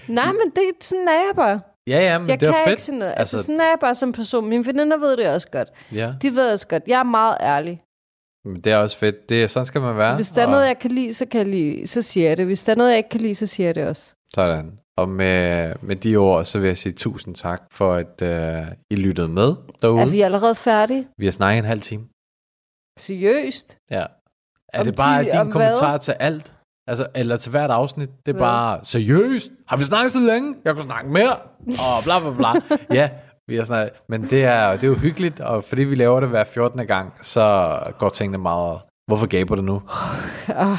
Nej, 0.07 0.25
men 0.25 0.51
det, 0.55 0.63
sådan 0.85 1.07
er 1.07 1.11
jeg 1.11 1.31
bare. 1.35 1.59
Ja, 1.87 1.99
ja, 1.99 2.17
men 2.19 2.29
Jeg 2.29 2.39
det 2.39 2.49
er 2.49 2.53
fedt. 2.53 2.69
ikke 2.71 2.83
sådan 2.83 2.99
noget. 2.99 3.13
Altså, 3.17 3.37
Altså- 3.37 3.45
sådan 3.45 3.59
er 3.61 3.65
jeg 3.65 3.77
bare 3.81 3.95
som 3.95 4.11
person. 4.13 4.49
Mine 4.49 4.65
veninder 4.65 4.97
ved 4.97 5.17
det 5.17 5.27
også 5.35 5.47
godt. 5.51 5.67
Ja. 5.93 6.13
De 6.21 6.35
ved 6.35 6.53
også 6.53 6.67
godt. 6.67 6.83
Jeg 6.87 6.99
er 6.99 7.03
meget 7.03 7.37
ærlig. 7.41 7.81
Men 8.45 8.61
det 8.61 8.73
er 8.73 8.77
også 8.77 8.97
fedt. 8.97 9.29
Det, 9.29 9.43
er- 9.43 9.47
sådan 9.47 9.65
skal 9.65 9.81
man 9.81 9.97
være. 9.97 10.15
Hvis 10.15 10.29
der 10.29 10.41
er 10.41 10.45
og- 10.45 10.51
noget, 10.51 10.67
jeg 10.67 10.79
kan 10.79 10.91
lide, 10.91 11.13
så, 11.13 11.25
kan 11.25 11.37
jeg 11.37 11.47
lide, 11.47 11.87
så 11.87 12.01
siger 12.01 12.27
jeg 12.27 12.37
det. 12.37 12.45
Hvis 12.45 12.63
der 12.63 12.71
er 12.71 12.75
noget, 12.75 12.89
jeg 12.89 12.97
ikke 12.97 13.09
kan 13.09 13.21
lide, 13.21 13.35
så 13.35 13.47
siger 13.47 13.67
jeg 13.67 13.75
det 13.75 13.87
også. 13.87 14.13
Sådan. 14.35 14.77
Og 14.97 15.09
med, 15.09 15.73
med 15.81 15.95
de 15.95 16.15
ord, 16.15 16.45
så 16.45 16.59
vil 16.59 16.67
jeg 16.67 16.77
sige 16.77 16.93
tusind 16.93 17.35
tak 17.35 17.61
for, 17.71 17.93
at 17.93 18.21
uh, 18.67 18.73
I 18.89 18.95
lyttede 18.95 19.27
med 19.27 19.55
derude. 19.81 20.01
Er 20.01 20.05
vi 20.05 20.21
allerede 20.21 20.55
færdige? 20.55 21.07
vi 21.17 21.25
har 21.25 21.31
snakket 21.31 21.59
en 21.59 21.65
halv 21.65 21.81
time. 21.81 22.03
Seriøst? 22.99 23.77
Ja. 23.91 24.05
Er 24.73 24.79
Om 24.79 24.85
det 24.85 24.95
bare 24.95 25.23
ti- 25.23 25.29
din 25.29 25.39
om 25.39 25.45
hvad? 25.47 25.53
kommentar 25.53 25.97
til 25.97 26.11
alt? 26.11 26.53
Altså, 26.87 27.07
eller 27.15 27.37
til 27.37 27.51
hvert 27.51 27.71
afsnit? 27.71 28.09
Det 28.09 28.31
er 28.31 28.31
Hvad? 28.31 28.39
bare, 28.41 28.79
seriøst? 28.83 29.51
Har 29.67 29.77
vi 29.77 29.83
snakket 29.83 30.11
så 30.11 30.19
længe? 30.19 30.55
Jeg 30.65 30.73
kunne 30.73 30.83
snakke 30.83 31.09
mere. 31.09 31.35
Og 31.67 32.03
bla 32.03 32.19
bla 32.19 32.31
bla. 32.37 32.77
ja, 33.01 33.09
vi 33.51 33.57
har 33.57 33.63
snakket. 33.63 34.01
Men 34.09 34.21
det 34.29 34.43
er, 34.45 34.71
det 34.71 34.83
er 34.83 34.87
jo 34.87 34.95
hyggeligt, 34.95 35.39
og 35.39 35.63
fordi 35.63 35.83
vi 35.83 35.95
laver 35.95 36.19
det 36.19 36.29
hver 36.29 36.43
14. 36.43 36.87
gang, 36.87 37.13
så 37.21 37.77
går 37.99 38.09
tingene 38.09 38.37
meget... 38.37 38.79
Hvorfor 39.07 39.27
gaber 39.27 39.55
du 39.55 39.61
nu? 39.61 39.81
Ah, 40.47 40.77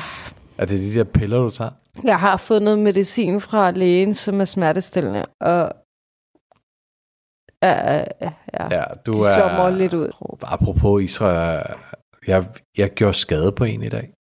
Er 0.58 0.64
det 0.64 0.80
de 0.80 0.94
der 0.94 1.04
piller, 1.04 1.38
du 1.38 1.50
tager? 1.50 1.70
Jeg 2.04 2.20
har 2.20 2.36
fået 2.36 2.62
noget 2.62 2.78
medicin 2.78 3.40
fra 3.40 3.70
lægen, 3.70 4.14
som 4.14 4.40
er 4.40 4.44
smertestillende, 4.44 5.24
og 5.40 5.72
ja, 7.62 7.98
ja, 8.20 8.32
ja. 8.60 8.64
Ja, 8.78 8.84
du 9.06 9.12
de 9.12 9.16
slår 9.18 9.48
er... 9.48 9.56
mig 9.62 9.72
lidt 9.72 9.94
ud. 9.94 10.10
Apropos 10.42 11.02
Israel, 11.02 11.74
jeg, 12.26 12.44
jeg 12.78 12.90
gjorde 12.90 13.14
skade 13.14 13.52
på 13.52 13.64
en 13.64 13.82
i 13.82 13.88
dag. 13.88 14.12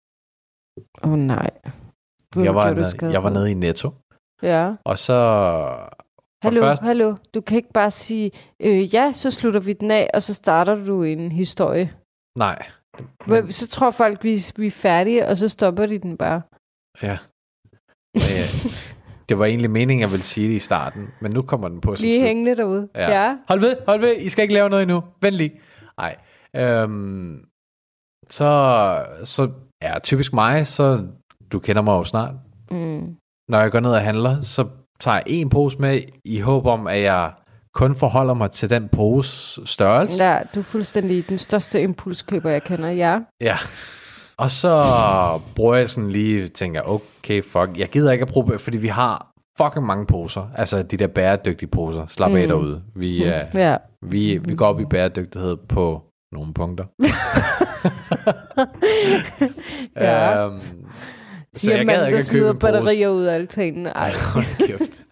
Åh 1.04 1.12
oh, 1.12 1.18
nej. 1.18 1.50
Hvem 2.34 2.44
Jeg 2.44 2.54
var, 2.54 2.70
nede, 2.74 3.12
jeg 3.12 3.22
var 3.22 3.30
nede 3.30 3.50
i 3.50 3.54
Netto, 3.54 3.90
Ja. 4.42 4.74
og 4.84 4.98
så... 4.98 5.18
Hallo, 6.42 6.60
først, 6.60 6.82
hallo. 6.82 7.14
Du 7.34 7.40
kan 7.40 7.56
ikke 7.56 7.72
bare 7.72 7.90
sige, 7.90 8.30
øh, 8.62 8.94
ja, 8.94 9.12
så 9.12 9.30
slutter 9.30 9.60
vi 9.60 9.72
den 9.72 9.90
af, 9.90 10.10
og 10.14 10.22
så 10.22 10.34
starter 10.34 10.84
du 10.84 11.02
en 11.02 11.32
historie. 11.32 11.92
nej. 12.38 12.66
Men... 13.26 13.52
Så 13.52 13.68
tror 13.68 13.90
folk, 13.90 14.24
vi, 14.24 14.38
vi 14.56 14.66
er 14.66 14.70
færdige, 14.70 15.28
og 15.28 15.36
så 15.36 15.48
stopper 15.48 15.86
de 15.86 15.98
den 15.98 16.16
bare. 16.16 16.42
Ja. 17.02 17.18
Øh, 18.16 18.46
det 19.28 19.38
var 19.38 19.44
egentlig 19.44 19.70
meningen, 19.70 20.00
jeg 20.00 20.10
ville 20.10 20.24
sige 20.24 20.48
det 20.48 20.54
i 20.54 20.58
starten, 20.58 21.08
men 21.20 21.32
nu 21.32 21.42
kommer 21.42 21.68
den 21.68 21.80
på 21.80 21.96
som 21.96 22.02
Lige 22.04 22.20
hængende 22.20 22.56
derude. 22.56 22.88
Ja. 22.94 23.10
ja. 23.10 23.38
Hold 23.48 23.60
ved, 23.60 23.76
hold 23.86 24.00
ved, 24.00 24.16
I 24.16 24.28
skal 24.28 24.42
ikke 24.42 24.54
lave 24.54 24.70
noget 24.70 24.82
endnu. 24.82 25.04
Vent 25.22 25.36
lige. 25.36 25.60
Nej. 25.98 26.16
Øhm, 26.56 27.44
så, 28.28 29.06
så 29.24 29.50
ja, 29.82 29.98
typisk 29.98 30.32
mig, 30.32 30.66
så 30.66 31.06
du 31.52 31.58
kender 31.58 31.82
mig 31.82 31.92
jo 31.92 32.04
snart. 32.04 32.34
Mm. 32.70 33.16
Når 33.48 33.60
jeg 33.60 33.70
går 33.72 33.80
ned 33.80 33.90
og 33.90 34.00
handler, 34.00 34.42
så 34.42 34.68
tager 35.00 35.20
en 35.26 35.48
pose 35.48 35.78
med 35.78 36.00
i 36.24 36.40
håb 36.40 36.66
om, 36.66 36.86
at 36.86 37.02
jeg 37.02 37.30
kun 37.74 37.94
forholder 37.94 38.34
mig 38.34 38.50
til 38.50 38.70
den 38.70 38.88
pose 38.88 39.66
størrelse. 39.66 40.24
Ja, 40.24 40.38
du 40.54 40.60
er 40.60 40.64
fuldstændig 40.64 41.28
den 41.28 41.38
største 41.38 41.82
impulskøber, 41.82 42.50
jeg 42.50 42.62
kender. 42.64 42.88
Ja. 42.90 43.18
Ja. 43.40 43.56
Og 44.36 44.50
så 44.50 44.82
bruger 45.56 45.74
jeg 45.76 45.90
sådan 45.90 46.10
lige, 46.10 46.46
tænker, 46.48 46.82
okay, 46.82 47.42
fuck, 47.44 47.70
jeg 47.78 47.88
gider 47.88 48.12
ikke 48.12 48.22
at 48.22 48.28
bruge, 48.28 48.58
fordi 48.58 48.76
vi 48.76 48.88
har 48.88 49.26
fucking 49.60 49.86
mange 49.86 50.06
poser. 50.06 50.50
Altså 50.56 50.82
de 50.82 50.96
der 50.96 51.06
bæredygtige 51.06 51.68
poser. 51.68 52.06
Slap 52.06 52.30
mm. 52.30 52.36
af 52.36 52.42
Mm. 52.42 52.48
derude. 52.48 52.82
Vi, 52.96 53.20
uh, 53.22 53.32
Ja. 53.54 53.76
vi, 54.02 54.38
vi 54.44 54.54
går 54.54 54.66
op 54.66 54.80
i 54.80 54.84
bæredygtighed 54.84 55.56
på 55.68 56.02
nogle 56.32 56.54
punkter. 56.54 56.84
ja. 59.96 60.44
Øhm, 60.46 60.60
så 60.60 60.74
Siger 61.56 61.76
jeg 61.76 61.86
mand, 61.86 61.98
gad 61.98 62.06
ikke 62.06 62.16
der 62.16 62.22
smider 62.24 62.52
batterier 62.52 63.08
ud 63.08 63.24
af 63.24 63.34
altanen. 63.34 63.86
Ej. 63.86 63.92
Ej, 64.08 64.42
kæft. 64.66 65.04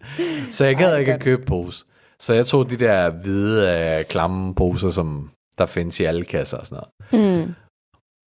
Så 0.51 0.65
jeg 0.65 0.75
gad 0.75 0.93
Ej, 0.93 0.99
ikke 0.99 1.13
at 1.13 1.19
købe 1.19 1.45
pose. 1.45 1.85
Så 2.19 2.33
jeg 2.33 2.45
tog 2.45 2.69
de 2.69 2.75
der 2.77 3.09
hvide, 3.09 3.67
øh, 3.99 4.05
klamme 4.05 4.55
poser, 4.55 4.89
som 4.89 5.29
der 5.57 5.65
findes 5.65 5.99
i 5.99 6.03
alle 6.03 6.23
kasser 6.23 6.57
og 6.57 6.65
sådan 6.65 6.83
noget. 7.11 7.45
Mm. 7.45 7.53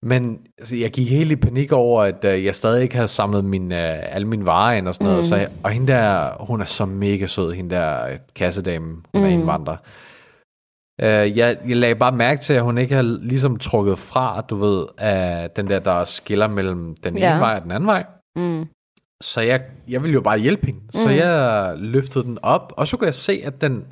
Men 0.03 0.39
altså, 0.59 0.77
jeg 0.77 0.91
gik 0.91 1.11
helt 1.11 1.31
i 1.33 1.37
panik 1.37 1.73
over, 1.73 2.03
at 2.03 2.25
øh, 2.25 2.45
jeg 2.45 2.55
stadig 2.55 2.83
ikke 2.83 2.95
havde 2.95 3.09
samlet 3.09 3.45
min, 3.45 3.73
øh, 3.73 4.15
alle 4.15 4.29
mine 4.29 4.47
varer 4.47 4.73
ind 4.77 4.89
og 4.89 4.95
sådan 4.95 5.05
noget. 5.05 5.19
Mm. 5.19 5.25
Så 5.25 5.37
jeg, 5.37 5.49
og 5.63 5.71
hende 5.71 5.93
der, 5.93 6.37
hun 6.41 6.61
er 6.61 6.65
så 6.65 6.87
mega 6.87 7.27
sød, 7.27 7.53
hende 7.53 7.75
der 7.75 8.07
øh, 8.07 8.19
kassedame, 8.35 8.87
hun 9.15 9.23
er 9.25 9.29
Mm. 9.29 9.33
indvandrer. 9.33 9.77
Øh, 11.03 11.39
jeg, 11.39 11.59
jeg 11.69 11.77
lagde 11.77 11.95
bare 11.95 12.13
mærke 12.13 12.41
til, 12.41 12.55
at 12.55 12.63
hun 12.63 12.79
ikke 12.79 12.95
havde 12.95 13.27
ligesom 13.27 13.57
trukket 13.59 13.99
fra, 13.99 14.41
du 14.41 14.57
ved, 14.57 14.87
af 14.99 15.51
den 15.51 15.67
der, 15.69 15.79
der 15.79 16.05
skiller 16.05 16.49
mellem 16.49 16.97
den 17.05 17.17
ene 17.17 17.27
Ja. 17.27 17.39
vej 17.39 17.57
og 17.57 17.63
den 17.63 17.71
anden 17.71 17.87
vej. 17.87 18.05
Mm. 18.37 18.67
Så 19.23 19.41
jeg, 19.41 19.63
jeg 19.89 20.03
ville 20.03 20.15
jo 20.15 20.21
bare 20.21 20.39
hjælpe 20.39 20.67
hende. 20.67 20.81
Så 20.93 21.09
Mm. 21.09 21.15
jeg 21.15 21.73
løftede 21.77 22.25
den 22.25 22.39
op, 22.43 22.73
og 22.77 22.89
så 22.89 22.97
kunne 22.97 23.07
jeg 23.07 23.15
se, 23.15 23.41
at 23.45 23.61
den... 23.61 23.85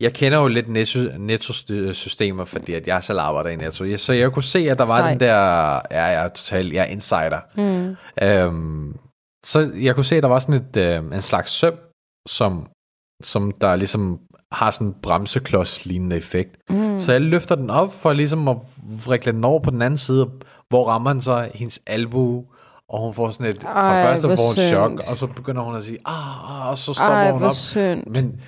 Jeg 0.00 0.12
kender 0.14 0.38
jo 0.38 0.46
lidt 0.48 0.66
Netto- 0.66 1.18
Netto-systemer, 1.18 2.44
fordi 2.44 2.72
at 2.74 2.86
jeg 2.86 3.04
selv 3.04 3.18
arbejder 3.18 3.50
i 3.50 3.56
Netto. 3.56 3.96
Så 3.96 4.12
jeg 4.12 4.32
kunne 4.32 4.42
se, 4.42 4.58
at 4.70 4.78
der 4.78 4.86
var 4.86 4.98
Sej. 4.98 5.10
den 5.10 5.20
der... 5.20 5.34
Ja, 5.90 6.04
jeg 6.04 6.24
er 6.24 6.28
totalt... 6.28 6.72
Jeg 6.72 6.80
er 6.82 6.84
insider. 6.86 7.40
Mm. 7.56 7.96
Øhm, 8.22 8.96
så 9.46 9.72
jeg 9.74 9.94
kunne 9.94 10.04
se, 10.04 10.16
at 10.16 10.22
der 10.22 10.28
var 10.28 10.38
sådan 10.38 10.54
et, 10.60 10.76
øh, 10.76 10.96
en 11.14 11.20
slags 11.20 11.50
søm, 11.50 11.74
som, 12.28 12.66
som 13.22 13.50
der 13.60 13.76
ligesom 13.76 14.20
har 14.52 14.70
sådan 14.70 14.86
en 14.86 14.94
bremseklods-lignende 15.02 16.16
effekt. 16.16 16.56
Mm. 16.70 16.98
Så 16.98 17.12
jeg 17.12 17.20
løfter 17.20 17.54
den 17.54 17.70
op 17.70 17.92
for 17.92 18.12
ligesom 18.12 18.48
at 18.48 18.56
vrikle 19.06 19.32
den 19.32 19.44
over 19.44 19.60
på 19.60 19.70
den 19.70 19.82
anden 19.82 19.98
side, 19.98 20.30
hvor 20.68 20.88
rammer 20.88 21.12
den 21.12 21.20
så 21.20 21.48
hendes 21.54 21.80
albue, 21.86 22.44
og 22.88 23.00
hun 23.00 23.14
får 23.14 23.30
sådan 23.30 23.46
et, 23.46 23.62
for 23.62 23.68
Ej, 23.68 24.02
først 24.04 24.22
så 24.22 24.28
hvor 24.28 24.36
får 24.36 24.46
hun 24.46 24.54
chok, 24.54 25.10
og 25.10 25.16
så 25.16 25.26
begynder 25.26 25.62
hun 25.62 25.76
at 25.76 25.84
sige, 25.84 25.98
ah, 26.04 26.60
ah, 26.62 26.70
og 26.70 26.78
så 26.78 26.94
stopper 26.94 27.14
Ej, 27.14 27.30
hun 27.30 27.42
op. 27.42 27.52
synd. 27.52 28.06
Men, 28.06 28.40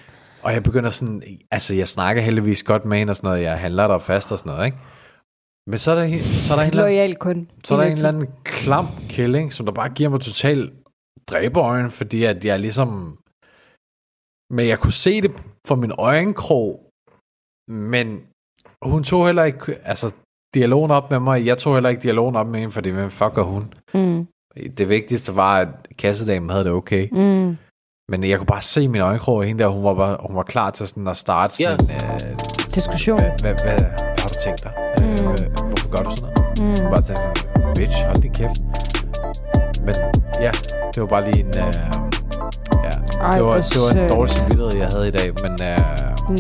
og 0.43 0.53
jeg 0.53 0.63
begynder 0.63 0.91
sådan, 0.91 1.23
altså 1.51 1.75
jeg 1.75 1.89
snakker 1.89 2.23
heldigvis 2.23 2.63
godt 2.63 2.85
med 2.85 2.99
hende 2.99 3.11
og 3.11 3.17
sådan 3.17 3.29
noget, 3.29 3.43
jeg 3.43 3.59
handler 3.59 3.89
der 3.89 3.99
fast 3.99 4.33
og 4.33 4.39
sådan 4.39 4.53
noget, 4.53 4.67
ikke? 4.67 4.79
Men 5.67 5.79
så 5.79 5.91
er 5.91 5.95
der, 5.95 6.19
så 6.21 6.55
er 6.55 6.57
der 6.57 6.65
en 6.65 6.71
eller 6.71 6.85
anden, 6.85 6.97
Loyal 6.97 7.15
kun. 7.15 7.49
så 7.65 7.75
er 7.75 7.79
der 7.79 7.87
en 7.87 7.93
eller 7.93 8.09
anden 8.09 8.27
klam 8.45 8.87
kælling, 9.09 9.53
som 9.53 9.67
der 9.67 9.73
bare 9.73 9.89
giver 9.89 10.09
mig 10.09 10.21
total 10.21 10.71
dræberøjen, 11.27 11.91
fordi 11.91 12.25
at 12.25 12.45
jeg 12.45 12.61
ligesom... 12.61 13.17
Men 14.51 14.69
jeg 14.69 14.79
kunne 14.79 14.93
se 14.93 15.21
det 15.21 15.31
fra 15.69 15.75
min 15.75 15.93
øjenkrog, 15.99 16.91
men 17.71 18.21
hun 18.83 19.05
tog 19.05 19.27
heller 19.27 19.45
ikke 19.45 19.77
altså, 19.85 20.15
dialogen 20.55 20.91
op 20.91 21.11
med 21.11 21.21
mig. 21.21 21.47
Jeg 21.47 21.59
tog 21.59 21.75
heller 21.75 21.91
ikke 21.91 22.03
dialogen 22.03 22.37
op 22.37 22.47
med 22.47 22.61
hende, 22.61 22.73
fordi 22.73 22.91
hvem 22.91 23.11
fuck 23.11 23.39
er 23.39 23.43
hun? 23.43 23.75
Mm. 23.95 24.27
Det 24.79 24.89
vigtigste 24.89 25.37
var, 25.37 25.57
at 25.59 25.69
kassedamen 25.99 26.51
havde 26.51 26.65
det 26.65 26.73
okay. 26.73 27.09
Mm. 27.13 27.57
Men 28.11 28.25
jeg 28.25 28.39
kunne 28.39 28.47
bare 28.47 28.63
se 28.63 28.89
min 28.89 29.01
øjenkrog, 29.01 29.41
at 29.43 29.49
hende 29.49 29.63
der, 29.63 29.69
hun 29.69 29.85
var, 29.85 29.95
bare, 29.95 30.17
hun 30.27 30.37
var 30.37 30.43
klar 30.43 30.71
til 30.71 30.89
sådan 30.89 31.07
at 31.09 31.17
starte 31.17 31.55
Ja. 31.61 31.69
sådan, 31.71 31.91
øh, 31.91 32.39
Diskussion. 32.75 33.19
hvad, 33.21 33.33
hvad, 33.41 33.55
hvad, 33.63 33.79
har 34.19 34.29
du 34.29 34.39
tænkt 34.45 34.63
dig? 34.65 34.73
Øh, 35.01 35.09
Mm. 35.09 35.15
hvad, 35.27 35.65
hvorfor 35.67 35.91
gør 35.97 36.03
du 36.03 36.17
sådan 36.17 36.33
noget? 36.37 36.79
Mm. 36.79 36.85
Bare 36.93 37.03
tænkte 37.03 37.23
sådan, 37.41 37.75
bitch, 37.77 38.05
hold 38.07 38.17
din 38.23 38.33
kæft. 38.35 38.61
Men 39.87 39.95
ja, 40.41 40.51
det 40.95 41.01
var 41.03 41.07
bare 41.07 41.31
lige 41.31 41.41
en... 41.41 41.47
Øh, 41.59 42.08
Ej, 43.21 43.31
det 43.31 43.43
var, 43.45 43.53
det 43.53 43.97
var 43.97 44.03
en 44.03 44.11
dårlig 44.11 44.31
samvittighed, 44.31 44.77
jeg 44.77 44.89
havde 44.93 45.09
i 45.09 45.11
dag, 45.11 45.33
men 45.43 45.53
øh, 45.63 45.79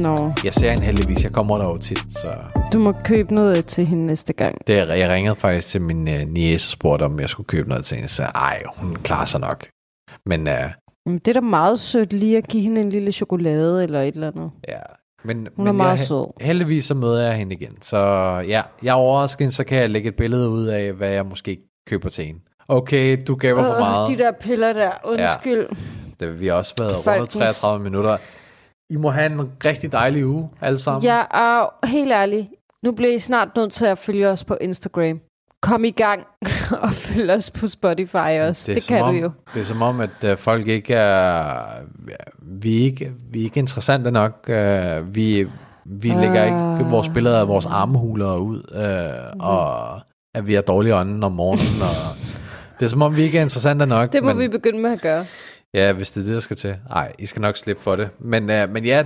Nå, 0.02 0.32
jeg 0.44 0.54
ser 0.54 0.70
hende 0.70 0.84
heldigvis. 0.84 1.24
Jeg 1.24 1.32
kommer 1.32 1.58
der 1.58 1.64
jo 1.64 1.78
tit, 1.78 1.98
så 2.12 2.28
du 2.72 2.78
må 2.78 2.92
købe 3.04 3.34
noget 3.34 3.66
til 3.66 3.86
hende 3.86 4.06
næste 4.06 4.32
gang. 4.32 4.66
det, 4.66 4.76
jeg 4.76 5.08
ringede 5.10 5.36
faktisk 5.36 5.68
til 5.68 5.82
min 5.82 6.08
øh, 6.08 6.28
niece 6.28 6.68
og 6.68 6.72
spurgte, 6.72 7.02
om 7.02 7.20
jeg 7.20 7.28
skulle 7.28 7.46
købe 7.46 7.68
noget 7.68 7.84
til 7.84 7.96
hende. 7.96 8.08
Så 8.08 8.22
ej, 8.22 8.62
hun 8.76 8.96
klarer 8.96 9.24
sig 9.24 9.40
nok. 9.40 9.66
Men 10.26 10.48
øh, 10.48 10.64
Men 11.06 11.18
Det 11.18 11.28
er 11.28 11.32
da 11.32 11.40
meget 11.40 11.80
sødt 11.80 12.12
lige 12.12 12.38
at 12.38 12.48
give 12.48 12.62
hende 12.62 12.80
en 12.80 12.90
lille 12.90 13.12
chokolade 13.12 13.82
eller 13.82 14.00
et 14.02 14.14
eller 14.14 14.26
andet. 14.28 14.50
ja, 14.68 14.78
men, 15.24 15.36
Hun 15.36 15.48
men 15.56 15.66
er 15.66 15.72
meget 15.72 15.98
jeg, 15.98 16.06
sød. 16.06 16.26
heldigvis 16.40 16.84
så 16.84 16.94
møder 16.94 17.26
jeg 17.26 17.34
hende 17.34 17.54
igen. 17.54 17.82
Så 17.82 17.98
ja, 18.48 18.62
jeg 18.82 18.90
er 18.90 18.94
overrasket, 18.94 19.54
så 19.54 19.64
kan 19.64 19.78
jeg 19.78 19.90
lægge 19.90 20.08
et 20.08 20.16
billede 20.16 20.48
ud 20.48 20.66
af, 20.66 20.92
hvad 20.92 21.08
jeg 21.08 21.26
måske 21.26 21.58
køber 21.88 22.08
til 22.08 22.24
hende. 22.24 22.40
Okay, 22.68 23.18
du 23.26 23.34
gav 23.34 23.56
mig 23.56 23.64
for 23.66 23.72
Åh, 23.72 23.78
meget. 23.80 24.10
De 24.18 24.22
der 24.22 24.32
piller 24.40 24.72
der, 24.72 24.90
undskyld. 25.04 25.66
Det, 26.20 26.40
vi 26.40 26.46
har 26.46 26.54
også 26.54 26.74
været 26.78 26.94
Folkens- 26.96 27.18
rundt 27.20 27.30
33 27.30 27.84
minutter. 27.84 28.16
I 28.90 28.96
må 28.96 29.10
have 29.10 29.26
en 29.26 29.40
rigtig 29.64 29.92
dejlig 29.92 30.26
uge, 30.26 30.50
alle 30.60 30.78
sammen. 30.78 31.02
Ja, 31.02 31.22
og 31.22 31.88
helt 31.88 32.12
ærligt, 32.12 32.46
nu 32.82 32.92
bliver 32.92 33.12
I 33.14 33.18
snart 33.18 33.48
nødt 33.56 33.72
til 33.72 33.86
at 33.86 33.98
følge 33.98 34.28
os 34.28 34.44
på 34.44 34.56
Instagram. 34.60 35.20
Kom 35.62 35.84
i 35.84 35.90
gang 35.90 36.22
og 36.82 36.90
følg 36.92 37.30
os 37.30 37.50
på 37.50 37.68
Spotify 37.68 38.16
også. 38.48 38.64
Det, 38.66 38.74
det 38.76 38.86
kan 38.88 39.02
om, 39.02 39.14
du 39.14 39.20
jo. 39.20 39.30
Det 39.54 39.60
er 39.60 39.64
som 39.64 39.82
om, 39.82 40.00
at 40.00 40.10
uh, 40.32 40.36
folk 40.38 40.66
ikke 40.68 40.94
er... 40.94 41.62
Vi 42.42 42.80
er 42.80 42.84
ikke, 42.84 43.12
vi 43.30 43.40
er 43.40 43.44
ikke 43.44 43.58
interessante 43.60 44.10
nok. 44.10 44.48
Uh, 44.48 45.14
vi 45.14 45.46
vi 45.90 46.08
lægger 46.08 46.42
Ah. 46.72 46.78
ikke 46.80 46.90
vores 46.90 47.08
billeder 47.08 47.40
af 47.40 47.48
vores 47.48 47.66
armhuler 47.66 48.36
ud, 48.36 48.56
uh, 48.56 49.46
og 49.48 49.94
at 50.34 50.46
vi 50.46 50.54
er 50.54 50.60
dårlige 50.60 50.94
ånden 50.94 51.22
om 51.22 51.32
morgenen. 51.32 51.82
Og 51.82 52.16
det 52.78 52.84
er 52.84 52.88
som 52.90 53.02
om, 53.02 53.16
vi 53.16 53.22
ikke 53.22 53.38
er 53.38 53.42
interessante 53.42 53.86
nok. 53.86 54.12
Det 54.12 54.22
må 54.22 54.28
men, 54.28 54.38
vi 54.38 54.48
begynde 54.48 54.78
med 54.78 54.92
at 54.92 55.00
gøre. 55.00 55.24
Ja, 55.74 55.92
hvis 55.92 56.10
det 56.10 56.20
er 56.20 56.24
det, 56.24 56.34
der 56.34 56.40
skal 56.40 56.56
til. 56.56 56.76
Nej, 56.88 57.12
I 57.18 57.26
skal 57.26 57.42
nok 57.42 57.56
slippe 57.56 57.82
for 57.82 57.96
det. 57.96 58.08
Men, 58.18 58.42
uh, 58.42 58.70
men 58.72 58.84
ja, 58.84 59.02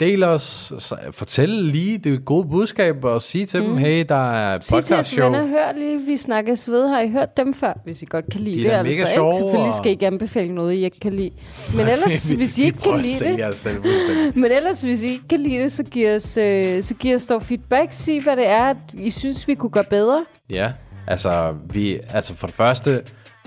del 0.00 0.22
os, 0.24 0.72
fortæl 1.12 1.48
lige 1.48 1.98
det 1.98 2.24
gode 2.24 2.48
budskab, 2.48 3.04
og 3.04 3.22
sige 3.22 3.46
til 3.46 3.60
mm. 3.62 3.66
dem, 3.68 3.76
hey, 3.76 4.04
der 4.08 4.32
er 4.32 4.60
Sig 4.60 4.84
til 4.84 4.94
podcast 4.94 5.08
show. 5.10 5.24
venner, 5.24 5.46
hør 5.46 5.72
lige, 5.72 5.98
vi 6.00 6.16
snakkes 6.16 6.68
ved. 6.68 6.88
Har 6.88 7.00
I 7.00 7.08
hørt 7.10 7.36
dem 7.36 7.54
før? 7.54 7.72
Hvis 7.84 8.02
I 8.02 8.06
godt 8.10 8.24
kan 8.32 8.40
lide 8.40 8.56
De 8.56 8.62
det, 8.62 8.70
altså. 8.70 8.82
mega 8.82 8.90
Ikke? 9.00 9.06
sjove, 9.14 9.32
Selvfølgelig 9.32 9.68
og- 9.68 9.74
skal 9.76 9.86
I 9.86 9.90
ikke 9.90 10.06
anbefale 10.06 10.54
noget, 10.54 10.72
I 10.74 10.84
ikke 10.84 11.00
kan 11.00 11.12
lide. 11.12 11.30
Men 11.76 11.88
ellers, 11.94 12.30
hvis 12.30 12.58
I 12.58 12.64
ikke 12.64 12.78
kan 12.78 12.96
lide 13.00 13.36
det, 13.48 13.56
Selv 13.56 13.80
men 14.40 14.52
ellers, 14.52 14.82
hvis 14.82 15.02
I 15.02 15.08
ikke 15.08 15.28
kan 15.28 15.40
lide 15.40 15.58
det, 15.62 15.72
så 15.72 15.82
giv 15.84 16.08
os, 16.16 16.36
øh, 16.36 16.82
så 16.82 16.94
giv 16.94 17.16
os 17.16 17.26
dog 17.26 17.42
feedback. 17.42 17.88
Sig, 17.92 18.22
hvad 18.22 18.36
det 18.36 18.48
er, 18.48 18.74
I 18.94 19.10
synes, 19.10 19.48
vi 19.48 19.54
kunne 19.54 19.70
gøre 19.70 19.84
bedre. 19.90 20.24
Ja, 20.50 20.72
Altså, 21.08 21.54
vi, 21.72 21.98
altså 22.10 22.34
for 22.34 22.46
det 22.46 22.56
første, 22.56 23.02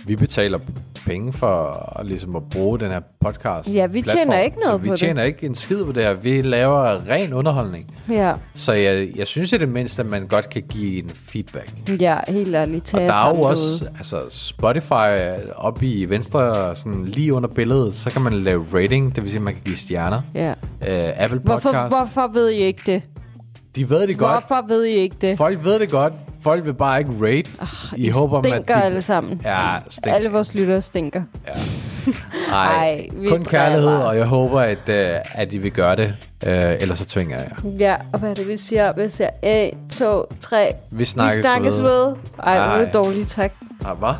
vi 0.06 0.16
betaler 0.16 0.60
penge 1.06 1.34
for 1.34 2.02
ligesom 2.04 2.36
at 2.36 2.42
bruge 2.52 2.80
den 2.80 2.92
her 2.92 3.00
podcast. 3.20 3.74
Ja, 3.74 3.86
vi 3.88 4.02
tjener 4.02 4.40
ikke 4.40 4.58
noget 4.58 4.74
så 4.74 4.78
vi 4.78 4.88
på 4.88 4.92
det. 4.92 5.00
tjener 5.00 5.24
ikke 5.24 5.46
en 5.46 5.56
skid 5.56 5.84
på 5.86 5.92
det 5.92 6.04
her. 6.04 6.14
Vi 6.14 6.42
laver 6.42 7.08
ren 7.10 7.34
underholdning. 7.34 7.94
Ja, 8.10 8.34
Så 8.54 8.74
jeg, 8.74 9.10
jeg 9.16 9.28
synes 9.28 9.54
i 9.54 9.58
det 9.58 9.70
mindste, 9.70 10.02
at 10.02 10.06
man 10.06 10.28
godt 10.28 10.50
kan 10.50 10.64
give 10.70 11.04
en 11.04 11.10
feedback. 11.10 11.74
ja 12.02 12.18
helt 12.28 12.56
ærligt. 12.56 12.86
Tag 12.86 13.02
Og 13.02 13.08
der 13.08 13.14
er 13.26 13.30
jo 13.36 13.42
også 13.42 13.86
altså 13.98 14.22
Spotify 14.30 15.40
oppe 15.56 15.86
i 15.86 16.10
venstre, 16.10 16.76
sådan 16.76 17.06
lige 17.06 17.34
under 17.34 17.50
billedet, 17.50 17.94
så 17.94 18.10
kan 18.10 18.22
man 18.22 18.34
lave 18.34 18.66
rating, 18.74 19.16
det 19.16 19.24
vil 19.24 19.32
sige, 19.32 19.40
at 19.40 19.44
man 19.44 19.54
kan 19.54 19.64
give 19.66 19.78
stjerner. 19.78 20.22
Ja. 20.36 20.52
Uh, 20.52 21.24
Apple 21.24 21.40
Hvorfor, 21.40 21.60
Podcast, 21.72 21.96
hvorfor 21.96 22.28
ved 22.34 22.50
I 22.50 22.56
ikke 22.58 22.82
det? 22.86 23.02
de 23.76 23.90
ved 23.90 24.08
det 24.08 24.18
godt. 24.18 24.32
Hvorfor 24.48 24.68
ved 24.68 24.86
I 24.86 24.92
ikke 24.92 25.16
det? 25.22 25.38
Folk 25.38 25.64
ved 25.66 25.80
det 25.80 25.90
godt. 25.92 26.14
Folk 26.44 26.66
vil 26.66 26.74
bare 26.74 27.00
ikke 27.00 27.12
rate. 27.22 27.50
I, 27.96 28.06
I 28.06 28.10
håber, 28.10 28.42
stinker 28.42 28.76
at 28.76 28.82
de... 28.82 28.86
alle 28.86 29.02
sammen. 29.02 29.42
Ja, 29.44 29.58
stink. 29.90 30.16
Alle 30.16 30.32
vores 30.32 30.54
lyttere 30.54 30.82
stinker. 30.82 31.22
Nej, 32.50 32.66
Ej, 32.76 33.10
kun 33.28 33.46
kærlighed, 33.46 33.86
driller. 33.86 34.06
og 34.06 34.18
jeg 34.18 34.26
håber, 34.26 34.60
at, 34.60 34.78
uh, 34.78 35.32
at 35.42 35.52
de 35.52 35.60
vil 35.60 35.72
gøre 35.72 35.96
det. 35.96 36.16
Uh, 36.46 36.52
ellers 36.54 36.98
så 36.98 37.06
tvinger 37.06 37.38
jeg 37.38 37.52
jer. 37.64 37.72
Ja, 37.80 37.96
og 38.14 38.20
hvad 38.20 38.30
er 38.30 38.34
det, 38.34 38.48
vi 38.48 38.58
siger? 38.58 38.94
Vi 38.94 39.10
siger 39.10 39.30
1, 39.44 39.72
2, 39.92 40.26
3. 40.40 40.72
Vi 40.92 41.06
snakkes, 41.06 41.38
vi 41.38 41.42
snakkes 41.42 41.78
ved. 41.78 41.84
ved. 41.84 42.16
Ej, 42.44 42.56
er 42.56 42.62
Ej. 42.62 42.82
det 42.82 42.94
dårligt, 42.94 43.30
tak. 43.30 43.52
Ah, 43.86 43.98
hvad? 43.98 44.14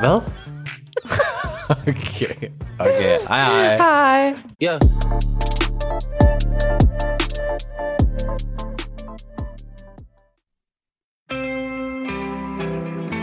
hvad? 0.00 0.20
okay. 1.88 2.48
Okay. 2.78 3.18
Hej, 3.28 3.38
hej. 3.38 3.76
Hej. 3.76 4.34
Yeah. 4.62 4.80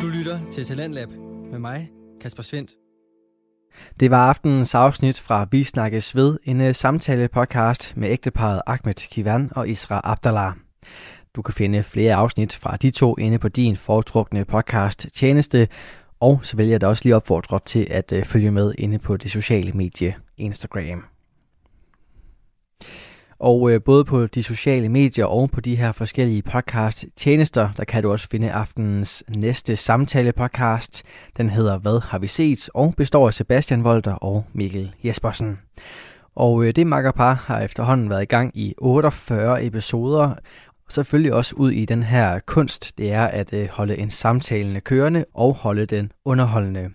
Du 0.08 0.12
lytter 0.12 0.40
til 0.52 0.66
Talentlab 0.66 1.10
med 1.52 1.60
mig, 1.60 1.90
Kasper 2.22 2.44
Svendt. 2.44 2.72
Det 4.00 4.12
var 4.12 4.30
aftenens 4.30 4.76
afsnit 4.76 5.20
fra 5.20 5.48
Vi 5.52 5.64
Snakkes 5.64 6.16
Ved, 6.16 6.38
en 6.44 6.62
øh, 6.62 6.76
samtale-podcast 6.76 7.94
med 7.96 8.10
ægteparet 8.10 8.62
Ahmed 8.68 8.94
Kivan 8.94 9.52
og 9.56 9.70
Isra 9.70 10.02
Abdallah. 10.04 10.54
Du 11.36 11.42
kan 11.42 11.54
finde 11.54 11.84
flere 11.84 12.16
afsnit 12.16 12.56
fra 12.56 12.78
de 12.78 12.90
to 12.90 13.18
inde 13.18 13.40
på 13.40 13.50
din 13.50 13.78
foretrukne 13.78 14.46
podcast 14.46 15.08
tjeneste, 15.16 15.68
og 16.20 16.40
så 16.44 16.58
vil 16.58 16.68
jeg 16.68 16.82
da 16.82 16.88
også 16.88 17.04
lige 17.04 17.16
opfordre 17.16 17.60
til 17.66 17.88
at 17.90 18.12
øh, 18.12 18.26
følge 18.26 18.52
med 18.52 18.74
inde 18.78 19.00
på 19.00 19.18
det 19.18 19.32
sociale 19.32 19.72
medie 19.72 20.16
Instagram. 20.38 21.17
Og 23.40 23.72
øh, 23.72 23.82
både 23.84 24.06
på 24.06 24.28
de 24.28 24.44
sociale 24.44 24.90
medier 24.90 25.26
og 25.26 25.52
på 25.52 25.62
de 25.62 25.76
her 25.76 25.92
forskellige 25.92 26.42
podcast 26.42 27.06
tjenester, 27.16 27.70
der 27.78 27.84
kan 27.84 28.04
du 28.04 28.12
også 28.12 28.28
finde 28.32 28.52
aftenens 28.52 29.24
næste 29.38 29.76
samtale 29.76 30.32
podcast. 30.32 31.04
Den 31.38 31.50
hedder 31.50 31.78
Hvad 31.78 32.02
har 32.04 32.20
vi 32.20 32.28
set? 32.28 32.70
og 32.74 32.94
består 32.98 33.28
af 33.28 33.34
Sebastian 33.34 33.84
Volter 33.84 34.14
og 34.14 34.46
Mikkel 34.54 34.96
Jespersen. 35.04 35.60
Og 36.36 36.66
øh, 36.66 36.76
det 36.76 36.88
makkerpar 36.88 37.34
har 37.34 37.62
efterhånden 37.62 38.10
været 38.10 38.22
i 38.22 38.26
gang 38.26 38.58
i 38.58 38.74
48 38.78 39.66
episoder, 39.66 40.36
og 40.86 40.94
selvfølgelig 40.94 41.34
også 41.34 41.56
ud 41.56 41.72
i 41.72 41.86
den 41.86 42.04
her 42.04 42.40
kunst, 42.40 42.98
det 42.98 43.12
er 43.12 43.26
at 43.26 43.54
øh, 43.54 43.68
holde 43.70 43.98
en 43.98 44.10
samtalende 44.10 44.82
kørende 44.82 45.26
og 45.34 45.54
holde 45.54 45.86
den 45.86 46.12
underholdende. 46.26 46.90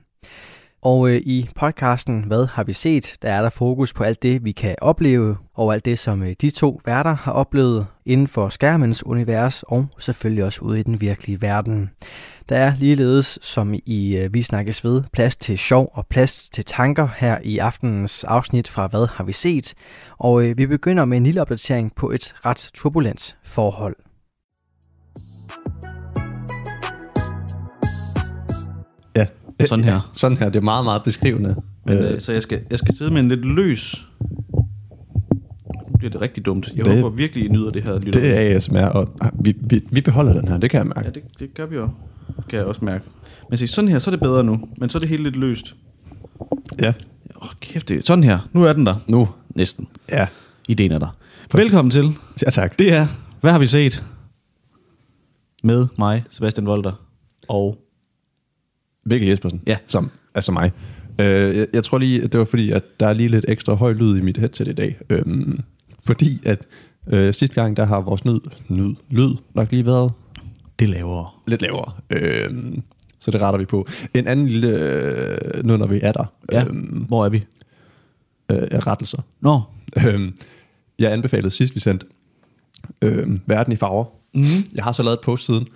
Og 0.85 1.11
øh, 1.11 1.17
i 1.17 1.49
podcasten 1.57 2.25
Hvad 2.27 2.47
har 2.47 2.65
vi 2.65 2.73
set? 2.73 3.15
Der 3.23 3.33
er 3.33 3.43
der 3.43 3.51
fokus 3.51 3.93
på 3.93 4.05
alt 4.05 4.23
det, 4.23 4.45
vi 4.45 4.53
kan 4.53 4.77
opleve, 4.81 5.37
og 5.55 5.73
alt 5.73 5.85
det, 5.85 5.99
som 5.99 6.23
øh, 6.23 6.35
de 6.41 6.51
to 6.51 6.81
værter 6.85 7.15
har 7.15 7.33
oplevet 7.33 7.87
inden 8.07 8.29
for 8.29 8.49
skærmens 8.49 9.07
univers, 9.07 9.63
og 9.63 9.87
selvfølgelig 9.99 10.45
også 10.45 10.61
ude 10.63 10.81
i 10.81 10.83
den 10.83 11.01
virkelige 11.01 11.43
verden. 11.43 11.91
Der 12.49 12.57
er 12.57 12.73
ligeledes, 12.79 13.39
som 13.43 13.75
i 13.75 14.17
øh, 14.17 14.35
Vi 14.35 14.43
Snakkes 14.43 14.85
Ved, 14.85 15.03
plads 15.13 15.37
til 15.37 15.59
sjov 15.59 15.91
og 15.95 16.07
plads 16.07 16.51
til 16.51 16.65
tanker 16.65 17.09
her 17.17 17.39
i 17.43 17.59
aftenens 17.59 18.25
afsnit 18.25 18.69
fra 18.69 18.87
Hvad 18.87 19.07
har 19.15 19.25
vi 19.25 19.33
set? 19.33 19.75
Og 20.19 20.45
øh, 20.45 20.59
vi 20.59 20.67
begynder 20.67 21.05
med 21.05 21.17
en 21.17 21.25
lille 21.25 21.41
opdatering 21.41 21.95
på 21.95 22.11
et 22.11 22.35
ret 22.45 22.71
turbulent 22.75 23.37
forhold. 23.45 23.97
Sådan 29.69 29.85
her. 29.85 30.11
Sådan 30.15 30.37
her. 30.37 30.49
Det 30.49 30.57
er 30.57 30.61
meget, 30.65 30.85
meget 30.85 31.03
beskrivende. 31.03 31.57
Men, 31.87 31.99
øh, 31.99 32.21
så 32.21 32.33
jeg 32.33 32.43
skal, 32.43 32.61
jeg 32.71 32.79
skal 32.79 32.95
sidde 32.95 33.11
med 33.11 33.21
en 33.21 33.29
lidt 33.29 33.45
løs... 33.45 34.07
Nu 35.91 35.99
bliver 35.99 36.11
det 36.11 36.21
rigtig 36.21 36.47
dumt. 36.47 36.73
Jeg 36.77 36.85
Det- 36.85 36.95
håber 36.97 37.17
virkelig, 37.17 37.45
I 37.45 37.49
nyder 37.49 37.69
det 37.71 37.83
her. 37.85 37.99
Lytter. 37.99 38.21
det 38.21 38.37
er 38.53 38.57
ASMR, 38.57 38.79
og 38.81 39.09
vi, 39.41 39.55
vi, 39.61 39.81
vi 39.91 40.01
beholder 40.01 40.33
den 40.41 40.49
her, 40.49 40.59
det 40.59 40.71
kan 40.71 40.79
jeg 40.79 40.87
mærke. 40.87 41.01
Ja, 41.05 41.11
det, 41.11 41.23
det 41.39 41.55
gør 41.55 41.67
vi 41.67 41.77
jo. 41.77 41.89
Kan 42.49 42.59
jeg 42.59 42.67
også 42.67 42.85
mærke. 42.85 43.05
Men 43.51 43.59
se, 43.59 43.67
sådan 43.67 43.89
her, 43.89 43.99
så 43.99 44.11
er 44.11 44.13
det 44.13 44.21
bedre 44.21 44.45
nu. 44.45 44.61
Men 44.79 44.89
så 44.91 44.99
er 44.99 45.01
det 45.01 45.09
helt 45.09 45.23
lidt 45.23 45.37
løst. 45.37 45.75
Ja. 46.81 46.93
Åh, 47.43 47.49
kæft, 47.61 47.89
det 47.89 48.07
sådan 48.07 48.25
her. 48.25 48.39
Nu 48.53 48.63
er 48.63 48.73
den 48.73 48.87
der. 48.87 48.95
Nu. 49.07 49.29
Næsten. 49.55 49.89
Ja. 50.09 50.27
Ideen 50.69 50.93
er 50.93 50.99
der. 50.99 51.17
Velkommen 51.55 51.91
til. 51.91 52.05
Ja, 52.47 52.51
tak. 52.51 52.79
Det 52.79 52.93
er, 52.93 53.07
hvad 53.41 53.53
har 53.53 53.59
vi 53.59 53.67
set? 53.67 54.05
Med 55.65 55.87
mig, 55.99 56.25
Sebastian 56.31 56.67
Volter. 56.67 56.93
Og 57.49 57.79
Mikkel 59.05 59.29
Jespersen. 59.29 59.63
Ja. 59.67 59.77
Som, 59.89 60.11
altså 60.35 60.53
mig. 60.53 60.73
Øh, 61.19 61.57
jeg, 61.57 61.67
jeg 61.73 61.85
tror 61.85 61.99
lige, 61.99 62.23
at 62.23 62.33
det 62.33 62.39
var 62.39 62.45
fordi, 62.45 62.71
at 62.71 62.85
der 63.01 63.07
er 63.09 63.13
lige 63.13 63.29
lidt 63.29 63.45
ekstra 63.49 63.75
høj 63.75 63.93
lyd 63.93 64.17
i 64.17 64.21
mit 64.21 64.37
headset 64.37 64.69
i 64.69 64.73
dag. 64.73 64.99
Øhm, 65.11 65.61
fordi 66.05 66.41
at 66.45 66.67
øh, 67.09 67.35
sidste 67.35 67.55
gang, 67.55 67.77
der 67.77 67.85
har 67.85 68.01
vores 68.01 68.25
nyd, 68.25 68.41
nyd, 68.69 68.95
lyd 69.11 69.35
nok 69.55 69.71
lige 69.71 69.87
været 69.87 70.13
det 70.79 70.89
lavere. 70.89 71.29
lidt 71.47 71.63
lavere. 71.63 71.93
Øhm, 72.11 72.83
så 73.19 73.31
det 73.31 73.41
retter 73.41 73.59
vi 73.59 73.65
på. 73.65 73.87
En 74.15 74.27
anden 74.27 74.49
lille, 74.49 74.69
øh, 74.69 75.65
nu 75.65 75.77
når 75.77 75.87
vi 75.87 76.01
er 76.03 76.13
der, 76.13 76.33
Ja, 76.53 76.65
øhm, 76.65 77.05
hvor 77.09 77.25
er 77.25 77.29
vi? 77.29 77.45
øh, 78.53 78.57
rettelser. 78.63 79.19
Nå, 79.41 79.61
Øhm, 80.07 80.37
jeg 80.99 81.13
anbefalede 81.13 81.51
sidst, 81.51 81.75
vi 81.75 81.81
sendte 81.81 82.07
øhm, 83.03 83.41
Verden 83.47 83.73
i 83.73 83.77
farver. 83.77 84.05
Mm. 84.35 84.43
Jeg 84.75 84.85
har 84.85 84.93
så 84.93 85.03
lavet 85.03 85.15
et 85.17 85.21
post 85.25 85.47
siden. 85.47 85.67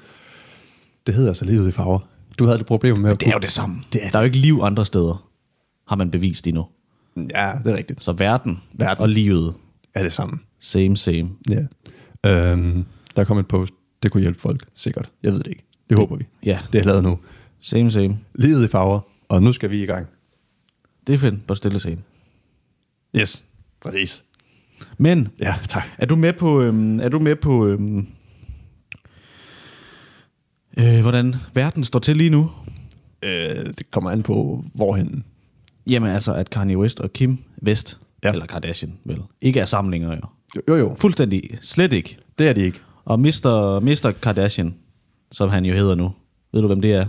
Det 1.06 1.14
hedder 1.14 1.30
altså 1.30 1.44
Livet 1.44 1.68
i 1.68 1.70
farver. 1.72 1.98
Du 2.38 2.44
havde 2.44 2.58
det 2.58 2.66
problem 2.66 2.96
med 2.96 3.10
at 3.10 3.20
det 3.20 3.28
er 3.28 3.32
jo 3.32 3.38
det 3.38 3.50
samme. 3.50 3.76
Det 3.92 4.04
er 4.06 4.10
der 4.10 4.18
er 4.18 4.22
jo 4.22 4.26
ikke 4.26 4.36
liv 4.38 4.60
andre 4.62 4.86
steder, 4.86 5.28
har 5.88 5.96
man 5.96 6.10
bevist 6.10 6.46
endnu. 6.46 6.66
Ja, 7.16 7.52
det 7.64 7.72
er 7.72 7.76
rigtigt. 7.76 8.04
Så 8.04 8.12
verden, 8.12 8.62
Verden. 8.72 9.02
og 9.02 9.08
livet, 9.08 9.54
Er 9.94 10.02
det 10.02 10.12
samme. 10.12 10.38
same, 10.60 10.96
same. 10.96 11.30
Ja. 11.50 11.60
Øhm, 12.30 12.84
der 13.16 13.24
kom 13.24 13.38
et 13.38 13.48
post. 13.48 13.72
Det 14.02 14.10
kunne 14.10 14.20
hjælpe 14.20 14.40
folk, 14.40 14.66
sikkert. 14.74 15.10
Jeg 15.22 15.32
ved 15.32 15.38
det 15.38 15.46
ikke. 15.46 15.64
Det, 15.72 15.88
det 15.90 15.96
håber 15.98 16.16
vi. 16.16 16.24
Ja, 16.44 16.58
Det 16.72 16.80
er 16.80 16.84
lavet 16.84 17.02
nu. 17.02 17.18
same, 17.60 17.90
same. 17.90 18.18
Livet 18.34 18.64
i 18.64 18.68
farver. 18.68 19.00
Og 19.28 19.42
nu 19.42 19.52
skal 19.52 19.70
vi 19.70 19.82
i 19.82 19.86
gang. 19.86 20.06
Det 21.06 21.14
er 21.14 21.18
fedt, 21.18 21.46
bare 21.46 21.56
stille 21.56 21.78
scene. 21.80 22.02
Yes. 23.16 23.44
Præcis. 23.82 24.24
Men, 24.98 25.28
Ja, 25.40 25.54
tak. 25.68 25.82
er 25.98 26.06
du 26.06 26.16
med 26.16 26.32
på, 26.32 26.62
øhm, 26.62 27.00
er 27.00 27.08
du 27.08 27.18
med 27.18 27.36
på 27.36 27.66
øhm, 27.68 28.06
øh, 30.78 31.00
hvordan 31.02 31.34
verden 31.54 31.84
står 31.84 31.98
til 31.98 32.16
lige 32.16 32.30
nu? 32.30 32.50
Øh, 33.22 33.30
det 33.78 33.90
kommer 33.90 34.10
an 34.10 34.22
på, 34.22 34.64
hvorhen. 34.74 35.24
Jamen 35.86 36.10
altså, 36.10 36.34
at 36.34 36.50
Kanye 36.50 36.78
West 36.78 37.00
og 37.00 37.12
Kim 37.12 37.38
West, 37.62 37.98
Ja. 38.24 38.32
eller 38.32 38.46
Kardashian 38.46 38.92
vel, 39.04 39.18
ikke 39.40 39.60
er 39.60 39.64
samlinger 39.64 40.10
jo. 40.16 40.20
Jo, 40.56 40.60
jo. 40.68 40.76
jo. 40.76 40.94
Fuldstændig, 40.98 41.42
slet 41.60 41.92
ikke. 41.92 42.18
Det 42.38 42.48
er 42.48 42.52
de 42.52 42.60
ikke. 42.62 42.78
Og 43.04 43.20
Mr. 43.20 43.80
Mr. 43.80 44.12
Kardashian, 44.22 44.74
som 45.32 45.48
han 45.50 45.64
jo 45.64 45.74
hedder 45.74 45.94
nu, 45.94 46.12
ved 46.52 46.60
du 46.60 46.66
hvem 46.66 46.80
det 46.80 46.92
er? 46.92 47.06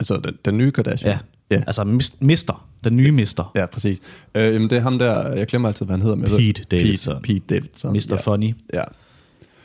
Altså, 0.00 0.16
den, 0.24 0.34
den 0.44 0.58
nye 0.58 0.70
Kardashian. 0.70 1.12
Ja, 1.12 1.18
Ja. 1.56 1.62
altså 1.66 1.84
Mr. 2.20 2.66
Den 2.84 2.96
nye 2.96 3.10
Mr. 3.12 3.50
Ja, 3.54 3.66
præcis. 3.66 4.00
Øh, 4.34 4.54
jamen, 4.54 4.70
det 4.70 4.78
er 4.78 4.82
ham 4.82 4.98
der, 4.98 5.28
jeg 5.32 5.46
glemmer 5.46 5.68
altid, 5.68 5.86
hvad 5.86 5.96
han 5.96 6.02
hedder. 6.02 6.16
Men 6.16 6.30
Pete 6.30 6.64
Davidson. 6.70 7.22
Pete, 7.22 7.40
Pete 7.40 7.54
Davidson. 7.54 7.92
Mr. 7.92 8.06
Ja. 8.10 8.16
Funny. 8.16 8.54
Ja. 8.74 8.82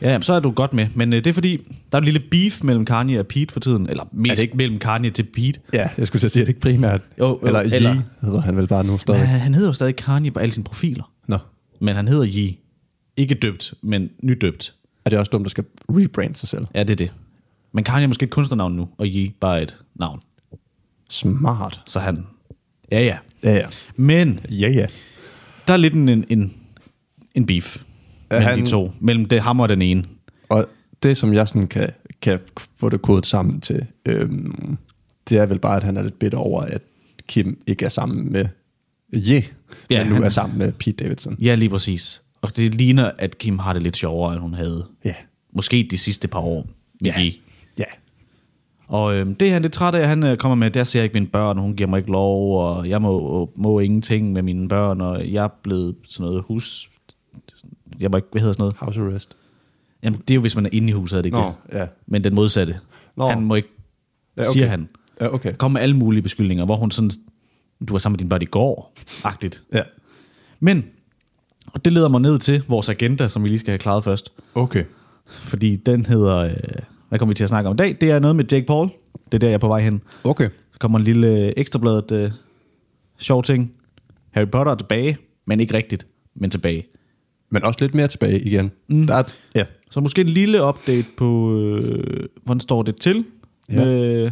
Ja, 0.02 0.12
jamen, 0.12 0.24
så 0.24 0.34
er 0.34 0.40
du 0.40 0.52
godt 0.52 0.74
med. 0.74 0.88
Men 0.96 1.14
øh, 1.14 1.24
det 1.24 1.28
er 1.30 1.34
fordi, 1.34 1.58
der 1.92 1.98
er 1.98 2.00
en 2.00 2.06
lille 2.06 2.20
beef 2.32 2.64
mellem 2.64 2.86
Kanye 2.86 3.20
og 3.20 3.28
Pete 3.28 3.54
for 3.54 3.60
tiden. 3.60 3.90
Eller 3.90 4.04
mest 4.12 4.38
det 4.38 4.44
ikke- 4.44 4.58
mellem 4.58 4.80
Kanye 4.80 5.10
til 5.10 5.24
Pete. 5.24 5.60
ja, 5.74 5.90
jeg 5.98 6.08
skulle 6.08 6.20
til 6.20 6.28
at 6.28 6.32
sige, 6.32 6.42
at 6.42 6.48
det 6.48 6.50
ikke 6.50 6.62
primært. 6.62 7.02
Jo, 7.20 7.28
jo, 7.28 7.40
eller, 7.48 7.60
eller- 7.60 8.02
hedder 8.22 8.42
han 8.42 8.58
vel 8.58 8.68
bare 8.68 8.84
nu 8.84 8.98
stadig. 8.98 9.20
Men 9.20 9.28
han 9.30 9.54
hedder 9.54 9.70
jo 9.70 9.74
stadig 9.74 9.96
Kanye 9.96 10.32
på 10.32 10.40
alle 10.40 10.54
sine 10.54 10.64
profiler. 10.64 11.12
Nå. 11.28 11.38
Men 11.82 11.96
han 11.96 12.08
hedder 12.08 12.26
Ye. 12.28 12.56
Ikke 13.18 13.36
døbt, 13.36 13.74
men 13.82 14.10
nydøbt. 14.24 14.76
Er 15.06 15.10
det 15.10 15.20
også 15.20 15.30
dumt, 15.30 15.46
at 15.46 15.52
skal 15.52 15.64
rebrand 15.90 16.36
sig 16.36 16.50
selv? 16.50 16.66
Ja, 16.76 16.80
det 16.84 16.90
er 16.90 16.96
det. 16.96 17.12
Men 17.74 17.84
Kanye 17.84 18.04
er 18.04 18.08
måske 18.08 18.24
et 18.24 18.30
kunstnernavn 18.30 18.76
nu, 18.76 18.90
og 18.98 19.06
Ye 19.08 19.32
bare 19.40 19.62
et 19.64 19.78
navn. 19.96 20.20
Smart. 21.10 21.82
Så 21.86 22.00
han... 22.00 22.26
Ja, 22.92 23.02
ja. 23.04 23.18
Ja, 23.44 23.54
ja. 23.56 23.66
Men 23.96 24.40
Ja, 24.50 24.70
ja. 24.70 24.86
der 25.68 25.74
er 25.74 25.78
lidt 25.78 25.94
en, 25.94 26.10
en, 26.10 26.54
en 27.36 27.46
beef 27.46 27.78
mellem 28.32 28.48
han- 28.50 28.60
de 28.66 28.70
to. 28.70 28.92
Mellem 29.00 29.26
det 29.26 29.42
ham 29.42 29.60
og 29.60 29.70
den 29.70 29.82
ene. 29.82 30.04
Og 30.50 30.68
det, 31.04 31.18
som 31.18 31.34
jeg 31.34 31.48
sådan 31.48 31.68
kan, 31.68 31.90
kan 32.22 32.40
få 32.78 32.90
det 32.90 33.02
kodet 33.02 33.26
sammen 33.26 33.62
til, 33.62 33.86
øhm, 34.06 34.78
det 35.30 35.38
er 35.38 35.46
vel 35.46 35.60
bare, 35.60 35.78
at 35.78 35.84
han 35.84 35.98
er 35.98 36.04
lidt 36.04 36.20
bitter 36.20 36.38
over, 36.38 36.62
at 36.62 36.82
Kim 37.28 37.62
ikke 37.68 37.86
er 37.86 37.90
sammen 37.90 38.32
med 38.32 38.46
Je, 39.14 39.20
Ja, 39.36 39.42
ja, 39.90 40.00
men 40.00 40.08
nu 40.08 40.14
han- 40.14 40.24
er 40.24 40.30
sammen 40.30 40.58
med 40.60 40.72
Pete 40.72 41.04
Davidson. 41.04 41.38
Ja, 41.42 41.56
lige 41.56 41.70
præcis. 41.70 42.22
Og 42.42 42.56
det 42.58 42.76
ligner, 42.76 43.12
at 43.18 43.38
Kim 43.38 43.60
har 43.60 43.74
det 43.74 43.84
lidt 43.84 43.98
sjovere, 43.98 44.34
end 44.34 44.42
hun 44.42 44.54
havde. 44.54 44.86
Ja. 45.06 45.14
Måske 45.54 45.88
de 45.92 45.98
sidste 45.98 46.28
par 46.28 46.40
år 46.40 46.68
med 47.02 47.12
Ja. 47.18 47.32
Ja. 47.78 47.84
Og 48.88 49.16
øh, 49.16 49.28
det 49.40 49.52
han 49.52 49.62
lidt 49.62 49.74
træt 49.74 49.96
af, 49.96 50.08
han 50.08 50.24
øh, 50.24 50.38
kommer 50.38 50.56
med, 50.56 50.72
der 50.72 50.84
ser 50.84 51.00
jeg 51.00 51.04
ikke 51.04 51.14
mine 51.14 51.28
børn, 51.28 51.58
hun 51.58 51.76
giver 51.76 51.90
mig 51.90 51.98
ikke 51.98 52.12
lov, 52.12 52.62
og 52.62 52.90
jeg 52.90 53.02
må, 53.02 53.52
må 53.56 53.80
ingenting 53.80 54.32
med 54.34 54.42
mine 54.42 54.68
børn, 54.70 55.02
og 55.02 55.32
jeg 55.34 55.44
er 55.44 55.50
blevet 55.64 55.96
sådan 56.06 56.28
noget 56.30 56.44
hus... 56.48 56.90
Jeg 58.00 58.12
må 58.12 58.18
ikke, 58.18 58.28
hvad 58.32 58.42
hedder 58.42 58.54
sådan 58.54 58.62
noget? 58.62 58.76
House 58.78 59.02
arrest. 59.02 59.38
Jamen, 60.04 60.20
det 60.20 60.32
er 60.32 60.36
jo, 60.36 60.42
hvis 60.42 60.56
man 60.56 60.66
er 60.66 60.70
inde 60.74 60.90
i 60.90 60.92
huset, 60.92 61.18
er 61.18 61.22
det 61.22 61.26
ikke 61.26 61.38
Nå, 61.38 61.54
det? 61.72 61.78
ja. 61.78 61.88
Men 62.08 62.24
den 62.24 62.36
modsatte. 62.36 62.80
Nå. 63.16 63.28
Han 63.28 63.42
må 63.44 63.56
ikke, 63.56 63.70
Ja, 64.38 64.42
okay. 64.42 64.52
siger 64.52 64.68
han. 64.68 64.90
Ja, 65.22 65.34
okay. 65.34 65.54
Kom 65.58 65.72
med 65.72 65.82
alle 65.82 65.96
mulige 65.98 66.22
beskyldninger, 66.22 66.66
hvor 66.66 66.76
hun 66.76 66.92
sådan, 66.92 67.12
du 67.88 67.94
var 67.94 67.98
sammen 67.98 68.14
med 68.14 68.20
din 68.20 68.30
børn 68.30 68.42
i 68.42 68.46
går, 68.46 68.94
agtigt. 69.24 69.64
Ja. 69.74 69.82
Men, 70.60 70.86
og 71.68 71.86
det 71.86 71.94
leder 71.94 72.08
mig 72.10 72.22
ned 72.22 72.40
til 72.40 72.64
vores 72.68 72.90
agenda, 72.90 73.28
som 73.28 73.44
vi 73.44 73.48
lige 73.48 73.60
skal 73.60 73.72
have 73.72 73.80
klaret 73.80 74.04
først. 74.04 74.34
Okay. 74.56 74.84
Fordi 75.26 75.76
den 75.76 76.06
hedder, 76.06 76.38
øh, 76.38 76.54
hvad 77.10 77.20
kommer 77.20 77.32
vi 77.32 77.36
til 77.36 77.44
at 77.44 77.50
snakke 77.50 77.70
om 77.70 77.74
i 77.74 77.78
dag? 77.78 77.98
Det 78.02 78.12
er 78.12 78.20
noget 78.20 78.36
med 78.36 78.46
Jake 78.52 78.66
Paul. 78.66 78.90
Det 79.26 79.34
er 79.34 79.38
der, 79.40 79.48
jeg 79.48 79.54
er 79.54 79.58
på 79.58 79.68
vej 79.68 79.80
hen. 79.80 80.02
Okay. 80.24 80.50
Så 80.72 80.80
kommer 80.80 81.00
en 81.00 81.06
lille 81.06 81.28
øh, 81.28 81.54
ekstrabladet 81.58 82.12
øh, 82.12 82.32
sjov 83.18 83.44
ting. 83.44 83.72
Harry 84.32 84.48
Potter 84.52 84.72
er 84.72 84.76
tilbage, 84.76 85.18
men 85.46 85.60
ikke 85.60 85.74
rigtigt, 85.74 86.08
men 86.36 86.50
tilbage. 86.50 86.86
Men 87.50 87.64
også 87.64 87.78
lidt 87.82 87.96
mere 87.96 88.08
tilbage 88.08 88.40
igen. 88.42 88.72
Mm. 88.88 89.08
Der 89.08 89.16
er, 89.16 89.24
ja. 89.56 89.66
Så 89.92 90.00
måske 90.00 90.22
en 90.22 90.30
lille 90.30 90.64
update 90.64 91.06
på, 91.18 91.54
øh, 91.60 92.26
hvordan 92.44 92.60
står 92.60 92.84
det 92.84 92.96
til 92.96 93.26
Ja. 93.70 93.86
med, 93.86 94.32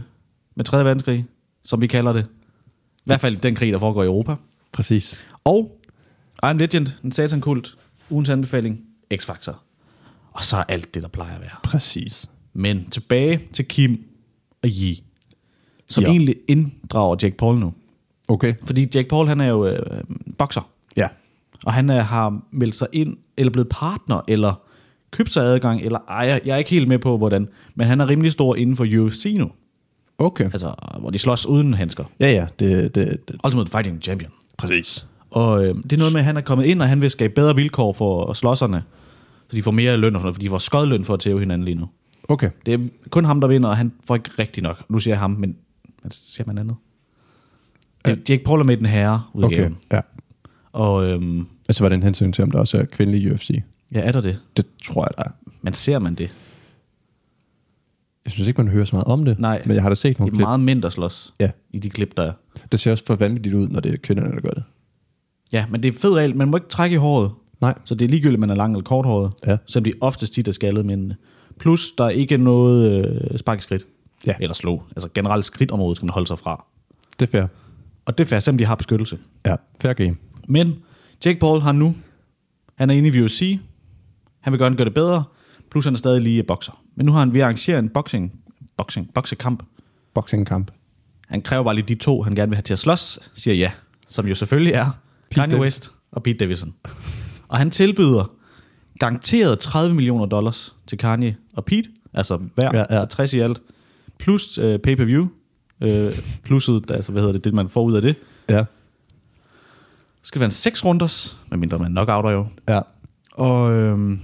med 0.56 0.66
3. 0.66 0.86
verdenskrig, 0.86 1.26
som 1.64 1.82
vi 1.82 1.88
kalder 1.88 2.14
det. 2.14 2.26
I 2.98 3.02
hvert 3.06 3.22
fald 3.22 3.38
den 3.38 3.56
krig, 3.56 3.74
der 3.74 3.80
foregår 3.80 4.04
i 4.04 4.06
Europa. 4.06 4.36
Præcis. 4.72 5.22
Og 5.44 5.82
I'm 6.46 6.52
Legend, 6.54 6.88
en 7.04 7.12
satankult, 7.12 7.78
ugens 8.10 8.30
anbefaling, 8.30 8.80
X-Factor. 9.14 9.54
Og 10.32 10.44
så 10.44 10.64
alt 10.68 10.96
det, 10.96 11.04
der 11.04 11.10
plejer 11.10 11.36
at 11.36 11.42
være. 11.42 11.50
Præcis. 11.64 12.30
Men 12.54 12.90
tilbage 12.90 13.42
til 13.54 13.66
Kim 13.66 14.04
og 14.64 14.70
Yi, 14.70 15.04
som 15.88 16.04
Ja. 16.04 16.10
egentlig 16.10 16.36
inddrager 16.48 17.16
Jake 17.24 17.38
Paul 17.38 17.58
nu. 17.60 17.74
Okay. 18.28 18.54
Fordi 18.64 18.88
Jake 18.96 19.08
Paul, 19.10 19.28
han 19.28 19.42
er 19.42 19.48
jo 19.48 19.66
øh, 19.68 20.04
bokser. 20.38 20.70
Og 21.66 21.74
han 21.74 21.90
er, 21.90 22.02
har 22.02 22.42
meldt 22.52 22.76
sig 22.76 22.88
ind, 22.94 23.18
eller 23.38 23.52
blevet 23.52 23.70
partner, 23.70 24.22
eller 24.28 24.62
købt 25.12 25.34
sig 25.34 25.44
adgang, 25.44 25.82
eller 25.82 26.00
ejer. 26.10 26.40
Jeg 26.46 26.54
er 26.54 26.58
ikke 26.58 26.70
helt 26.70 26.88
med 26.88 27.00
på, 27.00 27.18
hvordan. 27.18 27.48
Men 27.76 27.88
han 27.88 28.02
er 28.02 28.10
rimelig 28.10 28.32
stor 28.32 28.56
inden 28.56 28.76
for 28.76 28.86
UFC 29.00 29.36
nu. 29.38 29.52
Okay. 30.18 30.44
Altså, 30.44 30.74
hvor 31.00 31.10
de 31.10 31.18
slås 31.18 31.46
uden 31.46 31.74
handsker. 31.74 32.04
Ja, 32.20 32.32
ja. 32.32 32.48
Det, 32.60 32.96
det, 32.96 33.28
det. 33.28 33.36
Ultimate 33.46 33.72
Fighting 33.72 34.02
Champion. 34.02 34.32
Præcis. 34.58 35.08
Og 35.30 35.66
øh, 35.66 35.72
det 35.72 35.94
er 35.94 35.98
noget 35.98 36.14
med, 36.14 36.20
at 36.22 36.26
han 36.26 36.38
er 36.38 36.42
kommet 36.42 36.66
ind, 36.66 36.82
og 36.82 36.88
han 36.88 37.02
vil 37.02 37.12
skabe 37.12 37.34
bedre 37.34 37.56
vilkår 37.56 37.94
for 37.94 38.34
slåsserne. 38.34 38.84
Så 39.50 39.56
de 39.58 39.64
får 39.64 39.72
mere 39.72 39.98
løn 39.98 40.16
og 40.16 40.20
sådan 40.20 40.24
noget, 40.26 40.36
for 40.36 40.42
de 40.42 40.50
får 40.50 40.58
skød 40.58 40.86
løn 40.86 41.06
for 41.06 41.14
at 41.14 41.20
tæve 41.20 41.40
hinanden 41.40 41.66
lige 41.66 41.76
nu. 41.76 41.90
Okay. 42.28 42.50
Det 42.66 42.74
er 42.74 42.80
kun 43.10 43.26
ham, 43.26 43.42
der 43.42 43.48
vinder, 43.48 43.70
og 43.70 43.78
han 43.78 43.92
får 44.08 44.16
ikke 44.16 44.30
rigtig 44.40 44.64
nok. 44.64 44.90
Nu 44.90 45.00
siger 45.00 45.14
jeg 45.14 45.20
ham, 45.20 45.32
men 45.32 45.56
hvad 46.02 46.12
siger 46.12 46.48
man 46.48 46.58
andet? 46.58 46.76
Det 48.06 48.12
er 48.12 48.18
Jake 48.30 48.44
Paul 48.44 48.66
med 48.66 48.78
den 48.78 48.86
herre 48.86 49.22
Okay. 49.34 49.46
udgaven. 49.46 49.78
Ja. 49.92 50.02
Og 50.78 51.06
øhm, 51.06 51.48
Altså 51.70 51.84
var 51.84 51.90
det 51.90 51.96
en 51.96 52.04
hensyn 52.04 52.32
til, 52.32 52.44
om 52.44 52.52
der 52.52 52.60
også 52.60 52.78
er 52.78 52.86
kvindelige 52.86 53.34
UFC? 53.34 53.50
ja, 53.96 54.00
er 54.00 54.12
der 54.12 54.22
det? 54.22 54.40
Det 54.58 54.66
tror 54.84 55.04
jeg, 55.06 55.12
der 55.18 55.24
er. 55.24 55.30
Men 55.62 55.74
ser 55.74 56.00
man 56.00 56.16
det? 56.16 56.30
Jeg 58.26 58.32
synes 58.32 58.48
ikke, 58.48 58.62
man 58.64 58.72
hører 58.72 58.86
så 58.86 58.96
meget 58.96 59.08
om 59.08 59.26
det. 59.26 59.40
Nej. 59.40 59.62
Men 59.66 59.76
jeg 59.76 59.82
har 59.84 59.90
da 59.90 59.96
set 59.96 60.10
Det 60.10 60.20
nogle 60.20 60.32
er 60.32 60.36
klip. 60.36 60.46
meget 60.46 60.60
mindre 60.60 60.92
slås 60.92 61.34
Ja. 61.40 61.52
i 61.72 61.80
de 61.80 61.90
klip, 61.90 62.18
der 62.18 62.24
er. 62.24 62.32
Det 62.72 62.80
ser 62.80 62.92
også 62.92 63.06
for 63.06 63.16
vanvittigt 63.16 63.56
ud, 63.56 63.68
når 63.68 63.80
det 63.80 63.94
er 63.94 63.98
kvinderne, 63.98 64.32
der 64.36 64.42
gør 64.42 64.50
det. 64.50 64.64
Ja, 65.52 65.66
men 65.70 65.84
det 65.84 65.96
er 65.96 66.00
fed 66.00 66.14
regel. 66.16 66.36
Man 66.36 66.48
må 66.50 66.58
ikke 66.58 66.68
trække 66.70 66.94
i 66.94 66.98
håret. 66.98 67.32
Nej. 67.62 67.74
Så 67.86 67.96
det 67.96 68.06
er 68.06 68.10
ligegyldigt, 68.10 68.40
man 68.40 68.50
er 68.50 68.56
lang 68.56 68.74
eller 68.74 68.84
kort 68.84 69.06
håret. 69.06 69.34
Ja. 69.48 69.58
Selvom 69.66 69.84
de 69.84 69.94
oftest 70.02 70.34
tit 70.34 70.48
er 70.48 70.52
skaldet 70.52 70.86
mændene. 70.86 71.16
Plus, 71.60 71.92
der 71.98 72.04
er 72.06 72.10
ikke 72.10 72.38
noget 72.38 73.06
øh, 73.32 73.38
spark 73.38 73.58
i 73.60 73.62
skridt. 73.62 73.84
Ja. 74.26 74.34
Eller 74.40 74.54
slå. 74.54 74.84
Altså 74.96 75.10
generelt 75.14 75.46
skridtområdet 75.46 75.96
skal 75.98 76.06
man 76.06 76.14
holde 76.14 76.28
sig 76.28 76.40
fra. 76.40 76.66
Det 77.20 77.28
er 77.28 77.32
fair. 77.32 77.48
Og 78.06 78.18
det 78.18 78.24
er 78.24 78.28
fair, 78.28 78.40
selvom 78.40 78.58
de 78.58 78.66
har 78.66 78.76
beskyttelse. 78.76 79.18
Ja. 79.46 79.56
Fair 79.82 79.94
game. 79.94 80.16
Men 80.48 80.76
Jake 81.26 81.40
Paul 81.40 81.62
har 81.62 81.72
nu, 81.72 81.96
han 82.76 82.90
er 82.90 82.94
inde 82.94 83.10
i 83.10 83.22
UFC, 83.22 83.60
han 84.40 84.54
vil 84.54 84.60
gerne 84.60 84.76
gøre 84.76 84.86
det 84.86 84.94
bedre, 84.94 85.24
plus 85.72 85.86
han 85.86 85.94
er 85.94 85.98
stadig 85.98 86.22
lige 86.22 86.44
bokser. 86.44 86.84
Men 86.96 87.06
nu 87.06 87.12
har 87.12 87.20
han 87.20 87.34
ved 87.34 87.40
at 87.40 87.44
arrangere 87.44 87.80
en 87.80 87.90
boxing, 87.90 88.40
boxing, 88.78 89.14
boksekamp. 89.14 89.64
Boxingkamp. 90.14 90.72
Han 91.28 91.42
kræver 91.42 91.64
bare 91.64 91.76
lige 91.76 91.86
de 91.88 91.96
to, 91.96 92.22
han 92.22 92.36
gerne 92.36 92.50
vil 92.50 92.56
have 92.56 92.64
til 92.64 92.74
at 92.74 92.80
slås, 92.80 93.20
siger 93.34 93.56
ja, 93.56 93.72
som 94.08 94.28
jo 94.28 94.36
selvfølgelig 94.36 94.74
er 94.74 94.90
Kanye 95.32 95.56
Dav- 95.56 95.62
West 95.62 95.92
og 96.12 96.24
Pete 96.24 96.38
Davidson. 96.38 96.74
Og 97.48 97.58
han 97.58 97.72
tilbyder 97.72 98.32
garanteret 99.00 99.60
30 99.60 99.96
millioner 99.96 100.26
dollars 100.26 100.76
til 100.88 100.98
Kanye 100.98 101.36
og 101.54 101.66
Pete, 101.66 101.90
altså 102.14 102.38
hver 102.56 102.72
ja. 102.74 103.00
ja. 103.00 103.06
60 103.06 103.34
i 103.34 103.40
alt, 103.40 103.62
plus 104.20 104.58
øh, 104.58 104.80
pay-per-view, 104.80 105.28
øh, 105.82 106.20
plusset, 106.44 106.92
altså 106.92 107.12
hvad 107.12 107.22
hedder 107.22 107.34
det, 107.34 107.44
det 107.44 107.54
man 107.54 107.70
får 107.70 107.84
ud 107.84 107.94
af 107.96 108.02
det. 108.02 108.16
Ja. 108.50 108.64
Så 110.28 110.30
skal 110.30 110.40
det 110.40 110.42
være 110.42 110.48
en 110.48 110.52
seks 110.52 110.86
runders, 110.86 111.38
medmindre 111.50 111.78
man 111.78 111.92
knockouter 111.92 112.30
jo. 112.30 112.46
Ja. 112.70 112.80
Og 113.34 113.74
øhm, 113.74 114.20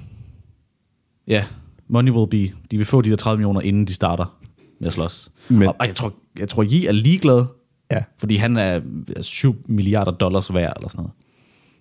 ja, 1.28 1.46
money 1.88 2.12
will 2.12 2.30
be. 2.30 2.56
De 2.72 2.78
vil 2.78 2.86
få 2.86 3.02
de 3.02 3.10
der 3.10 3.16
30 3.16 3.38
millioner, 3.38 3.62
inden 3.62 3.86
de 3.88 3.94
starter 3.94 4.38
med 4.80 4.88
at 4.88 4.94
slås. 4.94 5.32
Men- 5.50 5.68
og, 5.68 5.76
og 5.80 5.88
jeg 5.88 5.96
tror, 5.96 6.14
jeg 6.40 6.50
tror, 6.50 6.64
Yi 6.64 6.86
er 6.86 6.92
ligeglad, 6.92 7.46
Ja. 7.92 8.00
fordi 8.18 8.36
han 8.36 8.58
er 8.58 8.82
7 9.22 9.56
milliarder 9.68 10.12
dollars 10.12 10.54
værd, 10.54 10.74
eller 10.76 10.90
sådan 10.90 10.98
noget. 11.02 11.12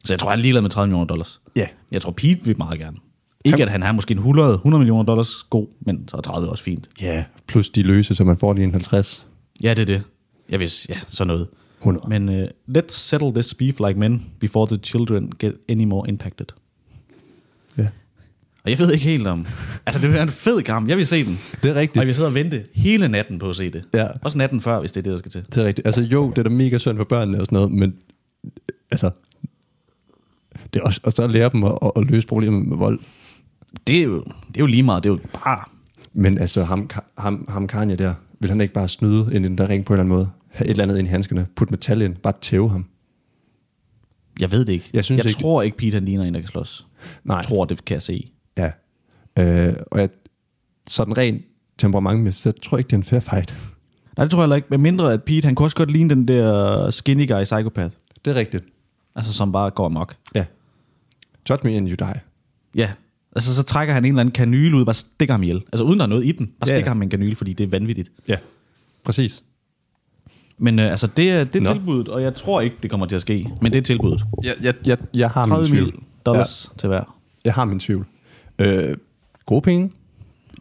Så 0.04 0.12
jeg 0.12 0.18
tror, 0.20 0.30
han 0.30 0.38
er 0.38 0.42
ligeglad 0.42 0.62
med 0.62 0.70
30 0.70 0.86
millioner 0.88 1.06
dollars. 1.06 1.40
Ja. 1.56 1.66
Jeg 1.90 2.02
tror, 2.02 2.12
Pete 2.12 2.44
vil 2.44 2.54
meget 2.58 2.78
gerne. 2.80 2.96
Ikke, 3.44 3.58
Han- 3.58 3.68
at 3.68 3.72
han 3.72 3.82
har 3.82 3.92
måske 3.92 4.12
en 4.12 4.18
100, 4.18 4.54
100 4.54 4.78
millioner 4.78 5.02
dollars 5.02 5.42
god, 5.50 5.66
men 5.80 6.08
så 6.08 6.16
er 6.16 6.20
30 6.20 6.48
også 6.48 6.64
fint. 6.64 6.88
Ja. 7.00 7.24
Plus 7.46 7.70
de 7.70 7.82
løse, 7.82 8.14
så 8.14 8.24
man 8.24 8.36
får 8.38 8.52
lige 8.52 8.64
en 8.64 8.72
50. 8.72 9.26
Ja, 9.62 9.70
det 9.74 9.78
er 9.82 9.86
det. 9.86 10.02
Jeg 10.48 10.60
vidste, 10.60 10.92
ja, 10.92 10.98
sådan 11.08 11.26
noget. 11.26 11.48
100. 11.82 12.08
Men 12.08 12.28
uh, 12.28 12.48
let's 12.76 12.94
settle 12.94 13.32
this 13.34 13.54
beef 13.54 13.80
like 13.80 13.98
men, 13.98 14.26
before 14.40 14.66
the 14.66 14.76
children 14.82 15.32
get 15.38 15.52
any 15.68 15.84
more 15.84 16.08
impacted. 16.08 16.46
Ja. 17.78 17.86
Og 18.64 18.70
jeg 18.70 18.78
ved 18.78 18.92
ikke 18.92 19.04
helt 19.04 19.26
om... 19.26 19.46
Altså, 19.86 20.02
det 20.02 20.12
være 20.12 20.22
en 20.22 20.28
fed 20.28 20.62
kamp. 20.62 20.88
Jeg 20.88 20.96
vil 20.96 21.06
se 21.06 21.24
den. 21.24 21.38
Det 21.62 21.68
er 21.68 21.74
Og 21.74 21.80
rigtigt. 21.80 21.96
jeg 21.96 22.06
vil 22.06 22.14
sidde 22.14 22.28
og 22.28 22.34
vente 22.34 22.64
hele 22.74 23.08
natten 23.08 23.38
på 23.38 23.50
at 23.50 23.56
se 23.56 23.70
det. 23.70 23.84
Ja. 23.94 24.06
Også 24.22 24.38
natten 24.38 24.60
før, 24.60 24.80
hvis 24.80 24.92
det 24.92 25.00
er 25.00 25.02
det, 25.02 25.10
der 25.10 25.16
skal 25.16 25.30
til. 25.30 25.42
Det 25.46 25.56
er 25.56 25.64
rigtigt. 25.64 25.86
Altså 25.86 26.00
jo, 26.00 26.30
det 26.30 26.38
er 26.38 26.42
da 26.42 26.48
mega 26.48 26.78
synd 26.78 26.96
for 26.96 27.04
børnene 27.04 27.40
og 27.40 27.46
sådan 27.46 27.56
noget, 27.56 27.72
men 27.72 27.94
altså, 28.90 29.10
det 30.74 30.80
er 30.80 30.84
også, 30.84 31.00
og 31.04 31.12
så 31.12 31.26
lære 31.26 31.50
dem 31.52 31.64
at, 31.64 31.78
at, 31.82 31.92
at 31.96 32.04
løse 32.04 32.26
problemer 32.26 32.58
med 32.58 32.76
vold. 32.76 33.00
Det 33.86 33.98
er, 33.98 34.02
jo, 34.02 34.18
det 34.20 34.56
er 34.56 34.60
jo 34.60 34.66
lige 34.66 34.82
meget. 34.82 35.04
Det 35.04 35.10
er 35.10 35.14
jo 35.14 35.20
bare... 35.44 35.64
Men 36.12 36.38
altså, 36.38 36.64
ham, 36.64 36.90
ham, 37.18 37.46
ham 37.48 37.66
Kanye 37.66 37.96
der, 37.96 38.14
vil 38.40 38.50
han 38.50 38.60
ikke 38.60 38.74
bare 38.74 38.88
snyde 38.88 39.30
ind 39.32 39.44
i 39.44 39.48
den 39.48 39.58
der 39.58 39.68
ring 39.68 39.84
på 39.84 39.92
en 39.92 40.00
eller 40.00 40.04
anden 40.04 40.16
måde? 40.18 40.30
Et 40.60 40.70
eller 40.70 40.82
andet 40.82 40.98
ind 40.98 41.06
i 41.08 41.10
handskerne, 41.10 41.46
putte 41.56 41.70
metal 41.72 42.02
ind, 42.02 42.16
bare 42.16 42.32
tæve 42.40 42.70
ham? 42.70 42.86
Jeg 44.40 44.52
ved 44.52 44.64
det 44.64 44.72
ikke. 44.72 44.90
Jeg 44.92 45.04
synes 45.04 45.18
jeg 45.18 45.26
ikke- 45.30 45.40
tror 45.40 45.62
ikke, 45.62 45.76
Pete 45.76 45.94
han 45.94 46.04
ligner 46.04 46.24
en, 46.24 46.34
der 46.34 46.40
kan 46.40 46.48
slås. 46.48 46.86
Nej. 47.24 47.36
Jeg 47.36 47.44
tror, 47.44 47.64
det 47.64 47.84
kan 47.84 47.94
jeg 47.94 48.02
se. 48.02 48.30
Ja. 48.56 48.70
Øh, 49.38 49.74
og 49.90 50.00
jeg, 50.00 50.08
sådan 50.86 51.18
rent 51.18 51.42
temperamentmæssigt, 51.78 52.42
så 52.42 52.52
tror 52.62 52.76
jeg 52.76 52.80
ikke, 52.80 52.86
det 52.88 52.92
er 52.92 52.98
en 52.98 53.04
fair 53.04 53.20
fight. 53.20 53.56
Nej, 54.16 54.24
det 54.24 54.30
tror 54.30 54.38
jeg 54.40 54.44
heller 54.44 54.56
ikke. 54.56 54.68
Med 54.70 54.78
mindre, 54.78 55.12
at 55.12 55.22
Pete, 55.22 55.46
han 55.46 55.54
kunne 55.54 55.66
også 55.66 55.76
godt 55.76 55.90
ligne 55.90 56.10
den 56.10 56.28
der 56.28 56.90
skinny 56.90 57.28
guy 57.28 57.42
psychopath. 57.42 57.94
Det 58.24 58.30
er 58.30 58.34
rigtigt. 58.34 58.64
Altså, 59.14 59.32
som 59.32 59.52
bare 59.52 59.70
går 59.70 59.86
amok. 59.86 60.16
Ja. 60.34 60.44
Touch 61.44 61.64
me 61.66 61.70
and 61.76 61.88
you 61.88 61.94
die. 62.08 62.20
Ja. 62.74 62.92
Altså, 63.36 63.54
så 63.54 63.62
trækker 63.62 63.94
han 63.94 64.04
en 64.04 64.08
eller 64.12 64.20
anden 64.20 64.32
kanyle 64.32 64.76
ud, 64.76 64.84
bare 64.84 64.94
stikker 64.94 65.34
ham 65.34 65.42
ihjel. 65.42 65.56
Altså, 65.72 65.84
uden 65.84 65.98
der 65.98 66.04
er 66.04 66.08
noget 66.08 66.24
i 66.26 66.32
den. 66.32 66.46
Bare 66.46 66.54
Ja, 66.60 66.66
stikker 66.66 66.80
ja. 66.80 66.90
ham 66.90 66.96
med 66.96 67.06
en 67.06 67.10
kanyle, 67.10 67.36
fordi 67.36 67.52
det 67.52 67.64
er 67.64 67.68
vanvittigt. 67.68 68.12
Ja. 68.28 68.36
Præcis. 69.04 69.44
Men 70.62 70.78
øh, 70.78 70.90
altså, 70.90 71.06
det 71.06 71.30
er, 71.30 71.44
det 71.44 71.56
er 71.56 71.64
Nå. 71.64 71.72
tilbuddet, 71.72 72.08
og 72.08 72.22
jeg 72.22 72.34
tror 72.34 72.60
ikke, 72.60 72.76
det 72.82 72.90
kommer 72.90 73.06
til 73.06 73.16
at 73.16 73.22
ske. 73.22 73.48
Men 73.62 73.72
det 73.72 73.78
er 73.78 73.82
tilbuddet. 73.82 74.24
Jeg, 74.42 74.54
jeg, 74.62 74.74
jeg, 74.86 74.98
jeg 75.14 75.30
har 75.30 75.44
min 75.44 75.50
30 75.50 75.66
tvivl. 75.66 75.84
mil 75.84 75.94
dollars 76.26 76.70
ja. 76.74 76.78
til 76.78 76.88
hver. 76.88 77.16
Jeg 77.44 77.54
har 77.54 77.64
min 77.64 77.80
tvivl. 77.80 78.06
Øh, 78.58 78.96
gode 79.46 79.60
penge. 79.62 79.90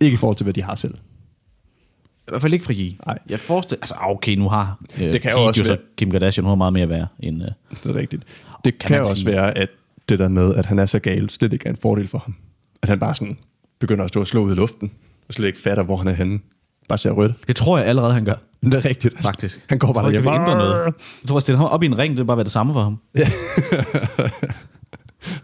Ikke 0.02 0.14
i 0.14 0.18
forhold 0.18 0.38
til, 0.38 0.44
hvad 0.44 0.54
de 0.54 0.62
har 0.64 0.76
selv. 0.76 0.96
I 0.96 2.24
hvert 2.28 2.42
fald 2.42 2.54
ikke 2.54 2.66
fra 2.66 2.74
Yi. 2.74 2.98
Nej. 3.06 3.18
Jeg 3.30 3.40
forestiller... 3.40 3.82
Altså, 3.82 3.96
ah, 3.96 4.10
okay, 4.10 4.36
nu 4.36 4.50
har 4.50 4.80
øh, 5.02 5.14
Det 5.14 5.22
kan 5.22 5.32
jo 5.32 5.38
også 5.44 5.64
så 5.64 5.68
være- 5.70 5.78
Kim 5.98 6.12
Kardashian, 6.12 6.44
hun 6.46 6.50
har 6.50 6.56
meget 6.56 6.74
mere 6.74 6.90
værd 6.90 7.08
end... 7.20 7.42
Øh, 7.44 7.50
Det 7.84 7.86
er 7.86 7.96
rigtigt. 7.96 8.24
Det 8.66 8.78
kan 8.80 8.88
kan, 8.88 8.92
man 8.92 9.00
også 9.10 9.16
sige. 9.22 9.32
være, 9.32 9.58
at 9.58 9.70
det 10.10 10.20
der 10.20 10.28
med, 10.28 10.56
at 10.56 10.66
han 10.66 10.80
er 10.80 10.86
så 10.86 11.00
gal, 11.00 11.30
slet 11.30 11.54
ikke 11.54 11.66
er 11.66 11.70
en 11.70 11.78
fordel 11.82 12.08
for 12.08 12.18
ham. 12.18 12.36
At 12.82 12.90
han 12.90 13.00
bare 13.00 13.16
sådan 13.16 13.38
begynder 13.80 14.04
at 14.04 14.10
stå 14.10 14.20
og 14.20 14.28
slå 14.28 14.44
ud 14.44 14.52
i 14.52 14.56
luften, 14.56 14.92
og 15.28 15.34
slet 15.34 15.48
ikke 15.48 15.60
fatter, 15.60 15.84
hvor 15.84 15.98
han 15.98 16.08
er 16.08 16.12
henne. 16.14 16.40
Bare 16.90 16.98
ser 16.98 17.12
rødt. 17.12 17.34
det 17.48 17.56
tror 17.56 17.78
jeg 17.78 17.88
allerede, 17.88 18.14
han 18.14 18.26
gør. 18.26 18.34
Det 18.64 18.74
er 18.74 18.86
rigtigt. 18.86 19.24
Faktisk. 19.24 19.66
Han 19.70 19.80
går 19.80 19.88
Jeg 19.88 19.94
bare 19.94 20.04
tror 20.04 20.10
ikke, 20.10 20.18
det 20.18 20.26
derhjemme. 20.26 20.52
ændre 20.52 20.58
noget. 20.66 20.86
Jeg 21.22 21.28
tror, 21.28 21.36
at 21.36 21.42
stille 21.42 21.58
ham 21.58 21.68
op 21.68 21.84
i 21.84 21.86
en 21.86 21.98
ring, 21.98 22.12
det 22.12 22.18
vil 22.18 22.26
bare 22.26 22.38
være 22.38 22.44
det 22.44 22.52
samme 22.52 22.74
for 22.74 22.82
ham. 22.82 22.98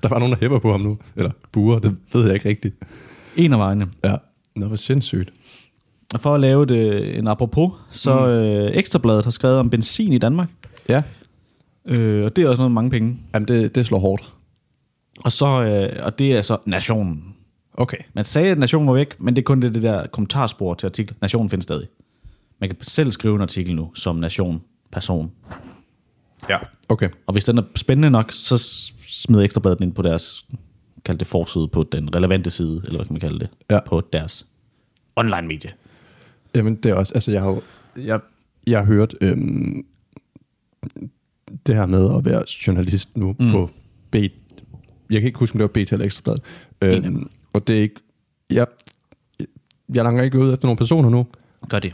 Der 0.03 0.09
var 0.09 0.19
nogen, 0.19 0.31
der 0.33 0.37
hæpper 0.41 0.59
på 0.59 0.71
ham 0.71 0.81
nu. 0.81 0.97
Eller 1.15 1.31
buer, 1.51 1.79
det 1.79 1.97
ved 2.13 2.25
jeg 2.25 2.33
ikke 2.33 2.49
rigtigt. 2.49 2.75
En 3.35 3.53
af 3.53 3.59
vejene. 3.59 3.87
Ja. 4.03 4.15
Nå, 4.55 4.65
hvor 4.65 4.75
sindssygt. 4.75 5.29
Og 6.13 6.19
for 6.21 6.35
at 6.35 6.41
lave 6.41 6.65
det 6.65 7.17
en 7.17 7.27
apropos, 7.27 7.71
så 7.91 8.15
mm. 8.25 8.31
øh, 8.31 8.71
Ekstrabladet 8.73 9.23
har 9.23 9.31
skrevet 9.31 9.59
om 9.59 9.69
benzin 9.69 10.13
i 10.13 10.17
Danmark. 10.17 10.49
Ja. 10.89 11.01
Øh, 11.87 12.25
og 12.25 12.35
det 12.35 12.43
er 12.43 12.49
også 12.49 12.59
noget 12.61 12.71
mange 12.71 12.89
penge. 12.89 13.17
Jamen, 13.33 13.47
det, 13.47 13.75
det 13.75 13.85
slår 13.85 13.99
hårdt. 13.99 14.33
Og, 15.19 15.31
så, 15.31 15.61
øh, 15.61 16.05
og 16.05 16.19
det 16.19 16.31
er 16.31 16.41
så 16.41 16.57
Nationen. 16.65 17.23
Okay. 17.77 17.97
Man 18.13 18.25
sagde, 18.25 18.51
at 18.51 18.57
Nationen 18.57 18.87
var 18.87 18.93
væk, 18.93 19.21
men 19.21 19.35
det 19.35 19.41
er 19.41 19.43
kun 19.43 19.61
det, 19.61 19.73
det 19.73 19.83
der 19.83 20.05
kommentarspor 20.07 20.73
til 20.73 20.87
artiklen. 20.87 21.17
Nationen 21.21 21.49
findes 21.49 21.63
stadig. 21.63 21.87
Man 22.59 22.69
kan 22.69 22.77
selv 22.81 23.11
skrive 23.11 23.35
en 23.35 23.41
artikel 23.41 23.75
nu 23.75 23.91
som 23.93 24.15
nation, 24.15 24.61
person. 24.91 25.31
Ja. 26.49 26.57
Okay. 26.89 27.09
Og 27.27 27.33
hvis 27.33 27.45
den 27.45 27.57
er 27.57 27.63
spændende 27.75 28.09
nok, 28.09 28.31
så 28.31 28.57
smider 29.07 29.43
Ekstrabladet 29.43 29.79
den 29.79 29.87
ind 29.87 29.93
på 29.95 30.01
deres, 30.01 30.45
kald 31.05 31.17
det 31.17 31.27
forside, 31.27 31.67
på 31.67 31.83
den 31.91 32.15
relevante 32.15 32.49
side, 32.49 32.81
eller 32.85 32.97
hvad 32.97 33.05
kan 33.05 33.13
man 33.13 33.19
kalde 33.21 33.39
det, 33.39 33.49
Ja. 33.69 33.79
på 33.85 34.01
deres 34.13 34.45
online 35.15 35.47
medie. 35.47 35.71
Jamen, 36.55 36.75
det 36.75 36.89
er 36.89 36.93
også, 36.95 37.13
altså 37.13 37.31
jeg 37.31 37.41
har 37.41 37.49
jo, 37.49 37.61
jeg, 37.97 38.19
jeg 38.67 38.79
har 38.79 38.85
hørt 38.85 39.15
øhm, 39.21 39.85
det 41.65 41.75
her 41.75 41.85
med 41.85 42.15
at 42.17 42.25
være 42.25 42.43
journalist 42.67 43.17
nu 43.17 43.35
mm. 43.39 43.51
på 43.51 43.69
B, 44.11 44.15
jeg 44.15 45.21
kan 45.21 45.23
ikke 45.23 45.39
huske, 45.39 45.55
om 45.55 45.59
det 45.59 45.63
var 45.75 45.83
BT 45.83 45.91
eller 45.91 46.05
Ekstrabladet. 46.05 46.41
Øhm, 46.81 47.29
og 47.57 47.67
det 47.67 47.77
er 47.77 47.81
ikke, 47.81 47.95
jeg, 48.49 48.65
jeg 49.93 50.03
langer 50.03 50.23
ikke 50.23 50.39
ud 50.39 50.53
efter 50.53 50.67
nogle 50.67 50.77
personer 50.77 51.09
nu. 51.09 51.27
Gør 51.69 51.79
det. 51.79 51.93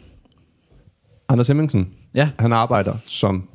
Anders 1.29 1.47
Hemmingsen, 1.47 1.93
Ja, 2.15 2.29
han 2.39 2.53
arbejder 2.53 2.95
som 3.05 3.49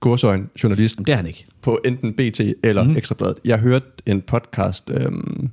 godsøjen 0.00 0.50
journalist 0.62 0.98
det 0.98 1.08
er 1.08 1.16
han 1.16 1.26
ikke. 1.26 1.46
på 1.62 1.80
enten 1.84 2.12
BT 2.14 2.40
eller 2.62 2.82
mm. 2.82 2.96
Ekstrabladet. 2.96 3.36
Jeg 3.44 3.58
hørte 3.58 3.86
en 4.06 4.22
podcast, 4.22 4.90
øhm, 4.90 5.50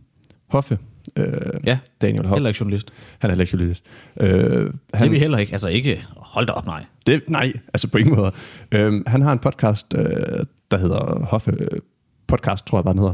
Hoffe, 0.50 0.80
øh, 1.16 1.26
Ja, 1.66 1.80
Daniel 2.02 2.22
Hoffe, 2.26 2.36
heller 2.36 2.50
ikke 2.50 2.58
journalist. 2.60 2.94
han 3.20 3.30
er 3.30 3.32
heller 3.32 3.44
ikke 3.44 3.54
journalist. 3.54 3.84
Øh, 4.20 4.30
Han, 4.34 4.74
det 4.94 5.06
er 5.06 5.10
vi 5.10 5.20
heller 5.20 5.38
ikke. 5.38 5.52
Altså 5.54 5.68
ikke, 5.68 6.06
hold 6.16 6.46
da 6.48 6.54
op, 6.54 6.66
nej. 6.66 6.86
Det, 7.08 7.30
nej, 7.30 7.54
altså 7.74 7.88
på 7.88 7.98
ingen 7.98 8.16
måde. 8.16 8.32
Øhm, 8.72 9.04
han 9.08 9.22
har 9.22 9.32
en 9.32 9.40
podcast, 9.40 9.94
øh, 9.98 10.06
der 10.72 10.78
hedder 10.78 11.26
Hoffe 11.26 11.52
øh, 11.60 11.80
Podcast, 12.28 12.66
tror 12.68 12.78
jeg 12.78 12.84
bare 12.84 12.94
den 12.94 13.00
hedder, 13.00 13.14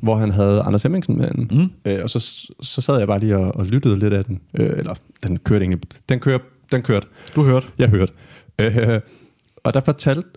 hvor 0.00 0.16
han 0.16 0.30
havde 0.30 0.62
Anders 0.62 0.82
Hemmingsen 0.82 1.18
med. 1.18 1.30
Mm. 1.34 1.70
Øh, 1.84 2.00
og 2.02 2.10
så, 2.10 2.20
så 2.60 2.80
sad 2.80 2.98
jeg 2.98 3.06
bare 3.06 3.18
lige 3.18 3.36
og, 3.36 3.56
og 3.56 3.66
lyttede 3.66 3.98
lidt 3.98 4.14
af 4.14 4.24
den. 4.24 4.40
Øh, 4.54 4.78
eller, 4.78 4.94
den 5.22 5.38
kørte 5.38 5.62
egentlig. 5.64 5.80
Den, 6.08 6.20
kører, 6.20 6.38
den 6.72 6.82
kørte. 6.82 7.06
Du 7.34 7.42
hørte. 7.42 7.66
Jeg 7.78 7.88
hørte. 7.88 8.12
Øh, 8.58 9.00
og 9.56 9.74
der 9.74 9.80
fortalte, 9.80 10.28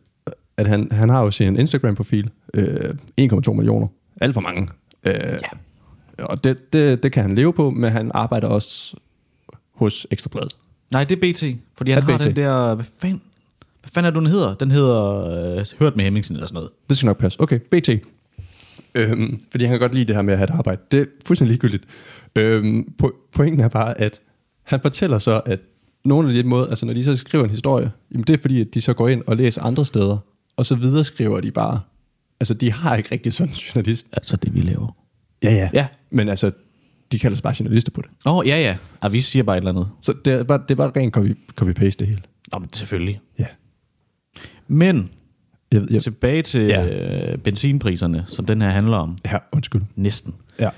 at 0.58 0.68
han, 0.68 0.88
han 0.92 1.10
har 1.10 1.24
jo 1.24 1.32
sin 1.32 1.60
Instagram-profil. 1.60 2.30
Øh, 2.54 2.90
1,2 3.22 3.54
millioner. 3.54 3.88
Alt 4.22 4.34
for 4.34 4.42
mange. 4.42 4.68
Øh, 5.04 5.14
ja. 5.14 6.26
Og 6.26 6.44
det, 6.44 6.74
det, 6.74 7.04
det 7.04 7.12
kan 7.12 7.24
han 7.24 7.36
leve 7.36 7.54
på, 7.54 7.70
men 7.70 7.92
han 7.92 8.12
arbejder 8.14 8.48
også 8.48 8.96
hos 9.76 10.08
Ekstrabladet. 10.12 10.56
Nej, 10.92 11.04
det 11.04 11.24
er 11.24 11.34
BT. 11.34 11.60
Fordi 11.78 11.92
han 11.92 12.04
har 12.04 12.18
BT? 12.18 12.24
den 12.24 12.36
der... 12.36 12.76
Hvad 12.76 12.86
fanden, 13.00 13.22
hvad 13.82 13.90
fanden 13.94 14.06
er 14.08 14.10
det, 14.10 14.24
den 14.24 14.32
hedder? 14.32 14.54
Den 14.54 14.72
hedder 14.72 15.26
øh, 15.58 15.66
Hørt 15.80 15.96
med 15.96 16.04
Hemmingsen 16.04 16.36
eller 16.36 16.48
sådan 16.48 16.56
noget. 16.56 16.70
Det 16.90 16.98
skal 16.98 17.08
nok 17.08 17.18
passe. 17.18 17.42
Okay, 17.42 17.60
BT. 17.60 17.90
Øhm, 18.96 19.42
fordi 19.52 19.66
han 19.66 19.74
kan 19.74 19.80
godt 19.80 19.94
lide 19.94 20.06
det 20.06 20.16
her 20.16 20.22
med 20.22 20.34
at 20.34 20.38
have 20.38 20.50
et 20.50 20.58
arbejde. 20.58 20.82
Det 20.92 21.02
er 21.02 21.06
fuldstændig 21.26 21.52
ligegyldigt. 21.52 21.84
Øhm, 22.36 22.94
po- 23.04 23.30
pointen 23.34 23.60
er 23.60 23.68
bare, 23.68 24.02
at 24.02 24.22
han 24.64 24.82
fortæller 24.82 25.20
så, 25.20 25.42
at 25.46 25.60
nogle 26.06 26.30
af 26.30 26.34
de 26.34 26.50
måder, 26.50 26.68
altså 26.68 26.86
når 26.86 26.94
de 26.94 27.04
så 27.04 27.18
skriver 27.18 27.44
en 27.44 27.50
historie, 27.50 27.92
jamen 28.12 28.24
det 28.24 28.34
er 28.34 28.38
fordi, 28.42 28.62
at 28.62 28.68
de 28.74 28.82
så 28.82 28.94
går 28.94 29.08
ind 29.08 29.24
og 29.28 29.38
læser 29.38 29.64
andre 29.64 29.86
steder, 29.86 30.18
og 30.58 30.66
så 30.66 30.76
videre 30.76 31.04
skriver 31.04 31.42
de 31.42 31.52
bare. 31.52 31.80
Altså, 32.40 32.54
de 32.54 32.72
har 32.72 32.96
ikke 32.96 33.12
rigtig 33.12 33.34
sådan 33.34 33.50
en 33.50 33.56
journalist. 33.56 34.08
Altså 34.14 34.38
det, 34.38 34.54
vi 34.54 34.62
laver. 34.62 34.96
Ja, 35.44 35.54
ja. 35.54 35.70
Ja. 35.74 35.88
Men 36.10 36.30
altså, 36.30 36.52
de 37.12 37.20
kalder 37.20 37.36
sig 37.36 37.44
bare 37.44 37.56
journalister 37.60 37.92
på 37.92 38.02
det. 38.02 38.10
Åh, 38.26 38.38
oh, 38.38 38.48
ja, 38.48 38.62
ja. 38.62 38.78
ja. 39.04 39.10
vi 39.10 39.22
siger 39.22 39.44
bare 39.44 39.58
et 39.58 39.62
eller 39.62 39.72
andet. 39.72 39.90
Så 40.02 40.14
det 40.26 40.34
er 40.34 40.44
bare, 40.44 40.62
det 40.70 40.72
er 40.72 40.76
bare 40.76 40.92
rent 40.96 41.14
copy, 41.14 41.38
copy-paste 41.62 41.96
det 42.00 42.08
hele. 42.08 42.22
Nå, 42.54 42.60
men 42.60 42.74
selvfølgelig. 42.74 43.20
Ja. 43.40 43.46
Men 44.68 45.10
Jeg, 45.72 45.82
jeg, 45.92 46.02
tilbage 46.04 46.42
til 46.42 46.62
Ja. 46.62 46.88
øh, 47.32 47.38
benzinpriserne, 47.38 48.26
som 48.28 48.46
den 48.46 48.62
her 48.62 48.70
handler 48.70 48.98
om. 48.98 49.18
ja, 49.26 49.38
undskyld. 49.52 49.82
Næsten. 49.96 50.34
Ja. 50.60 50.70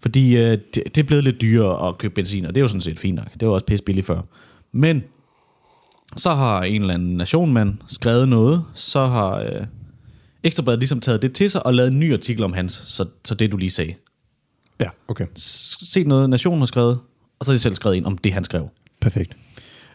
Fordi 0.00 0.36
øh, 0.36 0.58
det, 0.74 0.82
det 0.84 0.98
er 0.98 1.02
blevet 1.02 1.24
lidt 1.24 1.40
dyrere 1.40 1.88
at 1.88 1.98
købe 1.98 2.14
benzin, 2.14 2.44
og 2.46 2.54
det 2.54 2.60
er 2.60 2.62
jo 2.62 2.68
sådan 2.68 2.80
set 2.80 2.98
fint 2.98 3.16
nok. 3.16 3.28
Det 3.40 3.48
var 3.48 3.54
også 3.54 3.66
pisse 3.66 3.84
billigt 3.84 4.06
før. 4.06 4.20
Men 4.72 5.02
så 6.16 6.34
har 6.34 6.62
en 6.62 6.80
eller 6.82 6.94
anden 6.94 7.16
nationmand 7.16 7.74
skrevet 7.88 8.28
noget, 8.28 8.64
så 8.74 9.06
har 9.06 9.34
øh, 9.38 9.66
Ekstrabladet 10.42 10.78
ligesom 10.78 11.00
taget 11.00 11.22
det 11.22 11.32
til 11.32 11.50
sig 11.50 11.66
og 11.66 11.74
lavet 11.74 11.90
en 11.92 12.00
ny 12.00 12.12
artikel 12.12 12.44
om 12.44 12.52
hans, 12.52 12.82
så, 12.86 13.04
så 13.24 13.34
det 13.34 13.52
du 13.52 13.56
lige 13.56 13.70
sagde. 13.70 13.94
Ja, 14.80 14.88
okay. 15.08 15.26
Set 15.80 16.06
noget, 16.06 16.30
nationen 16.30 16.58
har 16.58 16.66
skrevet, 16.66 16.98
og 17.38 17.44
så 17.46 17.50
har 17.50 17.54
de 17.56 17.60
selv 17.60 17.74
skrevet 17.74 17.96
ind 17.96 18.06
om 18.06 18.18
det, 18.18 18.32
han 18.32 18.44
skrev. 18.44 18.68
Perfekt. 19.00 19.36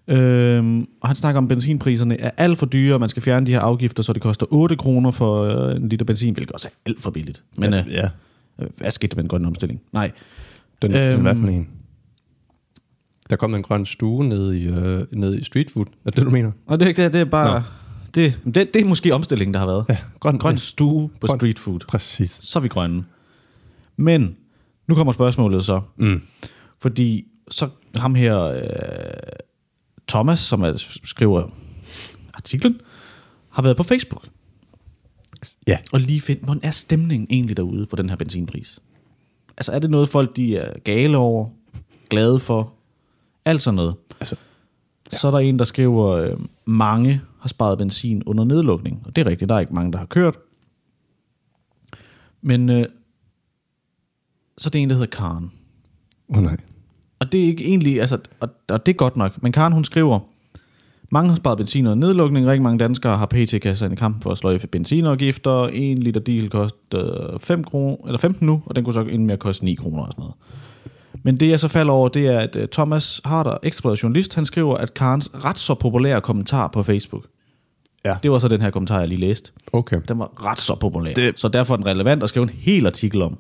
Øhm, 0.10 0.88
og 1.02 1.10
han 1.10 1.16
snakker 1.16 1.38
om, 1.38 1.46
at 1.46 1.50
benzinpriserne 1.50 2.20
er 2.20 2.32
alt 2.38 2.58
for 2.58 2.66
dyre, 2.66 2.94
og 2.94 3.00
man 3.00 3.10
skal 3.10 3.24
fjerne 3.24 3.46
de 3.46 3.52
her 3.52 3.60
afgifter, 3.60 4.04
så 4.04 4.14
det 4.14 4.22
koster 4.22 4.46
8 4.50 4.76
kroner 4.76 5.12
for 5.12 5.44
øh, 5.44 5.76
en 5.76 5.90
liter 5.90 6.06
benzin, 6.06 6.34
hvilket 6.34 6.54
også 6.54 6.68
er 6.68 6.72
alt 6.86 7.02
for 7.02 7.12
billigt. 7.12 7.44
Men 7.58 7.74
ja, 7.74 7.80
øh, 7.80 7.94
ja. 7.94 8.10
øh, 8.60 8.68
hvad 8.78 8.92
skete 8.92 9.10
der 9.10 9.16
med 9.16 9.24
den 9.24 9.30
grønne 9.30 9.48
omstilling? 9.48 9.82
Nej. 9.92 10.12
Den, 10.82 10.96
øhm, 10.96 11.12
den 11.12 11.22
hvad 11.22 11.36
for 11.36 11.48
en? 11.48 11.68
Der 13.30 13.36
kom 13.36 13.54
en 13.56 13.62
grøn 13.64 13.86
stue 13.86 14.26
nede 14.26 14.60
i, 14.60 14.68
øh, 14.68 15.06
nede 15.12 15.40
i 15.40 15.44
street 15.44 15.72
food. 15.72 15.86
Er 15.86 15.92
det 16.06 16.16
det, 16.18 16.26
du 16.26 16.30
mener? 16.30 16.52
Og 16.66 16.80
det, 16.80 16.86
er 16.86 16.90
ikke 16.90 17.04
det, 17.04 17.14
det 17.14 17.22
er 17.22 17.26
bare... 17.26 17.64
Det, 18.16 18.40
det, 18.46 18.56
det 18.74 18.76
er 18.76 18.86
måske 18.86 19.14
omstillingen, 19.14 19.54
der 19.54 19.60
har 19.60 19.68
været. 19.68 19.86
Ja, 19.90 19.98
grøn, 20.20 20.38
Grøn 20.38 20.58
stue 20.58 21.10
på 21.22 21.28
Grøn. 21.28 21.40
street 21.40 21.60
food. 21.60 21.80
Præcis. 21.88 22.40
Så 22.42 22.60
er 22.60 22.62
vi 22.62 22.68
grønne. 22.68 23.04
Men, 23.98 24.36
nu 24.88 24.96
kommer 24.96 25.14
spørgsmålet 25.14 25.66
så. 25.66 25.82
Mm. 25.98 26.22
Fordi 26.80 27.26
så 27.52 27.70
ham 27.96 28.16
her, 28.16 28.40
øh, 28.44 28.62
Thomas, 30.10 30.40
som 30.40 30.62
er, 30.62 30.74
skriver 31.04 31.50
artiklen, 32.34 32.82
har 33.50 33.62
været 33.62 33.78
på 33.78 33.84
Facebook. 33.84 34.28
Ja. 35.68 35.78
Og 35.92 36.00
lige 36.00 36.22
finde, 36.22 36.44
hvordan 36.44 36.64
er 36.64 36.72
stemningen 36.72 37.28
egentlig 37.30 37.58
derude 37.58 37.86
på 37.86 37.96
den 37.96 38.10
her 38.10 38.16
benzinpris? 38.16 38.80
Altså 39.58 39.72
er 39.72 39.80
det 39.80 39.90
noget, 39.90 40.10
folk 40.10 40.36
de 40.36 40.58
er 40.58 40.80
gale 40.80 41.18
over, 41.18 41.50
glade 42.10 42.40
for, 42.40 42.74
alt 43.46 43.62
sådan 43.62 43.76
noget? 43.76 43.96
Altså, 44.20 44.36
Ja. 45.12 45.18
Så 45.18 45.28
er 45.28 45.32
der 45.32 45.40
en, 45.40 45.60
der 45.60 45.66
skriver, 45.66 46.08
øh, 46.08 46.40
mange 46.66 47.22
har 47.40 47.50
sparet 47.50 47.78
benzin 47.78 48.24
under 48.24 48.44
nedlukning. 48.44 49.02
Og 49.06 49.16
det 49.16 49.26
er 49.26 49.30
rigtigt, 49.30 49.50
der 49.50 49.56
er 49.56 49.60
ikke 49.60 49.74
mange, 49.74 49.92
der 49.92 49.98
har 49.98 50.06
kørt. 50.06 50.38
Men 52.42 52.70
øh, 52.70 52.86
så 54.58 54.70
er 54.70 54.72
det 54.72 54.82
en, 54.82 54.90
der 54.90 54.96
hedder 54.96 55.18
Karen. 55.18 55.52
åh 56.30 56.38
oh, 56.38 56.44
nej. 56.44 56.58
Og 57.20 57.32
det 57.32 57.40
er 57.42 57.46
ikke 57.46 57.66
egentlig, 57.66 58.02
altså, 58.02 58.18
og, 58.40 58.50
og 58.70 58.86
det 58.86 58.92
er 58.92 58.96
godt 58.98 59.16
nok. 59.16 59.44
Men 59.44 59.52
Karen, 59.52 59.74
hun 59.74 59.84
skriver, 59.86 60.20
mange 61.12 61.30
har 61.30 61.38
sparet 61.38 61.58
benzin 61.58 61.88
under 61.88 62.08
nedlukning. 62.08 62.48
Rigtig 62.48 62.62
mange 62.64 62.80
danskere 62.80 63.18
har 63.18 63.26
pt. 63.26 63.62
kastet 63.62 63.82
ind 63.86 63.94
i 63.94 63.96
kamp 63.96 64.24
for 64.24 64.32
at 64.32 64.38
sløjfe 64.38 64.68
benzinafgifter. 64.68 65.68
En 65.68 65.98
liter 65.98 66.20
diesel 66.22 66.50
koster 66.50 67.38
5 67.42 67.64
kroner, 67.64 67.98
eller 68.06 68.18
15 68.18 68.46
nu, 68.48 68.62
og 68.66 68.76
den 68.76 68.84
kunne 68.84 68.94
så 68.94 69.04
med 69.04 69.34
at 69.34 69.40
koste 69.40 69.66
9 69.66 69.74
kroner 69.76 70.04
og 70.04 70.12
sådan 70.12 70.22
noget. 70.22 70.36
Men 71.24 71.38
det 71.40 71.50
jeg 71.50 71.60
så 71.60 71.68
falder 71.68 71.94
over, 71.94 72.10
det 72.10 72.28
er, 72.28 72.40
at 72.40 72.56
øh, 72.56 72.68
Thomas 72.68 73.22
Harder, 73.26 73.58
ekstrabladet 73.64 74.04
journalist, 74.04 74.36
han 74.36 74.46
skriver, 74.46 74.76
at 74.78 74.94
Karens 74.94 75.32
ret 75.46 75.58
så 75.60 75.74
populære 75.76 76.22
kommentar 76.22 76.68
på 76.68 76.84
Facebook, 76.84 77.26
Ja. 78.06 78.16
det 78.24 78.32
var 78.32 78.40
så 78.40 78.48
den 78.48 78.62
her 78.62 78.70
kommentar, 78.70 79.00
jeg 79.00 79.08
lige 79.08 79.20
læste. 79.20 79.52
Okay. 79.74 79.98
Den 80.08 80.20
var 80.20 80.46
ret 80.46 80.62
så 80.62 80.76
populær. 80.76 81.14
Det- 81.14 81.40
Så 81.40 81.48
derfor 81.48 81.74
er 81.74 81.78
den 81.78 81.86
relevant 81.86 82.24
at 82.24 82.30
skrive 82.30 82.44
en 82.44 82.50
hel 82.50 82.86
artikel 82.86 83.22
om, 83.22 83.38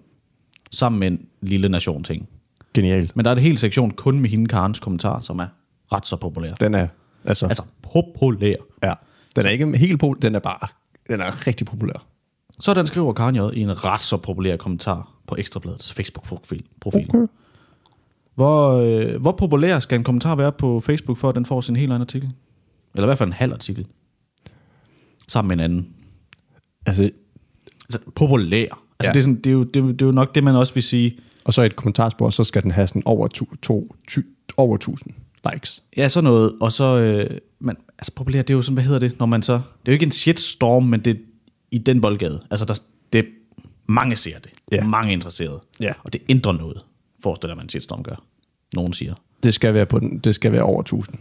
sammen 0.71 0.99
med 0.99 1.07
en 1.07 1.25
lille 1.41 1.69
nation 1.69 2.03
ting. 2.03 2.29
Genialt. 2.73 3.15
Men 3.15 3.25
der 3.25 3.31
er 3.31 3.35
en 3.35 3.41
hel 3.41 3.57
sektion 3.57 3.91
kun 3.91 4.19
med 4.19 4.29
hende 4.29 4.47
Karens 4.47 4.79
kommentar, 4.79 5.19
som 5.19 5.39
er 5.39 5.47
ret 5.93 6.07
så 6.07 6.15
populær. 6.15 6.53
Den 6.53 6.75
er, 6.75 6.87
altså, 7.25 7.45
altså 7.45 7.63
populær. 7.83 8.55
ja. 8.83 8.93
Den 9.35 9.45
er 9.45 9.49
ikke 9.49 9.77
helt 9.77 9.99
pol, 9.99 10.17
den 10.21 10.35
er 10.35 10.39
bare, 10.39 10.67
den 11.07 11.21
er 11.21 11.47
rigtig 11.47 11.67
populær. 11.67 12.05
Så 12.59 12.73
den 12.73 12.87
skriver 12.87 13.13
Karen 13.13 13.35
J. 13.35 13.39
i 13.53 13.61
en 13.61 13.85
ret 13.85 14.01
så 14.01 14.17
populær 14.17 14.55
kommentar 14.57 15.11
på 15.27 15.35
Ekstrabladets 15.39 15.93
Facebook-profil. 15.93 16.63
Profil. 16.81 17.09
Okay. 17.09 17.27
Hvor, 18.35 18.71
øh, 18.71 19.21
hvor 19.21 19.31
populær 19.31 19.79
skal 19.79 19.97
en 19.97 20.03
kommentar 20.03 20.35
være 20.35 20.51
på 20.51 20.79
Facebook, 20.79 21.17
for 21.17 21.29
at 21.29 21.35
den 21.35 21.45
får 21.45 21.61
sin 21.61 21.75
helt 21.75 21.91
egen 21.91 22.01
artikel? 22.01 22.29
Eller 22.95 23.05
i 23.05 23.07
hvert 23.07 23.17
fald 23.17 23.29
en 23.29 23.33
halv 23.33 23.53
artikel. 23.53 23.85
Sammen 25.27 25.47
med 25.47 25.65
en 25.65 25.71
anden. 25.71 25.87
Altså, 26.85 27.09
Altså 27.83 27.99
populær. 28.15 28.65
Altså 28.65 28.79
Ja. 29.03 29.07
det, 29.09 29.17
er 29.17 29.21
sådan, 29.21 29.35
det, 29.35 29.47
er 29.47 29.51
jo, 29.51 29.63
det, 29.63 29.75
er 29.75 29.79
jo- 29.79 29.91
det 29.91 30.01
er 30.01 30.05
jo 30.05 30.11
nok 30.11 30.35
det, 30.35 30.43
man 30.43 30.55
også 30.55 30.73
vil 30.73 30.83
sige. 30.83 31.17
Og 31.45 31.53
så 31.53 31.61
et 31.61 31.75
kommentarspor, 31.75 32.29
så 32.29 32.43
skal 32.43 32.63
den 32.63 32.71
have 32.71 32.87
sådan 32.87 33.01
over, 33.05 33.27
to, 33.27 33.45
to, 33.61 33.95
ty, 34.07 34.19
over 34.57 34.75
1000 34.75 35.13
likes. 35.53 35.83
Ja, 35.97 36.09
sådan 36.09 36.23
noget. 36.23 36.53
Og 36.61 36.71
så, 36.71 36.83
øh, 36.83 37.37
man, 37.59 37.77
altså 37.99 38.11
populær, 38.11 38.41
det 38.41 38.49
er 38.49 38.57
jo 38.57 38.61
sådan, 38.61 38.73
hvad 38.73 38.83
hedder 38.83 38.99
det, 38.99 39.19
når 39.19 39.25
man 39.25 39.43
så... 39.43 39.53
Det 39.53 39.61
er 39.61 39.91
jo 39.91 39.93
ikke 39.93 40.05
en 40.05 40.11
shitstorm, 40.11 40.83
men 40.83 41.05
det 41.05 41.15
er 41.15 41.19
i 41.71 41.77
den 41.77 42.01
boldgade. 42.01 42.43
Altså, 42.51 42.65
der, 42.65 42.79
det, 43.13 43.25
mange 43.87 44.15
ser 44.15 44.39
det. 44.39 44.51
Ja. 44.71 44.83
Mange 44.83 45.09
er 45.09 45.13
interesserede. 45.13 45.59
Ja. 45.79 45.93
Og 46.03 46.13
det 46.13 46.21
ændrer 46.29 46.51
noget, 46.51 46.81
forestiller 47.23 47.55
man 47.55 47.65
en 47.65 47.69
shitstorm 47.69 48.03
gør. 48.03 48.23
Nogen 48.75 48.93
siger. 48.93 49.13
Det 49.43 49.53
skal 49.53 49.73
være, 49.73 49.85
på 49.85 49.99
den, 49.99 50.19
det 50.19 50.35
skal 50.35 50.51
være 50.51 50.63
over 50.63 50.81
1000. 50.81 51.17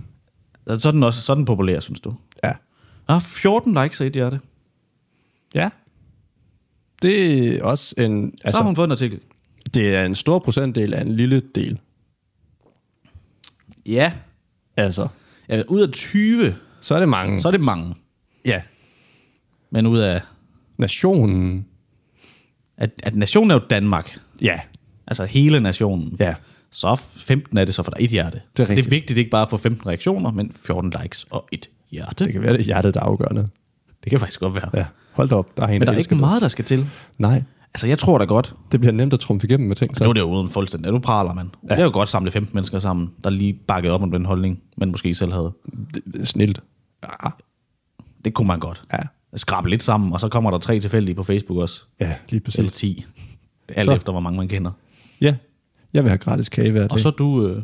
Altså, 0.66 0.82
så 0.82 0.88
er 0.88 0.92
den 0.92 1.02
også 1.02 1.22
så 1.22 1.34
den 1.34 1.44
populær, 1.44 1.80
synes 1.80 2.00
du? 2.00 2.14
Ja. 2.44 2.52
Ah, 3.08 3.20
14 3.20 3.74
likes 3.82 4.00
i 4.00 4.06
et 4.06 4.12
hjerte. 4.12 4.40
Ja. 5.54 5.70
Det 7.02 7.46
er 7.56 7.62
også 7.62 7.94
en, 7.98 8.24
Altså, 8.24 8.36
så 8.40 8.46
altså, 8.46 8.58
har 8.58 8.66
hun 8.66 8.76
fået 8.76 8.86
en 8.86 8.92
artikel. 8.92 9.20
Det 9.74 9.94
er 9.94 10.04
en 10.04 10.14
stor 10.14 10.38
procentdel 10.38 10.94
af 10.94 11.02
en 11.02 11.16
lille 11.16 11.42
del. 11.54 11.78
Ja. 13.86 14.12
Altså, 14.76 15.08
ja. 15.48 15.62
Ud 15.68 15.80
af 15.80 15.88
20, 15.92 16.54
så 16.80 16.94
er 16.94 16.98
det 16.98 17.08
mange. 17.08 17.40
så 17.40 17.48
er 17.48 17.52
det 17.52 17.60
mange. 17.60 17.94
ja. 18.44 18.62
Men 19.70 19.86
ud 19.86 19.98
af... 19.98 20.20
Nationen. 20.78 21.66
At, 22.76 22.90
at 23.02 23.16
nationen 23.16 23.50
er 23.50 23.54
jo 23.54 23.60
Danmark. 23.70 24.18
Ja. 24.40 24.60
Altså 25.06 25.24
hele 25.24 25.60
nationen. 25.60 26.16
Ja. 26.20 26.34
så 26.70 26.94
15 27.16 27.58
er 27.58 27.64
det 27.64 27.74
så 27.74 27.82
for 27.82 27.90
der 27.90 28.00
er 28.00 28.04
et 28.04 28.10
hjerte. 28.10 28.40
Det 28.56 28.70
er 28.70 28.74
det 28.74 28.86
er 28.86 28.90
vigtigt 28.90 29.18
ikke 29.18 29.30
bare 29.30 29.42
at 29.42 29.50
få 29.50 29.56
15 29.56 29.86
reaktioner, 29.86 30.30
men 30.30 30.52
14 30.56 30.94
likes 31.02 31.26
og 31.30 31.48
et 31.52 31.70
hjerte. 31.90 32.24
Det 32.24 32.32
kan 32.32 32.42
være, 32.42 32.52
det 32.52 32.60
er 32.60 32.64
hjertet, 32.64 32.94
der 32.94 33.00
er 33.00 33.04
afgørende. 33.04 33.48
det 34.04 34.10
kan 34.10 34.20
faktisk 34.20 34.40
godt 34.40 34.54
være. 34.54 34.70
Ja, 34.74 34.86
hold 35.12 35.28
da 35.28 35.34
op. 35.34 35.56
Der 35.56 35.62
er 35.62 35.66
en, 35.66 35.72
Men 35.72 35.80
der 35.86 35.92
er 35.92 35.96
elsker 35.96 36.12
ikke 36.12 36.20
meget, 36.20 36.42
der 36.42 36.48
skal 36.48 36.64
til. 36.64 36.78
det. 36.78 36.88
Nej, 37.18 37.42
Altså, 37.74 37.86
jeg 37.88 37.98
tror 37.98 38.18
da 38.18 38.24
godt. 38.24 38.54
det 38.72 38.80
bliver 38.80 38.92
nemt 38.92 39.12
at 39.12 39.20
trumfe 39.20 39.46
igennem 39.46 39.68
med 39.68 39.76
ting. 39.76 39.96
Så. 39.96 40.04
Nu 40.04 40.10
er 40.10 40.14
det 40.14 40.20
jo 40.20 40.26
uden 40.30 40.48
fuldstændig. 40.48 40.92
Du 40.92 40.98
praler, 40.98 41.34
mand. 41.34 41.50
Ja. 41.70 41.74
Det 41.74 41.80
er 41.80 41.84
jo 41.84 41.90
godt 41.92 42.08
samle 42.08 42.30
15 42.30 42.54
mennesker 42.54 42.78
sammen, 42.78 43.10
der 43.24 43.30
lige 43.30 43.52
bakkede 43.52 43.92
op 43.94 44.02
om 44.02 44.10
den 44.10 44.24
holdning, 44.24 44.60
man 44.76 44.90
måske 44.90 45.14
selv 45.14 45.32
havde. 45.32 45.52
Det, 45.94 46.02
det 46.12 46.20
er 46.20 46.24
snilt. 46.24 46.60
Ja, 47.02 47.28
Det 48.24 48.34
kunne 48.34 48.46
man 48.48 48.60
godt. 48.60 48.82
ja, 48.92 48.98
Skrabe 49.34 49.70
lidt 49.70 49.82
sammen, 49.82 50.12
og 50.12 50.20
så 50.20 50.28
kommer 50.28 50.50
der 50.50 50.58
tre 50.58 50.80
tilfældige 50.80 51.14
på 51.14 51.22
Facebook 51.22 51.58
også. 51.58 51.84
ja 52.00 52.14
lige 52.30 52.40
præcis. 52.40 52.58
Eller 52.58 52.70
10. 52.70 53.04
Alt 53.68 53.84
Så. 53.86 53.94
efter, 53.94 54.12
hvor 54.12 54.20
mange 54.20 54.36
man 54.36 54.48
kender. 54.48 54.70
Ja, 55.20 55.34
jeg 55.92 56.04
vil 56.04 56.10
have 56.10 56.18
gratis 56.18 56.48
kage 56.48 56.70
hver 56.70 56.80
dag. 56.80 56.90
Og 56.92 57.00
så 57.00 57.08
er 57.08 57.12
du... 57.12 57.46
Øh, 57.46 57.62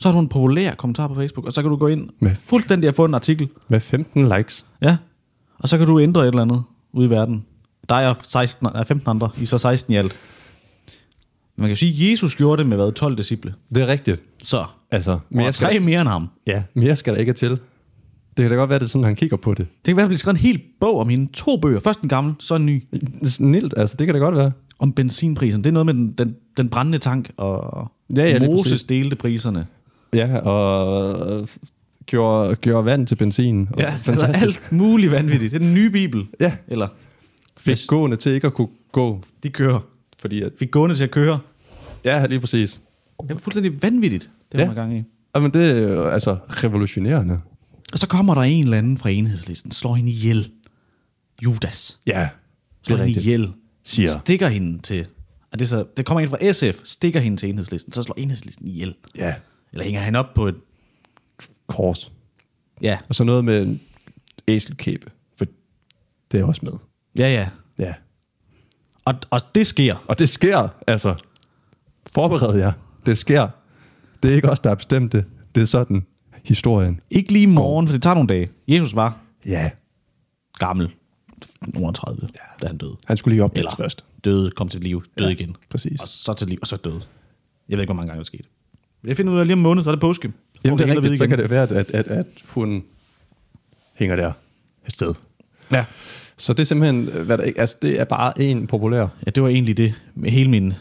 så 0.00 0.08
har 0.08 0.12
du 0.12 0.20
en 0.20 0.28
populær 0.28 0.74
kommentar 0.74 1.08
på 1.08 1.14
Facebook, 1.14 1.46
og 1.46 1.52
så 1.52 1.62
kan 1.62 1.70
du 1.70 1.76
gå 1.76 1.86
ind 1.86 2.08
Med- 2.20 2.34
fuldstændig 2.34 2.88
og 2.88 2.94
få 2.94 3.04
en 3.04 3.14
artikel. 3.14 3.48
Med 3.68 3.80
15 3.80 4.28
likes. 4.36 4.66
Ja. 4.82 4.96
Og 5.58 5.68
så 5.68 5.78
kan 5.78 5.86
du 5.86 6.00
ændre 6.00 6.22
et 6.22 6.28
eller 6.28 6.42
andet 6.42 6.62
ude 6.92 7.06
i 7.06 7.10
verden. 7.10 7.44
Der 7.88 7.94
er 7.94 8.14
16, 8.22 8.66
er 8.74 8.84
15 8.84 9.10
andre, 9.10 9.30
I 9.40 9.46
så 9.46 9.58
16 9.58 9.94
i 9.94 9.96
alt. 9.96 10.18
Man 11.56 11.68
kan 11.68 11.76
sige, 11.76 12.06
at 12.06 12.10
Jesus 12.12 12.36
gjorde 12.36 12.58
det 12.62 12.66
med 12.68 12.76
hvad, 12.76 12.92
12 12.92 13.16
disciple. 13.16 13.54
Det 13.74 13.82
er 13.82 13.86
rigtigt. 13.86 14.20
Så 14.42 14.64
Altså, 14.90 15.18
mere 15.30 15.52
skal, 15.52 15.68
tre 15.68 15.80
mere 15.80 16.00
end 16.00 16.08
ham. 16.08 16.28
ja, 16.46 16.62
mere 16.74 16.96
skal 16.96 17.14
der 17.14 17.20
ikke 17.20 17.32
til. 17.32 17.50
Det 17.50 17.58
kan 18.44 18.50
da 18.50 18.56
godt 18.56 18.70
være, 18.70 18.78
det 18.78 18.84
er 18.84 18.88
sådan, 18.88 19.04
han 19.04 19.16
kigger 19.16 19.36
på 19.36 19.50
det. 19.54 19.58
Det 19.58 19.66
kan 19.84 19.96
være, 19.96 20.02
at 20.02 20.06
der 20.06 20.08
bliver 20.08 20.18
skrevet 20.18 20.36
en 20.38 20.40
hel 20.42 20.60
bog 20.80 21.00
om 21.00 21.08
hende. 21.08 21.32
To 21.32 21.56
bøger. 21.56 21.80
Først 21.80 22.00
en 22.00 22.08
gammel, 22.08 22.34
så 22.38 22.54
en 22.54 22.66
ny. 22.66 22.84
Snilt, 23.24 23.74
altså, 23.76 23.96
det 23.98 24.06
kan 24.06 24.14
da 24.14 24.20
godt 24.20 24.36
være. 24.36 24.52
Om 24.78 24.92
benzinprisen. 24.92 25.64
Det 25.64 25.70
er 25.70 25.72
noget 25.72 25.86
med 25.86 25.94
den, 25.94 26.12
den, 26.12 26.36
den 26.56 26.68
brændende 26.68 26.98
tank, 26.98 27.30
og 27.36 27.90
Ja, 28.16 28.28
ja, 28.28 28.46
Moses 28.46 28.84
delte 28.84 29.16
priserne. 29.16 29.66
Ja, 30.14 30.38
og 30.38 31.48
gjorde, 32.06 32.54
gjorde 32.56 32.84
vand 32.84 33.06
til 33.06 33.14
benzin. 33.16 33.68
Og 33.72 33.80
Ja, 33.80 33.94
altså 34.06 34.26
alt 34.26 34.72
muligt 34.72 35.12
vanvittigt. 35.12 35.50
Det 35.52 35.56
er 35.56 35.64
den 35.64 35.74
nye 35.74 35.90
bibel. 35.90 36.26
Ja, 36.40 36.52
Eller, 36.68 36.88
fik 37.58 37.78
gående 37.86 38.16
til 38.16 38.32
ikke 38.32 38.46
at 38.46 38.54
kunne 38.54 38.68
gå, 38.92 39.22
de 39.42 39.50
kører. 39.50 39.80
fordi 40.18 40.42
at, 40.42 40.52
Fik 40.58 40.70
gående 40.70 40.96
til 40.96 41.04
at 41.04 41.10
køre. 41.10 41.40
ja, 42.04 42.26
lige 42.26 42.40
præcis. 42.40 42.82
Det 43.22 43.30
er 43.30 43.38
fuldstændig 43.38 43.82
vanvittigt, 43.82 44.30
det 44.52 44.58
Ja. 44.58 44.66
var 44.66 44.74
gang 44.74 44.98
i. 44.98 45.02
Jamen, 45.34 45.50
det 45.54 45.70
er 45.70 45.78
jo, 45.78 46.04
altså 46.08 46.36
revolutionerende. 46.48 47.40
Og 47.92 47.98
så 47.98 48.06
kommer 48.06 48.34
der 48.34 48.42
en 48.42 48.64
eller 48.64 48.78
anden 48.78 48.98
fra 48.98 49.10
enhedslisten, 49.10 49.70
slår 49.72 49.94
hende 49.94 50.10
ihjel. 50.10 50.50
Judas. 51.44 51.98
Ja, 52.06 52.28
Slår 52.82 52.96
hende 52.96 53.20
ihjel. 53.20 53.52
Siger. 53.84 54.08
Stikker 54.08 54.48
hende 54.48 54.78
til... 54.82 55.06
Og 55.52 55.58
det, 55.58 55.64
er 55.64 55.68
så, 55.68 55.84
det 55.96 56.06
kommer 56.06 56.20
en 56.20 56.28
fra 56.28 56.52
SF, 56.52 56.80
stikker 56.84 57.20
hende 57.20 57.36
til 57.36 57.48
enhedslisten, 57.48 57.92
så 57.92 58.02
slår 58.02 58.14
enhedslisten 58.18 58.68
ihjel. 58.68 58.94
Ja, 59.16 59.34
Eller 59.72 59.84
hænger 59.84 60.00
han 60.00 60.16
op 60.16 60.34
på 60.34 60.46
et... 60.48 60.54
kors. 61.66 62.12
Ja, 62.82 62.98
Og 63.08 63.14
så 63.14 63.24
noget 63.24 63.44
med 63.44 63.62
en 63.62 63.80
æselkæbe, 64.48 65.10
for 65.36 65.46
det 66.32 66.40
er 66.40 66.44
også 66.44 66.60
med. 66.64 66.72
Ja, 67.18 67.28
ja. 67.28 67.48
Ja. 67.78 67.94
Og, 69.04 69.14
og 69.30 69.40
det 69.54 69.66
sker. 69.66 70.04
Og 70.08 70.18
det 70.18 70.28
sker, 70.28 70.68
altså. 70.86 71.14
Forbered 72.06 72.56
jer. 72.58 72.72
Det 73.06 73.18
sker. 73.18 73.48
Det 74.22 74.30
er 74.30 74.34
ikke 74.34 74.50
os, 74.50 74.60
der 74.60 74.70
har 74.70 74.74
bestemt 74.74 75.12
det. 75.12 75.24
Det 75.54 75.60
er 75.60 75.64
sådan 75.66 76.06
historien. 76.44 77.00
Ikke 77.10 77.32
lige 77.32 77.42
i 77.42 77.46
morgen, 77.46 77.86
for 77.86 77.92
det 77.92 78.02
tager 78.02 78.14
nogle 78.14 78.28
dage. 78.28 78.48
Jesus 78.68 78.94
var 78.94 79.18
Ja. 79.46 79.70
gammel. 80.58 80.90
Nogen 81.66 81.94
30, 81.94 82.28
ja. 82.34 82.38
da 82.62 82.66
han 82.66 82.78
døde. 82.78 82.96
Han 83.06 83.16
skulle 83.16 83.34
lige 83.34 83.44
op 83.44 83.52
Eller 83.56 83.74
først. 83.76 84.04
døde, 84.24 84.50
kom 84.50 84.68
til 84.68 84.80
liv, 84.80 85.02
døde 85.18 85.28
Ja, 85.28 85.34
igen. 85.34 85.56
præcis. 85.70 86.00
Og 86.02 86.08
så 86.08 86.34
til 86.34 86.46
liv, 86.48 86.58
og 86.62 86.66
så 86.66 86.76
døde. 86.76 87.00
Jeg 87.68 87.76
ved 87.76 87.82
ikke, 87.82 87.88
hvor 87.88 87.94
mange 87.94 88.08
gange 88.08 88.18
det 88.18 88.26
skete. 88.26 88.44
Men 89.02 89.08
jeg 89.08 89.16
finder 89.16 89.32
ud 89.32 89.38
af 89.38 89.46
lige 89.46 89.52
om 89.54 89.58
en 89.58 89.62
måned, 89.62 89.84
så 89.84 89.90
er 89.90 89.94
det 89.94 90.00
påske. 90.00 90.32
Jamen, 90.64 90.78
det 90.78 90.88
er 90.90 90.96
rigtigt. 90.96 91.18
Så 91.18 91.26
kan 91.26 91.38
det 91.38 91.50
være, 91.50 91.62
at, 91.62 91.72
at, 91.72 91.90
at, 91.90 92.06
at 92.06 92.26
hun 92.48 92.84
hænger 93.94 94.16
der 94.16 94.32
et 94.86 94.92
sted. 94.92 95.14
Ja. 95.72 95.84
Så 96.38 96.52
det 96.52 96.60
er 96.60 96.64
simpelthen, 96.64 97.08
øh, 97.08 97.26
hvad 97.26 97.38
der 97.38 97.44
altså 97.56 97.76
det 97.82 98.00
er 98.00 98.04
bare 98.04 98.40
en 98.40 98.66
populær. 98.66 99.00
ja, 99.26 99.30
det 99.30 99.42
var 99.42 99.48
egentlig 99.48 99.76
det. 99.76 99.94
Hele 100.24 100.50
min, 100.50 100.72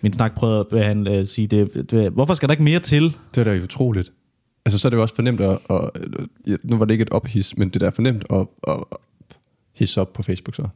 min 0.00 0.12
snak 0.12 0.34
prøvede 0.34 0.60
at 0.60 0.68
behandle, 0.68 1.10
at 1.10 1.28
sige, 1.28 1.46
det, 1.46 1.90
det, 1.90 2.10
hvorfor 2.12 2.34
skal 2.34 2.48
der 2.48 2.52
ikke 2.52 2.64
mere 2.64 2.80
til? 2.80 3.16
Det 3.34 3.40
er 3.40 3.44
da 3.44 3.62
utroligt. 3.64 4.12
Altså 4.64 4.78
så 4.78 4.88
er 4.88 4.90
det 4.90 4.96
jo 4.96 5.02
også 5.02 5.14
fornemt 5.14 5.40
at, 5.40 5.58
at 5.70 5.90
nu 6.64 6.76
var 6.78 6.84
det 6.84 6.94
ikke 6.94 7.02
et 7.02 7.10
ophis, 7.10 7.56
men 7.56 7.68
det 7.68 7.80
der 7.80 7.86
er 7.86 7.90
fornemt 7.90 8.24
at, 8.30 8.46
at 8.68 8.76
hisse 9.74 10.00
op 10.00 10.12
på 10.12 10.22
Facebook 10.22 10.54
så. 10.54 10.68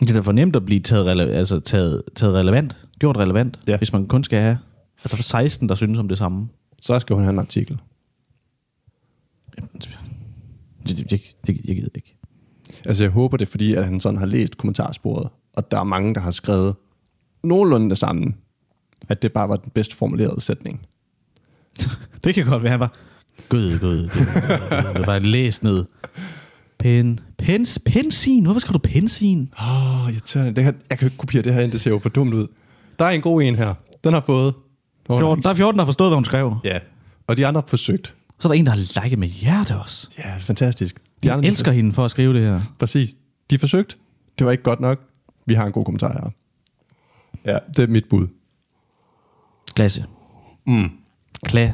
Det 0.00 0.10
er 0.10 0.14
da 0.14 0.20
for 0.20 0.32
nemt 0.32 0.56
at 0.56 0.64
blive 0.64 0.80
taget, 0.80 1.06
rele- 1.06 1.30
altså 1.32 1.60
taget, 1.60 2.02
taget 2.14 2.34
relevant, 2.34 2.76
gjort 2.98 3.16
relevant, 3.16 3.58
Ja. 3.68 3.76
hvis 3.78 3.92
man 3.92 4.06
kun 4.06 4.24
skal 4.24 4.40
have 4.40 4.58
altså 5.04 5.16
for 5.16 5.22
16, 5.22 5.68
der 5.68 5.74
synes 5.74 5.98
om 5.98 6.08
det 6.08 6.18
samme. 6.18 6.48
Så 6.80 6.98
skal 6.98 7.14
hun 7.14 7.24
have 7.24 7.32
en 7.32 7.38
artikel. 7.38 7.78
Det, 9.56 9.64
det, 10.88 11.10
det, 11.10 11.20
det, 11.46 11.60
jeg 11.64 11.76
gider 11.76 11.88
ikke. 11.94 12.15
Altså 12.86 13.04
jeg 13.04 13.10
håber 13.10 13.36
det, 13.36 13.48
fordi 13.48 13.74
at 13.74 13.84
han 13.84 14.00
sådan 14.00 14.18
har 14.18 14.26
læst 14.26 14.58
kommentarsporet, 14.58 15.28
og 15.56 15.70
der 15.70 15.80
er 15.80 15.84
mange, 15.84 16.14
der 16.14 16.20
har 16.20 16.30
skrevet 16.30 16.74
nogenlunde 17.44 17.90
det 17.90 17.98
samme, 17.98 18.34
at 19.08 19.22
det 19.22 19.32
bare 19.32 19.48
var 19.48 19.56
den 19.56 19.70
bedst 19.70 19.94
formulerede 19.94 20.40
sætning. 20.40 20.86
Det 22.24 22.34
kan 22.34 22.46
godt 22.46 22.62
være, 22.62 22.70
han 22.70 22.80
var, 22.80 22.92
gud, 23.48 23.78
gud, 23.78 24.02
det, 24.96 25.06
var 25.06 25.18
læst 25.18 25.62
ned. 25.62 25.84
Pen, 26.78 27.20
pens, 27.38 27.78
pensin, 27.86 28.44
hvorfor 28.44 28.60
skal 28.60 28.72
du 28.72 28.78
pensin? 28.78 29.52
Åh, 29.60 30.04
oh, 30.04 30.12
irriterende. 30.12 30.54
Det 30.54 30.64
her, 30.64 30.72
jeg 30.90 30.98
kan 30.98 31.06
ikke 31.06 31.16
kopiere 31.16 31.42
det 31.42 31.54
her 31.54 31.60
ind, 31.60 31.72
det 31.72 31.80
ser 31.80 31.90
jo 31.90 31.98
for 31.98 32.08
dumt 32.08 32.34
ud. 32.34 32.46
Der 32.98 33.04
er 33.04 33.10
en 33.10 33.20
god 33.20 33.42
en 33.42 33.54
her. 33.54 33.74
Den 34.04 34.12
har 34.12 34.22
fået. 34.26 34.54
Oh, 35.08 35.18
14, 35.18 35.42
der 35.44 35.50
er 35.50 35.54
14, 35.54 35.78
der 35.78 35.84
har 35.84 35.86
forstået, 35.86 36.10
hvad 36.10 36.16
hun 36.16 36.24
skrev. 36.24 36.56
Ja, 36.64 36.78
og 37.26 37.36
de 37.36 37.46
andre 37.46 37.60
har 37.60 37.66
forsøgt. 37.68 38.14
Så 38.38 38.48
er 38.48 38.52
der 38.52 38.58
en, 38.58 38.66
der 38.66 38.72
har 38.72 39.02
liket 39.04 39.18
med 39.18 39.28
hjerte 39.28 39.76
også. 39.76 40.08
Ja, 40.18 40.36
fantastisk. 40.38 40.96
De 41.22 41.28
Jeg 41.28 41.36
andre, 41.36 41.48
elsker 41.48 41.72
hende 41.72 41.92
for 41.92 42.04
at 42.04 42.10
skrive 42.10 42.34
det 42.34 42.40
her. 42.42 42.60
Præcis. 42.78 43.10
De 43.50 43.54
har 43.54 43.58
forsøgt. 43.58 43.98
Det 44.38 44.44
var 44.46 44.52
ikke 44.52 44.64
godt 44.64 44.80
nok. 44.80 45.00
Vi 45.46 45.54
har 45.54 45.66
en 45.66 45.72
god 45.72 45.84
kommentar 45.84 46.12
her. 46.12 46.30
Ja, 47.52 47.58
det 47.76 47.78
er 47.82 47.86
mit 47.86 48.08
bud. 48.10 48.26
Klasse. 49.74 50.04
Mm. 50.66 50.90
Kla 51.44 51.72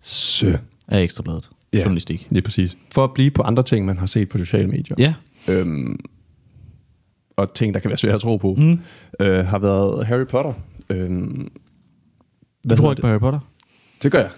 Sø. 0.00 0.52
er 0.88 0.98
ekstrabladet. 0.98 1.50
Ja. 1.72 1.78
Journalistik. 1.78 2.26
Lige 2.30 2.42
præcis. 2.42 2.76
For 2.92 3.04
at 3.04 3.14
blive 3.14 3.30
på 3.30 3.42
andre 3.42 3.62
ting, 3.62 3.86
man 3.86 3.98
har 3.98 4.06
set 4.06 4.28
på 4.28 4.38
sociale 4.38 4.68
medier. 4.68 4.96
Ja. 4.98 5.14
Øhm, 5.48 6.00
og 7.36 7.54
ting, 7.54 7.74
der 7.74 7.80
kan 7.80 7.88
være 7.88 7.98
svære 7.98 8.14
at 8.14 8.20
tro 8.20 8.36
på, 8.36 8.54
mm. 8.54 8.80
øh, 9.20 9.46
har 9.46 9.58
været 9.58 10.06
Harry 10.06 10.26
Potter. 10.26 10.52
Øhm, 10.90 11.48
Du 12.70 12.76
tror 12.76 12.90
ikke 12.90 13.00
på 13.00 13.06
Harry 13.06 13.18
Potter? 13.18 13.40
det? 13.40 14.02
Det 14.02 14.12
gør 14.12 14.18
jeg. 14.20 14.30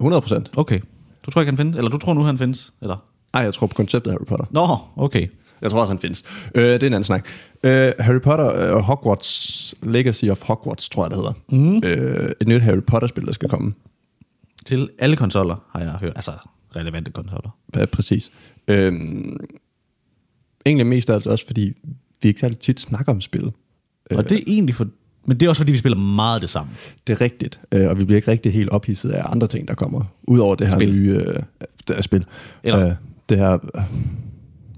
100 0.00 0.20
procent. 0.20 0.50
Okay. 0.58 0.80
Du 1.26 1.30
tror 1.30 1.40
ikke, 1.40 1.50
han 1.50 1.56
findes? 1.56 1.76
Eller 1.76 1.90
du 1.90 1.98
tror 1.98 2.14
nu, 2.14 2.22
han 2.22 2.38
findes? 2.38 2.72
Eller? 2.82 2.96
Nej, 3.32 3.42
jeg 3.42 3.54
tror 3.54 3.66
på 3.66 3.74
konceptet 3.74 4.12
Harry 4.12 4.24
Potter. 4.26 4.46
Nå, 4.50 4.78
okay. 5.04 5.26
Jeg 5.62 5.70
tror 5.70 5.80
også, 5.80 5.92
han 5.92 5.98
findes. 5.98 6.24
Øh, 6.54 6.64
det 6.64 6.82
er 6.82 6.86
en 6.86 6.92
anden 6.92 7.04
snak. 7.04 7.26
Øh, 7.62 7.92
Harry 7.98 8.20
Potter 8.20 8.44
og 8.44 8.82
Hogwarts, 8.84 9.74
Legacy 9.82 10.24
of 10.24 10.42
Hogwarts, 10.42 10.88
tror 10.88 11.04
jeg, 11.04 11.10
det 11.10 11.18
hedder. 11.18 11.32
Mm. 11.50 11.80
Øh, 11.84 12.32
et 12.40 12.48
nyt 12.48 12.60
Harry 12.62 12.80
Potter-spil, 12.86 13.26
der 13.26 13.32
skal 13.32 13.48
komme. 13.48 13.74
Til 14.66 14.88
alle 14.98 15.16
konsoller 15.16 15.56
har 15.72 15.80
jeg 15.80 15.90
hørt. 15.92 16.12
Altså, 16.16 16.30
relevante 16.76 17.10
konsoller. 17.10 17.50
Ja, 17.76 17.86
præcis. 17.86 18.30
Øhm, 18.68 19.36
egentlig 20.66 20.86
mest 20.86 21.10
af 21.10 21.14
alt 21.14 21.26
også, 21.26 21.46
fordi 21.46 21.72
vi 22.22 22.28
ikke 22.28 22.40
særlig 22.40 22.58
tit 22.58 22.80
snakker 22.80 23.12
om 23.12 23.20
spil. 23.20 23.52
Og 24.10 24.28
det 24.28 24.38
er 24.38 24.42
egentlig 24.46 24.74
for... 24.74 24.86
Men 25.26 25.40
det 25.40 25.46
er 25.46 25.50
også, 25.50 25.60
fordi 25.60 25.72
vi 25.72 25.78
spiller 25.78 25.98
meget 25.98 26.42
det 26.42 26.50
samme. 26.50 26.72
Det 27.06 27.12
er 27.12 27.20
rigtigt, 27.20 27.60
øh, 27.72 27.88
og 27.90 27.98
vi 27.98 28.04
bliver 28.04 28.16
ikke 28.16 28.30
rigtig 28.30 28.52
helt 28.52 28.70
ophidset 28.70 29.10
af 29.10 29.22
andre 29.32 29.46
ting, 29.46 29.68
der 29.68 29.74
kommer. 29.74 30.04
Udover 30.22 30.54
det 30.54 30.68
her 30.68 30.74
Spil. 30.74 30.92
nye 30.92 31.20
øh, 31.90 32.02
spil. 32.02 32.24
Eller- 32.62 32.86
Øh, 32.88 32.94
det 33.30 33.38
her... 33.38 33.58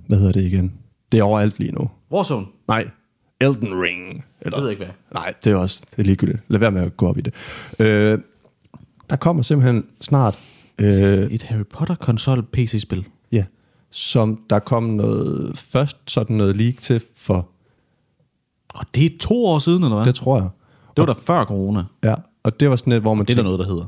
Hvad 0.07 0.19
hedder 0.19 0.33
det 0.33 0.43
igen? 0.45 0.73
Det 1.13 1.21
er 1.21 1.25
overalt 1.25 1.59
lige 1.59 1.73
nu. 1.73 1.91
Warzone. 2.13 2.47
Nej, 2.69 2.91
Elden 3.41 3.69
Ring. 3.83 4.25
Eller, 4.41 4.59
Jeg 4.59 4.63
ved 4.65 4.71
ikke, 4.71 4.85
hvad. 4.85 4.95
Nej, 5.15 5.35
det 5.45 5.53
er 5.53 5.57
også 5.57 5.83
det 5.91 5.99
er 5.99 6.03
ligegyldigt. 6.03 6.39
Lad 6.49 6.61
være 6.61 6.71
med 6.71 6.83
at 6.83 6.97
gå 6.97 7.09
op 7.09 7.19
i 7.19 7.21
det. 7.21 7.35
Øh, 7.79 8.19
der 9.11 9.17
kommer 9.17 9.43
simpelthen 9.43 9.85
snart... 10.01 10.39
Øh, 10.79 11.23
Et 11.33 11.43
Harry 11.43 11.63
Potter 11.71 11.95
konsol 11.95 12.43
PC-spil. 12.43 13.05
ja, 13.33 13.45
som 13.91 14.43
der 14.51 14.59
kom 14.59 14.83
noget... 14.83 15.59
Først 15.59 15.97
sådan 16.07 16.37
noget 16.37 16.57
leak 16.57 16.77
til 16.81 17.03
for... 17.17 17.49
Og 18.75 18.87
det 18.95 19.05
er 19.07 19.19
to 19.21 19.45
år 19.47 19.59
siden, 19.59 19.83
eller 19.83 19.97
hvad? 19.97 20.07
Det 20.07 20.15
tror 20.15 20.37
jeg. 20.39 20.49
det 20.97 21.03
var 21.07 21.07
da 21.15 21.21
før 21.27 21.45
corona. 21.45 21.85
Ja, 22.05 22.15
og 22.43 22.61
det 22.61 22.71
var 22.71 22.77
sådan 22.77 22.93
et, 22.93 23.01
hvor 23.01 23.15
man 23.15 23.27
Det 23.27 23.33
er 23.33 23.35
der 23.35 23.43
tænker- 23.43 23.57
noget, 23.57 23.59
der 23.69 23.75
hedder. 23.75 23.87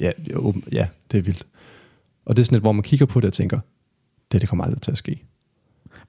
Ja, 0.00 0.10
jo, 0.34 0.54
ja, 0.72 0.88
det 1.12 1.18
er 1.18 1.22
vildt. 1.22 1.46
Og 2.26 2.36
det 2.36 2.42
er 2.42 2.44
sådan 2.44 2.56
et, 2.56 2.62
hvor 2.62 2.72
man 2.72 2.82
kigger 2.82 3.06
på 3.06 3.20
det 3.20 3.26
og 3.26 3.32
tænker, 3.32 3.60
det, 4.32 4.40
det 4.40 4.48
kommer 4.48 4.64
aldrig 4.64 4.82
til 4.82 4.90
at 4.90 4.98
ske. 4.98 5.24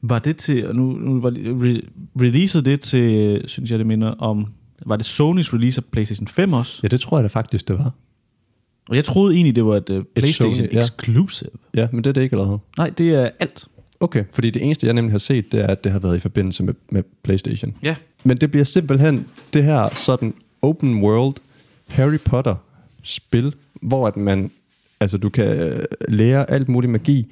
Var 0.02 0.20
det 0.20 0.38
til, 0.38 0.68
og 0.68 0.76
nu, 0.76 0.92
nu 0.92 1.22
var 1.22 1.30
re, 1.30 1.82
releasede 2.22 2.66
det 2.66 2.82
til, 2.82 3.44
synes 3.48 3.72
jeg 3.72 3.80
det 3.80 3.88
minder 3.88 4.10
om, 4.10 4.48
var 4.86 4.96
det 4.96 5.06
Sonys 5.06 5.54
release 5.54 5.82
af 5.82 5.86
PlayStation 5.92 6.28
5 6.28 6.54
også? 6.54 6.80
Ja, 6.84 6.88
det 6.88 7.02
tror 7.02 7.18
jeg 7.18 7.24
da 7.24 7.28
faktisk, 7.28 7.68
det 7.68 7.78
var. 7.78 7.92
Og 8.90 8.96
jeg 8.96 9.06
troede 9.06 9.36
egentlig, 9.36 9.56
det 9.56 9.66
var 9.66 9.78
et 9.78 9.90
uh, 9.90 10.04
PlayStation 10.16 10.56
Sony, 10.56 10.74
ja. 10.74 10.80
exclusive. 10.80 11.50
Ja, 11.74 11.88
men 11.92 12.04
det 12.04 12.10
er 12.10 12.14
det 12.14 12.22
ikke 12.22 12.34
allerede. 12.34 12.60
Nej, 12.78 12.90
det 12.90 13.10
er 13.10 13.30
alt. 13.40 13.68
Okay, 14.00 14.24
fordi 14.32 14.50
det 14.50 14.64
eneste, 14.64 14.86
jeg 14.86 14.94
nemlig 14.94 15.12
har 15.12 15.20
set, 15.20 15.52
det 15.52 15.60
er, 15.60 15.68
at 15.68 15.84
det 15.84 15.92
har 15.92 16.00
været 16.00 16.16
i 16.16 16.20
forbindelse 16.20 16.64
med, 16.64 16.74
med 16.92 17.04
PlayStation. 17.24 17.76
Ja. 17.84 17.96
Men 18.24 18.38
det 18.38 18.52
bliver 18.52 18.64
simpelthen 18.64 19.26
det 19.54 19.64
her 19.64 19.90
sådan 19.94 20.34
open 20.62 21.04
world 21.04 21.36
Harry 21.88 22.20
Potter 22.26 22.56
spil, 23.04 23.54
hvor 23.82 24.08
at 24.08 24.18
man, 24.18 24.52
altså 25.00 25.18
du 25.18 25.30
kan 25.30 25.46
øh, 25.46 25.84
lære 26.08 26.50
alt 26.50 26.70
muligt 26.70 26.92
magi. 26.92 27.32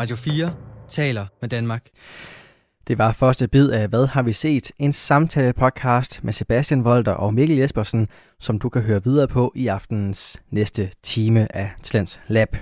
Radio 0.00 0.16
4 0.16 0.52
taler 0.88 1.26
med 1.40 1.48
Danmark. 1.48 1.84
Det 2.88 2.98
var 2.98 3.12
første 3.12 3.48
bid 3.48 3.70
af 3.70 3.88
Hvad 3.88 4.06
har 4.06 4.22
vi 4.22 4.32
set? 4.32 4.72
En 4.78 4.92
samtale-podcast 4.92 6.20
med 6.22 6.32
Sebastian 6.32 6.84
Volter 6.84 7.12
og 7.12 7.34
Mikkel 7.34 7.56
Jespersen, 7.56 8.08
som 8.38 8.58
du 8.58 8.68
kan 8.68 8.82
høre 8.82 9.04
videre 9.04 9.28
på 9.28 9.52
i 9.54 9.66
aftenens 9.66 10.36
næste 10.50 10.90
time 11.02 11.56
af 11.56 11.70
Slens 11.82 12.20
Lab. 12.28 12.56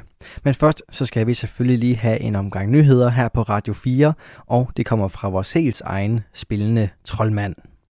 Men 0.45 0.55
først 0.55 0.82
så 0.91 1.07
skal 1.07 1.26
vi 1.26 1.34
selvfølgelig 1.34 1.78
lige 1.78 1.97
have 1.97 2.20
en 2.20 2.36
omgang 2.36 2.70
nyheder 2.70 3.09
her 3.09 3.28
på 3.28 3.43
Radio 3.43 3.74
4, 3.74 4.12
og 4.47 4.70
det 4.76 4.86
kommer 4.86 5.09
fra 5.09 5.28
vores 5.28 5.53
helt 5.53 5.80
egen 5.80 6.20
spillende 6.32 6.89
troldmand. 7.05 7.55